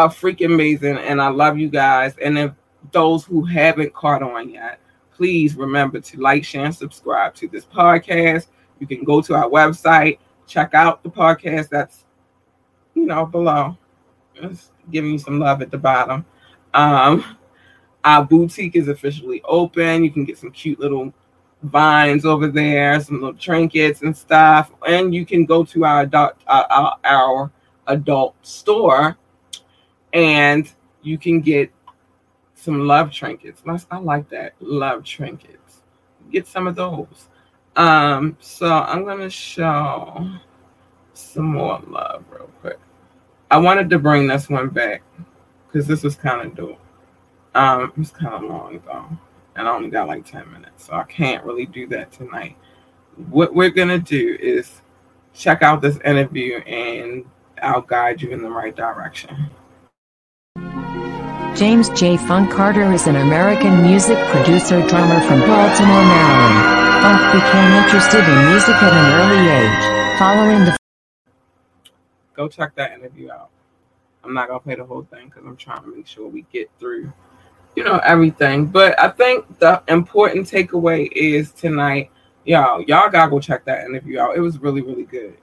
A 0.00 0.08
freaking 0.08 0.54
amazing. 0.54 0.96
And 0.96 1.20
I 1.20 1.28
love 1.28 1.58
you 1.58 1.68
guys. 1.68 2.14
And 2.22 2.38
if 2.38 2.52
those 2.92 3.24
who 3.24 3.44
haven't 3.44 3.92
caught 3.92 4.22
on 4.22 4.48
yet, 4.48 4.80
please 5.14 5.54
remember 5.56 6.00
to 6.00 6.20
like, 6.20 6.42
share, 6.42 6.64
and 6.64 6.74
subscribe 6.74 7.34
to 7.34 7.48
this 7.48 7.66
podcast. 7.66 8.46
You 8.78 8.86
can 8.86 9.04
go 9.04 9.20
to 9.20 9.34
our 9.34 9.48
website, 9.48 10.18
check 10.46 10.72
out 10.72 11.02
the 11.02 11.10
podcast 11.10 11.68
that's 11.68 12.06
you 12.94 13.04
know 13.04 13.26
below. 13.26 13.76
Just 14.34 14.72
giving 14.90 15.12
you 15.12 15.18
some 15.18 15.38
love 15.38 15.60
at 15.60 15.70
the 15.70 15.76
bottom. 15.76 16.24
Um, 16.72 17.36
our 18.02 18.24
boutique 18.24 18.76
is 18.76 18.88
officially 18.88 19.42
open. 19.44 20.02
You 20.02 20.10
can 20.10 20.24
get 20.24 20.38
some 20.38 20.50
cute 20.50 20.80
little 20.80 21.12
vines 21.62 22.24
over 22.24 22.48
there, 22.48 22.98
some 23.00 23.16
little 23.16 23.34
trinkets 23.34 24.00
and 24.00 24.16
stuff, 24.16 24.72
and 24.88 25.14
you 25.14 25.26
can 25.26 25.44
go 25.44 25.62
to 25.64 25.84
our 25.84 26.00
adult, 26.00 26.36
uh, 26.46 26.64
our, 26.70 26.96
our 27.04 27.52
adult 27.88 28.34
store, 28.40 29.18
and 30.12 30.70
you 31.02 31.18
can 31.18 31.40
get 31.40 31.70
some 32.54 32.86
love 32.86 33.10
trinkets. 33.10 33.62
I 33.90 33.98
like 33.98 34.28
that 34.30 34.54
love 34.60 35.04
trinkets. 35.04 35.80
Get 36.30 36.46
some 36.46 36.66
of 36.66 36.76
those. 36.76 37.28
Um, 37.76 38.36
so 38.40 38.70
I'm 38.70 39.04
gonna 39.04 39.30
show 39.30 40.28
some 41.14 41.46
more 41.46 41.80
love 41.86 42.24
real 42.30 42.50
quick. 42.60 42.78
I 43.50 43.58
wanted 43.58 43.90
to 43.90 43.98
bring 43.98 44.26
this 44.26 44.48
one 44.48 44.68
back 44.68 45.02
because 45.66 45.86
this 45.86 46.02
was 46.02 46.16
kind 46.16 46.46
of 46.46 46.54
dope. 46.54 46.78
Um, 47.54 47.92
it's 47.96 48.10
kind 48.10 48.34
of 48.34 48.42
long 48.42 48.80
though, 48.84 49.06
and 49.56 49.66
I 49.66 49.70
only 49.74 49.90
got 49.90 50.08
like 50.08 50.24
10 50.24 50.50
minutes, 50.52 50.86
so 50.86 50.94
I 50.94 51.04
can't 51.04 51.44
really 51.44 51.66
do 51.66 51.86
that 51.88 52.12
tonight. 52.12 52.56
What 53.28 53.54
we're 53.54 53.70
gonna 53.70 53.98
do 53.98 54.36
is 54.40 54.82
check 55.34 55.62
out 55.62 55.80
this 55.80 55.98
interview, 56.04 56.58
and 56.58 57.24
I'll 57.62 57.82
guide 57.82 58.20
you 58.22 58.30
in 58.30 58.42
the 58.42 58.50
right 58.50 58.74
direction. 58.74 59.50
James 61.60 61.90
J. 61.90 62.16
Funk 62.16 62.50
Carter 62.50 62.90
is 62.90 63.06
an 63.06 63.16
American 63.16 63.82
music 63.82 64.16
producer 64.28 64.80
drummer 64.88 65.20
from 65.28 65.40
Baltimore, 65.40 66.04
Maryland. 66.06 67.02
Funk 67.02 67.34
became 67.34 67.72
interested 67.84 68.24
in 68.26 68.48
music 68.48 68.76
at 68.76 68.90
an 68.90 69.12
early 69.20 69.46
age. 69.60 70.18
Following 70.18 70.64
the 70.64 70.74
go 72.32 72.48
check 72.48 72.74
that 72.76 72.92
interview 72.92 73.30
out. 73.30 73.50
I'm 74.24 74.32
not 74.32 74.48
gonna 74.48 74.60
play 74.60 74.76
the 74.76 74.86
whole 74.86 75.02
thing 75.02 75.26
because 75.26 75.44
I'm 75.44 75.58
trying 75.58 75.82
to 75.82 75.94
make 75.94 76.06
sure 76.06 76.26
we 76.28 76.46
get 76.50 76.70
through, 76.78 77.12
you 77.76 77.84
know, 77.84 77.98
everything. 77.98 78.64
But 78.64 78.98
I 78.98 79.08
think 79.10 79.58
the 79.58 79.82
important 79.86 80.46
takeaway 80.46 81.12
is 81.12 81.52
tonight, 81.52 82.10
y'all, 82.46 82.80
y'all 82.80 83.10
gotta 83.10 83.30
go 83.30 83.38
check 83.38 83.66
that 83.66 83.84
interview 83.84 84.18
out. 84.18 84.34
It 84.34 84.40
was 84.40 84.58
really, 84.60 84.80
really 84.80 85.04
good. 85.04 85.36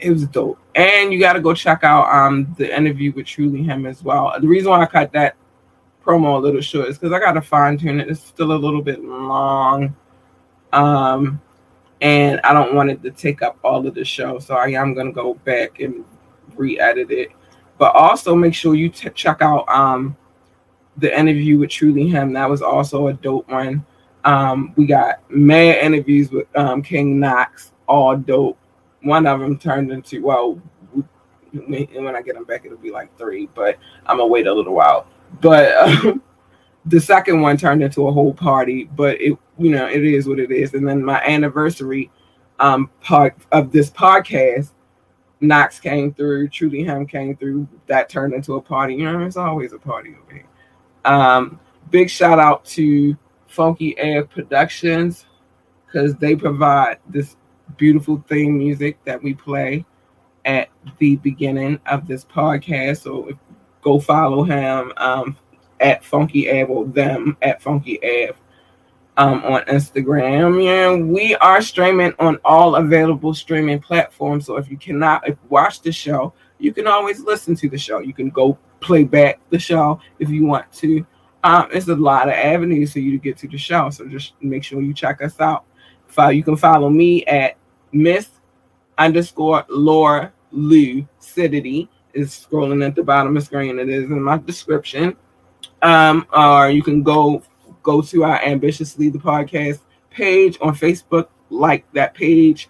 It 0.00 0.10
was 0.10 0.26
dope. 0.26 0.58
And 0.74 1.12
you 1.12 1.18
gotta 1.18 1.40
go 1.40 1.54
check 1.54 1.82
out 1.82 2.08
um 2.12 2.54
the 2.56 2.76
interview 2.76 3.12
with 3.12 3.26
Truly 3.26 3.62
Him 3.62 3.86
as 3.86 4.02
well. 4.02 4.32
The 4.40 4.46
reason 4.46 4.70
why 4.70 4.82
I 4.82 4.86
cut 4.86 5.12
that 5.12 5.36
promo 6.04 6.36
a 6.36 6.38
little 6.38 6.60
short 6.60 6.88
is 6.88 6.98
because 6.98 7.12
I 7.12 7.18
gotta 7.18 7.42
fine 7.42 7.76
tune 7.78 8.00
it. 8.00 8.08
It's 8.08 8.22
still 8.22 8.52
a 8.52 8.54
little 8.54 8.82
bit 8.82 9.04
long. 9.04 9.94
Um 10.72 11.40
and 12.00 12.40
I 12.44 12.52
don't 12.52 12.74
want 12.74 12.90
it 12.90 13.02
to 13.02 13.10
take 13.10 13.42
up 13.42 13.58
all 13.64 13.84
of 13.84 13.94
the 13.94 14.04
show. 14.04 14.38
So 14.38 14.54
I 14.54 14.68
am 14.68 14.94
gonna 14.94 15.12
go 15.12 15.34
back 15.34 15.80
and 15.80 16.04
re-edit 16.54 17.10
it. 17.10 17.30
But 17.76 17.94
also 17.94 18.34
make 18.34 18.54
sure 18.54 18.74
you 18.74 18.88
t- 18.88 19.10
check 19.10 19.42
out 19.42 19.68
um 19.68 20.16
the 20.98 21.16
interview 21.16 21.58
with 21.58 21.70
Truly 21.70 22.08
Him. 22.08 22.32
That 22.32 22.48
was 22.50 22.62
also 22.62 23.08
a 23.08 23.12
dope 23.12 23.48
one. 23.48 23.84
Um, 24.24 24.72
we 24.76 24.86
got 24.86 25.28
mad 25.30 25.76
interviews 25.76 26.30
with 26.30 26.46
um, 26.56 26.82
King 26.82 27.20
Knox, 27.20 27.72
all 27.86 28.16
dope. 28.16 28.58
One 29.02 29.26
of 29.26 29.40
them 29.40 29.58
turned 29.58 29.90
into 29.92 30.22
well, 30.22 30.60
when 31.52 32.16
I 32.16 32.22
get 32.22 32.34
them 32.34 32.44
back, 32.44 32.64
it'll 32.64 32.78
be 32.78 32.90
like 32.90 33.16
three, 33.16 33.48
but 33.54 33.78
I'm 34.06 34.18
gonna 34.18 34.26
wait 34.26 34.46
a 34.46 34.52
little 34.52 34.74
while. 34.74 35.06
But 35.40 35.76
um, 35.76 36.22
the 36.86 37.00
second 37.00 37.40
one 37.40 37.56
turned 37.56 37.82
into 37.82 38.08
a 38.08 38.12
whole 38.12 38.34
party, 38.34 38.84
but 38.84 39.20
it 39.20 39.38
you 39.58 39.70
know 39.70 39.88
it 39.88 40.04
is 40.04 40.28
what 40.28 40.38
it 40.38 40.50
is. 40.50 40.74
And 40.74 40.86
then 40.86 41.04
my 41.04 41.22
anniversary 41.22 42.10
um 42.60 42.90
part 43.00 43.36
of 43.52 43.70
this 43.72 43.90
podcast, 43.90 44.70
Knox 45.40 45.80
came 45.80 46.12
through, 46.12 46.48
Truly 46.48 46.84
Him 46.84 47.06
came 47.06 47.36
through. 47.36 47.68
That 47.86 48.08
turned 48.08 48.34
into 48.34 48.54
a 48.54 48.60
party. 48.60 48.94
You 48.94 49.04
know, 49.04 49.20
it's 49.20 49.36
always 49.36 49.72
a 49.72 49.78
party 49.78 50.14
over 50.20 50.34
here. 50.34 50.46
Um, 51.04 51.60
big 51.90 52.10
shout 52.10 52.38
out 52.38 52.64
to 52.66 53.16
Funky 53.46 53.98
Ave 53.98 54.24
Productions 54.28 55.26
because 55.86 56.14
they 56.16 56.36
provide 56.36 56.98
this 57.08 57.36
beautiful 57.78 58.22
theme 58.28 58.58
music 58.58 59.02
that 59.04 59.22
we 59.22 59.32
play 59.32 59.86
at 60.44 60.68
the 60.98 61.16
beginning 61.16 61.80
of 61.86 62.06
this 62.06 62.24
podcast. 62.24 63.02
So 63.02 63.28
if, 63.28 63.36
go 63.80 63.98
follow 63.98 64.42
him 64.42 64.92
um, 64.96 65.36
at 65.80 66.04
Funky 66.04 66.50
Ave 66.50 66.64
or 66.64 66.84
them 66.86 67.36
at 67.40 67.62
Funky 67.62 67.98
Ave 68.02 68.36
um, 69.16 69.44
on 69.44 69.62
Instagram. 69.62 70.64
And 70.66 71.10
we 71.10 71.34
are 71.36 71.60
streaming 71.62 72.14
on 72.18 72.38
all 72.44 72.76
available 72.76 73.34
streaming 73.34 73.80
platforms. 73.80 74.46
So 74.46 74.56
if 74.56 74.70
you 74.70 74.76
cannot 74.76 75.28
watch 75.48 75.80
the 75.82 75.92
show, 75.92 76.32
you 76.58 76.72
can 76.72 76.86
always 76.86 77.20
listen 77.20 77.54
to 77.56 77.68
the 77.68 77.78
show. 77.78 78.00
You 78.00 78.12
can 78.12 78.30
go 78.30 78.58
play 78.80 79.04
back 79.04 79.40
the 79.50 79.58
show 79.58 80.00
if 80.18 80.28
you 80.28 80.46
want 80.46 80.72
to. 80.74 81.06
Um, 81.44 81.68
it's 81.72 81.88
a 81.88 81.94
lot 81.94 82.28
of 82.28 82.34
avenues 82.34 82.92
for 82.92 82.98
you 83.00 83.12
to 83.12 83.18
get 83.18 83.36
to 83.38 83.48
the 83.48 83.58
show. 83.58 83.90
So 83.90 84.06
just 84.06 84.34
make 84.40 84.64
sure 84.64 84.80
you 84.80 84.94
check 84.94 85.22
us 85.22 85.38
out. 85.40 85.64
Follow, 86.08 86.30
you 86.30 86.42
can 86.42 86.56
follow 86.56 86.88
me 86.88 87.24
at 87.26 87.57
Miss 87.92 88.28
underscore 88.96 89.64
Laura 89.68 90.32
Lucidity 90.50 91.88
is 92.12 92.30
scrolling 92.30 92.86
at 92.86 92.94
the 92.94 93.02
bottom 93.02 93.36
of 93.36 93.42
the 93.42 93.46
screen. 93.46 93.78
It 93.78 93.88
is 93.88 94.04
in 94.04 94.22
my 94.22 94.38
description. 94.38 95.16
Um, 95.82 96.26
or 96.32 96.70
you 96.70 96.82
can 96.82 97.02
go 97.02 97.42
go 97.82 98.02
to 98.02 98.24
our 98.24 98.42
ambitiously 98.42 99.08
the 99.08 99.18
podcast 99.18 99.80
page 100.10 100.58
on 100.60 100.74
Facebook, 100.74 101.28
like 101.50 101.90
that 101.92 102.14
page, 102.14 102.68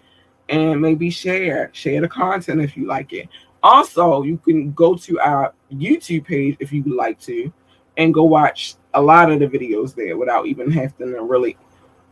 and 0.48 0.80
maybe 0.80 1.10
share 1.10 1.70
share 1.72 2.00
the 2.00 2.08
content 2.08 2.60
if 2.60 2.76
you 2.76 2.86
like 2.86 3.12
it. 3.12 3.28
Also, 3.62 4.22
you 4.22 4.38
can 4.38 4.72
go 4.72 4.94
to 4.94 5.18
our 5.20 5.54
YouTube 5.72 6.24
page 6.24 6.56
if 6.60 6.72
you 6.72 6.82
would 6.82 6.94
like 6.94 7.18
to, 7.20 7.52
and 7.96 8.14
go 8.14 8.24
watch 8.24 8.74
a 8.94 9.00
lot 9.00 9.30
of 9.30 9.40
the 9.40 9.46
videos 9.46 9.94
there 9.94 10.16
without 10.16 10.46
even 10.46 10.70
having 10.70 11.12
to 11.12 11.22
really 11.22 11.56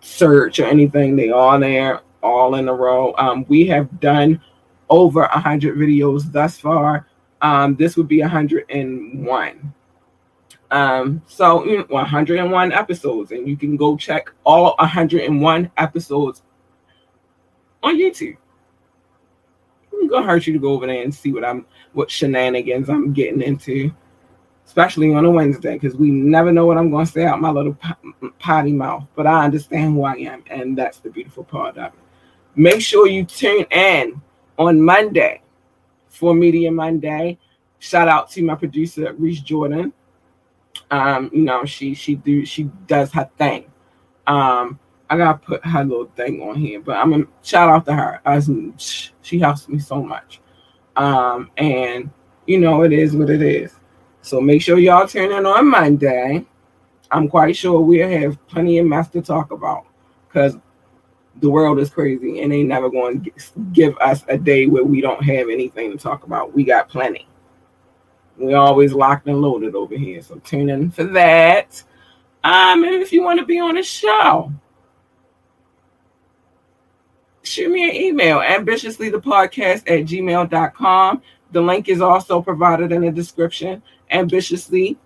search 0.01 0.59
or 0.59 0.65
anything. 0.65 1.17
They 1.17 1.31
are 1.31 1.59
there 1.59 2.01
all 2.27 2.57
in 2.57 2.69
a 2.69 2.75
row. 2.75 3.15
Um, 3.17 3.45
we 3.49 3.67
have 3.67 4.01
done 4.01 4.41
over 4.91 5.21
100 5.21 5.77
videos 5.77 6.31
thus 6.31 6.59
far. 6.59 7.07
Um, 7.43 7.77
this 7.77 7.97
would 7.97 8.09
be 8.09 8.21
101. 8.21 9.75
Um, 10.71 11.23
so 11.27 11.65
you 11.65 11.79
know, 11.79 11.87
101 11.89 12.73
episodes, 12.73 13.31
and 13.31 13.47
you 13.47 13.57
can 13.57 13.77
go 13.77 13.97
check 13.97 14.33
all 14.45 14.75
101 14.79 15.71
episodes 15.77 16.43
on 17.83 17.97
YouTube. 17.97 18.37
It's 19.93 20.11
gonna 20.11 20.27
hurt 20.27 20.47
you 20.47 20.53
to 20.55 20.59
go 20.59 20.73
over 20.73 20.87
there 20.87 21.03
and 21.03 21.15
see 21.15 21.33
what 21.33 21.45
I'm 21.45 21.67
what 21.93 22.11
shenanigans 22.11 22.89
I'm 22.89 23.13
getting 23.13 23.43
into, 23.43 23.93
especially 24.67 25.15
on 25.15 25.25
a 25.25 25.31
Wednesday, 25.31 25.75
because 25.75 25.97
we 25.97 26.11
never 26.11 26.51
know 26.51 26.67
what 26.67 26.79
I'm 26.79 26.91
gonna 26.91 27.07
say 27.07 27.25
out 27.25 27.41
my 27.41 27.51
little 27.51 27.77
potty 28.39 28.73
mouth. 28.73 29.07
But 29.15 29.27
I 29.27 29.45
understand 29.45 29.95
who 29.95 30.05
I 30.05 30.15
am, 30.15 30.43
and 30.51 30.77
that's 30.77 30.99
the 30.99 31.11
beautiful 31.11 31.45
part 31.45 31.79
of 31.79 31.93
it. 31.93 32.06
Make 32.57 32.81
sure 32.81 33.07
you 33.07 33.25
tune 33.25 33.67
in 33.71 34.21
on 34.59 34.81
Monday 34.81 35.43
for 36.09 36.35
Media 36.35 36.73
Monday. 36.73 37.39
Shout 37.79 38.09
out 38.09 38.31
to 38.31 38.43
my 38.43 38.55
producer 38.55 39.13
Reese 39.19 39.41
Jordan. 39.41 39.93
Um, 40.91 41.31
you 41.35 41.43
know, 41.43 41.67
she 41.67 41.93
she 41.93 42.15
do 42.15 42.47
she 42.47 42.65
does 42.87 43.13
her 43.13 43.29
thing. 43.37 43.67
Um, 44.27 44.79
I 45.11 45.19
gotta 45.19 45.39
put 45.39 45.65
her 45.67 45.85
little 45.85 46.11
thing 46.17 46.41
on 46.41 46.57
here, 46.57 46.81
but 46.81 46.97
I'm 46.97 47.11
gonna 47.11 47.27
shout 47.43 47.69
out 47.69 47.85
to 47.87 47.95
her 47.95 48.21
as 48.25 48.51
she 49.21 49.39
helps 49.39 49.69
me 49.69 49.79
so 49.79 50.03
much. 50.03 50.41
Um, 50.97 51.51
and 51.59 52.09
you 52.47 52.59
know, 52.59 52.85
it 52.85 52.93
is 52.93 53.15
what 53.15 53.29
it 53.29 53.43
is. 53.43 53.75
So 54.23 54.41
make 54.41 54.63
sure 54.63 54.79
y'all 54.79 55.07
tune 55.07 55.31
in 55.31 55.45
on 55.45 55.69
Monday. 55.69 56.47
I'm 57.11 57.29
quite 57.29 57.55
sure 57.55 57.81
we'll 57.81 58.09
have 58.09 58.45
plenty 58.49 58.79
of 58.79 58.87
mess 58.87 59.09
to 59.11 59.21
talk 59.21 59.53
about 59.53 59.85
because 60.27 60.57
the 61.41 61.51
world 61.51 61.79
is 61.79 61.91
crazy 61.91 62.41
and 62.41 62.53
they 62.53 62.63
never 62.63 62.91
going 62.91 63.23
to 63.25 63.31
give 63.73 63.97
us 63.99 64.25
a 64.29 64.39
day 64.39 64.67
where 64.67 64.85
we 64.85 65.01
don't 65.01 65.23
have 65.23 65.49
anything 65.49 65.93
to 65.93 65.99
talk 65.99 66.25
about. 66.25 66.55
We 66.55 66.65
got 66.65 66.89
plenty. 66.89 67.29
We 68.39 68.55
always 68.55 68.93
locked 68.93 69.27
and 69.29 69.41
loaded 69.41 69.75
over 69.75 69.97
here. 69.97 70.23
So 70.23 70.37
tune 70.37 70.71
in 70.71 70.91
for 70.91 71.05
that. 71.05 71.83
Um, 72.45 72.85
and 72.85 72.95
if 72.95 73.13
you 73.13 73.23
want 73.23 73.41
to 73.41 73.47
be 73.47 73.59
on 73.59 73.75
the 73.75 73.83
show, 73.83 74.53
shoot 77.43 77.71
me 77.71 77.89
an 77.89 77.97
email, 77.97 78.39
ambitiouslythepodcast 78.39 79.83
at 79.87 80.07
gmail.com. 80.07 81.23
The 81.53 81.61
link 81.61 81.89
is 81.89 82.01
also 82.01 82.43
provided 82.43 82.93
in 82.93 83.03
the 83.03 83.11
description. 83.11 83.83
Ambitiously 84.11 84.97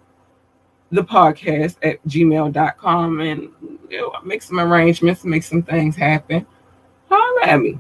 the 0.91 1.05
podcast 1.05 1.77
at 1.83 2.05
gmail.com 2.07 3.21
and 3.21 3.70
you 3.91 4.01
know, 4.01 4.13
make 4.25 4.43
some 4.43 4.61
arrangements, 4.61 5.25
make 5.25 5.43
some 5.43 5.63
things 5.63 5.97
happen. 5.97 6.47
Holler 7.11 7.45
at 7.45 7.61
me. 7.61 7.79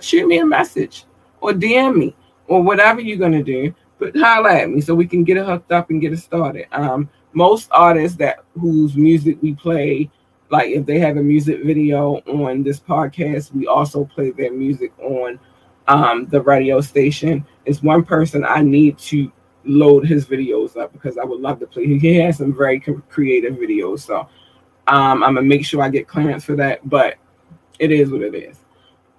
Shoot 0.00 0.26
me 0.26 0.38
a 0.38 0.46
message 0.46 1.04
or 1.40 1.52
DM 1.52 1.96
me 1.96 2.16
or 2.48 2.62
whatever 2.62 3.00
you're 3.00 3.18
gonna 3.18 3.42
do. 3.42 3.72
But 3.98 4.16
holler 4.16 4.50
at 4.50 4.70
me 4.70 4.80
so 4.80 4.94
we 4.94 5.06
can 5.06 5.22
get 5.22 5.36
it 5.36 5.46
hooked 5.46 5.70
up 5.70 5.90
and 5.90 6.00
get 6.00 6.12
it 6.12 6.18
started. 6.18 6.66
Um, 6.72 7.08
most 7.32 7.68
artists 7.70 8.18
that 8.18 8.44
whose 8.58 8.96
music 8.96 9.38
we 9.40 9.54
play, 9.54 10.10
like 10.50 10.70
if 10.70 10.84
they 10.84 10.98
have 10.98 11.16
a 11.16 11.22
music 11.22 11.62
video 11.62 12.16
on 12.26 12.62
this 12.62 12.80
podcast, 12.80 13.54
we 13.54 13.66
also 13.66 14.04
play 14.04 14.32
their 14.32 14.52
music 14.52 14.92
on 14.98 15.38
um, 15.86 16.26
the 16.26 16.40
radio 16.40 16.80
station. 16.80 17.46
Is 17.64 17.82
one 17.82 18.04
person 18.04 18.44
I 18.44 18.62
need 18.62 18.98
to 18.98 19.30
load 19.64 20.04
his 20.04 20.26
videos 20.26 20.76
up 20.76 20.92
because 20.92 21.16
I 21.16 21.24
would 21.24 21.40
love 21.40 21.60
to 21.60 21.66
play. 21.68 21.86
He 21.98 22.16
has 22.16 22.38
some 22.38 22.52
very 22.52 22.80
creative 22.80 23.54
videos, 23.54 24.00
so 24.00 24.28
um, 24.86 25.22
I'm 25.22 25.34
gonna 25.34 25.42
make 25.42 25.64
sure 25.64 25.82
I 25.82 25.88
get 25.88 26.08
clearance 26.08 26.44
for 26.44 26.56
that. 26.56 26.88
But 26.88 27.16
it 27.78 27.90
is 27.90 28.10
what 28.10 28.22
it 28.22 28.34
is. 28.34 28.58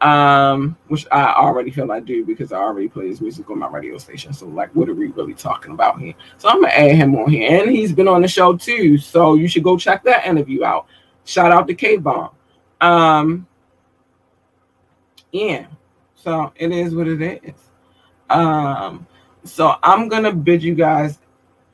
Um, 0.02 0.76
which 0.90 1.08
I 1.12 1.34
already 1.34 1.72
feel 1.72 1.90
I 1.92 2.02
do 2.02 2.26
because 2.26 2.52
I 2.52 2.58
already 2.58 2.90
play 2.90 3.08
his 3.08 3.22
music 3.22 3.50
on 3.50 3.60
my 3.60 3.68
radio 3.68 3.98
station. 3.98 4.34
So 4.34 4.48
like, 4.48 4.76
what 4.76 4.90
are 4.90 4.94
we 4.94 5.08
really 5.08 5.34
talking 5.34 5.72
about 5.72 6.00
here? 6.00 6.14
So 6.38 6.50
I'm 6.50 6.62
gonna 6.62 6.74
add 6.74 6.96
him 6.96 7.16
on 7.16 7.30
here, 7.30 7.62
and 7.62 7.72
he's 7.72 7.94
been 7.94 8.10
on 8.10 8.22
the 8.22 8.28
show 8.28 8.58
too. 8.58 8.98
So 8.98 9.36
you 9.36 9.48
should 9.48 9.64
go 9.64 9.78
check 9.78 10.04
that 10.04 10.26
interview 10.28 10.64
out. 10.64 10.88
Shout 11.26 11.52
out 11.52 11.68
to 11.68 11.74
K 11.74 11.98
Bomb. 11.98 12.32
Um, 12.82 13.48
yeah. 15.32 15.68
So 16.16 16.52
it 16.56 16.72
is 16.72 16.96
what 16.96 17.08
it 17.08 17.22
is. 17.22 17.54
Um, 18.30 19.08
so 19.44 19.76
I'm 19.84 20.08
gonna 20.08 20.34
bid 20.34 20.64
you 20.64 20.76
guys 20.76 21.20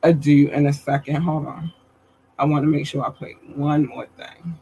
adieu 0.02 0.48
in 0.48 0.66
a 0.66 0.72
second. 0.72 1.22
Hold 1.22 1.46
on. 1.46 1.72
I 2.40 2.46
want 2.46 2.62
to 2.64 2.68
make 2.68 2.86
sure 2.86 3.04
I 3.04 3.10
play 3.10 3.36
one 3.54 3.86
more 3.86 4.06
thing. 4.16 4.58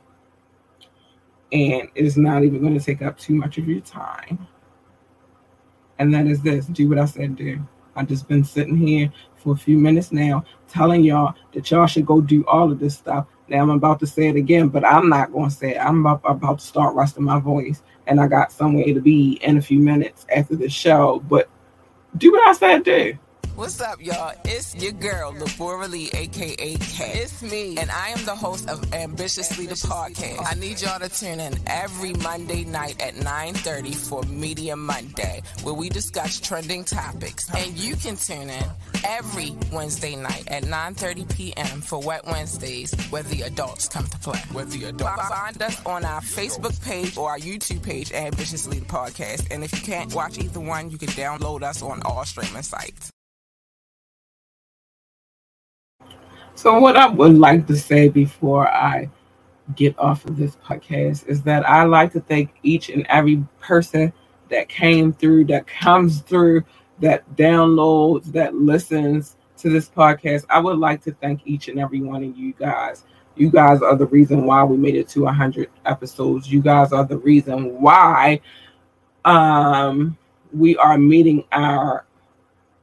And 1.53 1.89
it's 1.95 2.17
not 2.17 2.43
even 2.43 2.61
going 2.61 2.77
to 2.77 2.85
take 2.85 3.03
up 3.03 3.17
too 3.17 3.35
much 3.35 3.57
of 3.57 3.69
your 3.69 3.81
time. 3.81 4.49
And 6.01 6.13
that 6.13 6.27
is 6.27 6.43
this 6.43 6.67
do 6.67 6.89
what 6.89 6.99
I 6.99 7.05
said 7.05 7.37
do. 7.37 7.61
I've 7.95 8.09
just 8.09 8.27
been 8.27 8.43
sitting 8.43 8.77
here 8.77 9.13
for 9.37 9.55
a 9.55 9.57
few 9.57 9.79
minutes 9.79 10.11
now 10.11 10.45
telling 10.69 11.05
y'all 11.05 11.35
that 11.53 11.71
y'all 11.71 11.87
should 11.87 12.05
go 12.05 12.21
do 12.21 12.45
all 12.47 12.71
of 12.73 12.81
this 12.81 12.97
stuff. 12.97 13.27
Now 13.47 13.63
I'm 13.63 13.71
about 13.71 14.01
to 14.01 14.09
say 14.09 14.27
it 14.27 14.37
again, 14.37 14.69
but 14.69 14.85
I'm 14.85 15.09
not 15.09 15.33
going 15.33 15.51
to 15.51 15.55
say 15.55 15.77
it. 15.77 15.79
I'm 15.79 16.05
about, 16.05 16.21
about 16.25 16.59
to 16.59 16.67
start 16.67 16.97
rusting 16.97 17.25
my 17.25 17.39
voice. 17.39 17.83
And 18.09 18.21
I 18.21 18.27
got 18.27 18.51
somewhere 18.51 18.93
to 18.93 19.01
be 19.01 19.39
in 19.43 19.57
a 19.57 19.63
few 19.63 19.79
minutes 19.79 20.27
after 20.35 20.57
the 20.57 20.69
show. 20.69 21.23
But 21.29 21.49
do 22.17 22.33
what 22.33 22.47
I 22.49 22.53
said 22.55 22.83
do. 22.83 23.17
What's 23.59 23.81
up, 23.81 24.01
y'all? 24.01 24.37
It's 24.45 24.77
your 24.77 24.93
girl, 24.93 25.33
Labora 25.33 25.91
Lee, 25.91 26.09
aka 26.15 26.77
K. 26.77 27.13
It's 27.25 27.43
me, 27.43 27.77
and 27.77 27.91
I 27.91 28.11
am 28.11 28.25
the 28.25 28.37
host 28.37 28.69
of 28.69 28.95
Ambitiously 28.95 29.67
the 29.67 29.75
Podcast. 29.75 30.47
I 30.47 30.55
need 30.55 30.81
y'all 30.81 31.01
to 31.01 31.09
tune 31.09 31.41
in 31.41 31.55
every 31.67 32.13
Monday 32.13 32.63
night 32.63 33.03
at 33.03 33.17
9:30 33.17 33.97
for 33.97 34.23
Media 34.23 34.77
Monday, 34.77 35.43
where 35.65 35.75
we 35.75 35.89
discuss 35.89 36.39
trending 36.39 36.85
topics. 36.85 37.53
And 37.53 37.77
you 37.77 37.97
can 37.97 38.15
tune 38.15 38.49
in 38.49 38.65
every 39.05 39.57
Wednesday 39.73 40.15
night 40.15 40.47
at 40.47 40.63
9:30 40.63 41.29
p.m. 41.35 41.81
for 41.81 41.99
Wet 41.99 42.25
Wednesdays, 42.27 42.95
where 43.11 43.25
the 43.25 43.43
adults 43.43 43.89
come 43.89 44.07
to 44.07 44.19
play. 44.21 44.39
Where 44.53 44.67
the 44.67 44.85
adults 44.85 45.29
find 45.31 45.61
us 45.61 45.85
on 45.85 46.05
our 46.05 46.21
Facebook 46.21 46.81
page 46.85 47.17
or 47.17 47.31
our 47.31 47.41
YouTube 47.41 47.83
page, 47.83 48.13
Ambitiously 48.13 48.79
the 48.79 48.87
Podcast. 48.87 49.49
And 49.51 49.65
if 49.65 49.73
you 49.73 49.83
can't 49.83 50.15
watch 50.15 50.39
either 50.39 50.61
one, 50.61 50.93
you 50.93 50.97
can 50.97 51.09
download 51.09 51.65
us 51.65 51.83
on 51.83 52.03
all 52.03 52.25
streaming 52.25 52.63
sites. 52.63 53.11
So, 56.59 56.77
what 56.81 56.97
I 56.97 57.07
would 57.07 57.39
like 57.39 57.69
to 57.69 57.77
say 57.77 58.09
before 58.09 58.67
I 58.67 59.09
get 59.77 59.97
off 59.97 60.25
of 60.25 60.37
this 60.37 60.57
podcast 60.57 61.29
is 61.29 61.41
that 61.43 61.65
I 61.69 61.85
like 61.85 62.13
to 62.15 62.21
thank 62.21 62.53
each 62.65 62.89
and 62.89 63.07
every 63.09 63.45
person 63.61 64.13
that 64.49 64.69
came 64.69 65.13
through, 65.13 65.45
that 65.45 65.69
comes 65.69 66.21
through, 66.23 66.65
that 66.99 67.23
downloads, 67.37 68.25
that 68.33 68.57
listens 68.57 69.37
to 69.59 69.71
this 69.71 69.89
podcast. 69.89 70.47
I 70.51 70.59
would 70.59 70.79
like 70.79 71.01
to 71.05 71.13
thank 71.13 71.43
each 71.45 71.69
and 71.69 71.79
every 71.79 72.01
one 72.01 72.25
of 72.25 72.37
you 72.37 72.53
guys. 72.55 73.05
You 73.37 73.51
guys 73.51 73.81
are 73.81 73.95
the 73.95 74.07
reason 74.07 74.45
why 74.45 74.65
we 74.65 74.77
made 74.77 74.97
it 74.97 75.09
to 75.11 75.23
100 75.23 75.71
episodes. 75.87 76.53
You 76.53 76.61
guys 76.61 76.93
are 76.93 77.05
the 77.05 77.19
reason 77.19 77.81
why 77.81 78.41
um, 79.25 80.19
we 80.53 80.77
are 80.79 80.99
meeting 80.99 81.45
our 81.53 82.05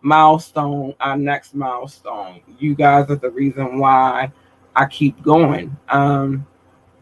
milestone, 0.05 0.93
our 0.99 1.17
next 1.17 1.55
milestone. 1.55 2.41
You 2.59 2.75
guys 2.75 3.09
are 3.09 3.15
the 3.15 3.31
reason 3.31 3.79
why 3.79 4.31
I 4.75 4.85
keep 4.85 5.21
going. 5.23 5.75
Um, 5.89 6.45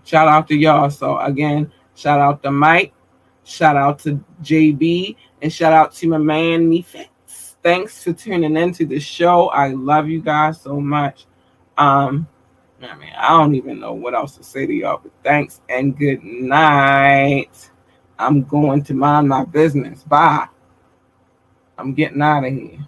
shout 0.05 0.29
out 0.29 0.47
to 0.47 0.55
y'all. 0.55 0.89
So 0.89 1.19
again, 1.19 1.71
shout 1.95 2.21
out 2.21 2.41
to 2.43 2.51
Mike, 2.51 2.93
shout 3.43 3.75
out 3.75 3.99
to 3.99 4.23
JB, 4.41 5.17
and 5.41 5.51
shout 5.51 5.73
out 5.73 5.91
to 5.95 6.07
my 6.07 6.17
man 6.17 6.69
Me 6.69 6.85
Thanks 7.61 8.03
for 8.03 8.13
tuning 8.13 8.57
into 8.57 8.85
the 8.85 8.99
show. 8.99 9.47
I 9.49 9.69
love 9.69 10.07
you 10.07 10.21
guys 10.21 10.61
so 10.61 10.79
much. 10.79 11.25
Um, 11.77 12.27
I 12.81 12.95
mean, 12.95 13.13
I 13.17 13.29
don't 13.29 13.55
even 13.55 13.79
know 13.79 13.93
what 13.93 14.13
else 14.13 14.35
to 14.37 14.43
say 14.43 14.65
to 14.65 14.73
y'all, 14.73 14.99
but 15.01 15.13
thanks 15.23 15.61
and 15.69 15.97
good 15.97 16.23
night. 16.23 17.69
I'm 18.19 18.43
going 18.43 18.83
to 18.83 18.93
mind 18.93 19.29
my 19.29 19.45
business. 19.45 20.03
Bye. 20.03 20.47
I'm 21.77 21.93
getting 21.93 22.21
out 22.21 22.45
of 22.45 22.53
here. 22.53 22.87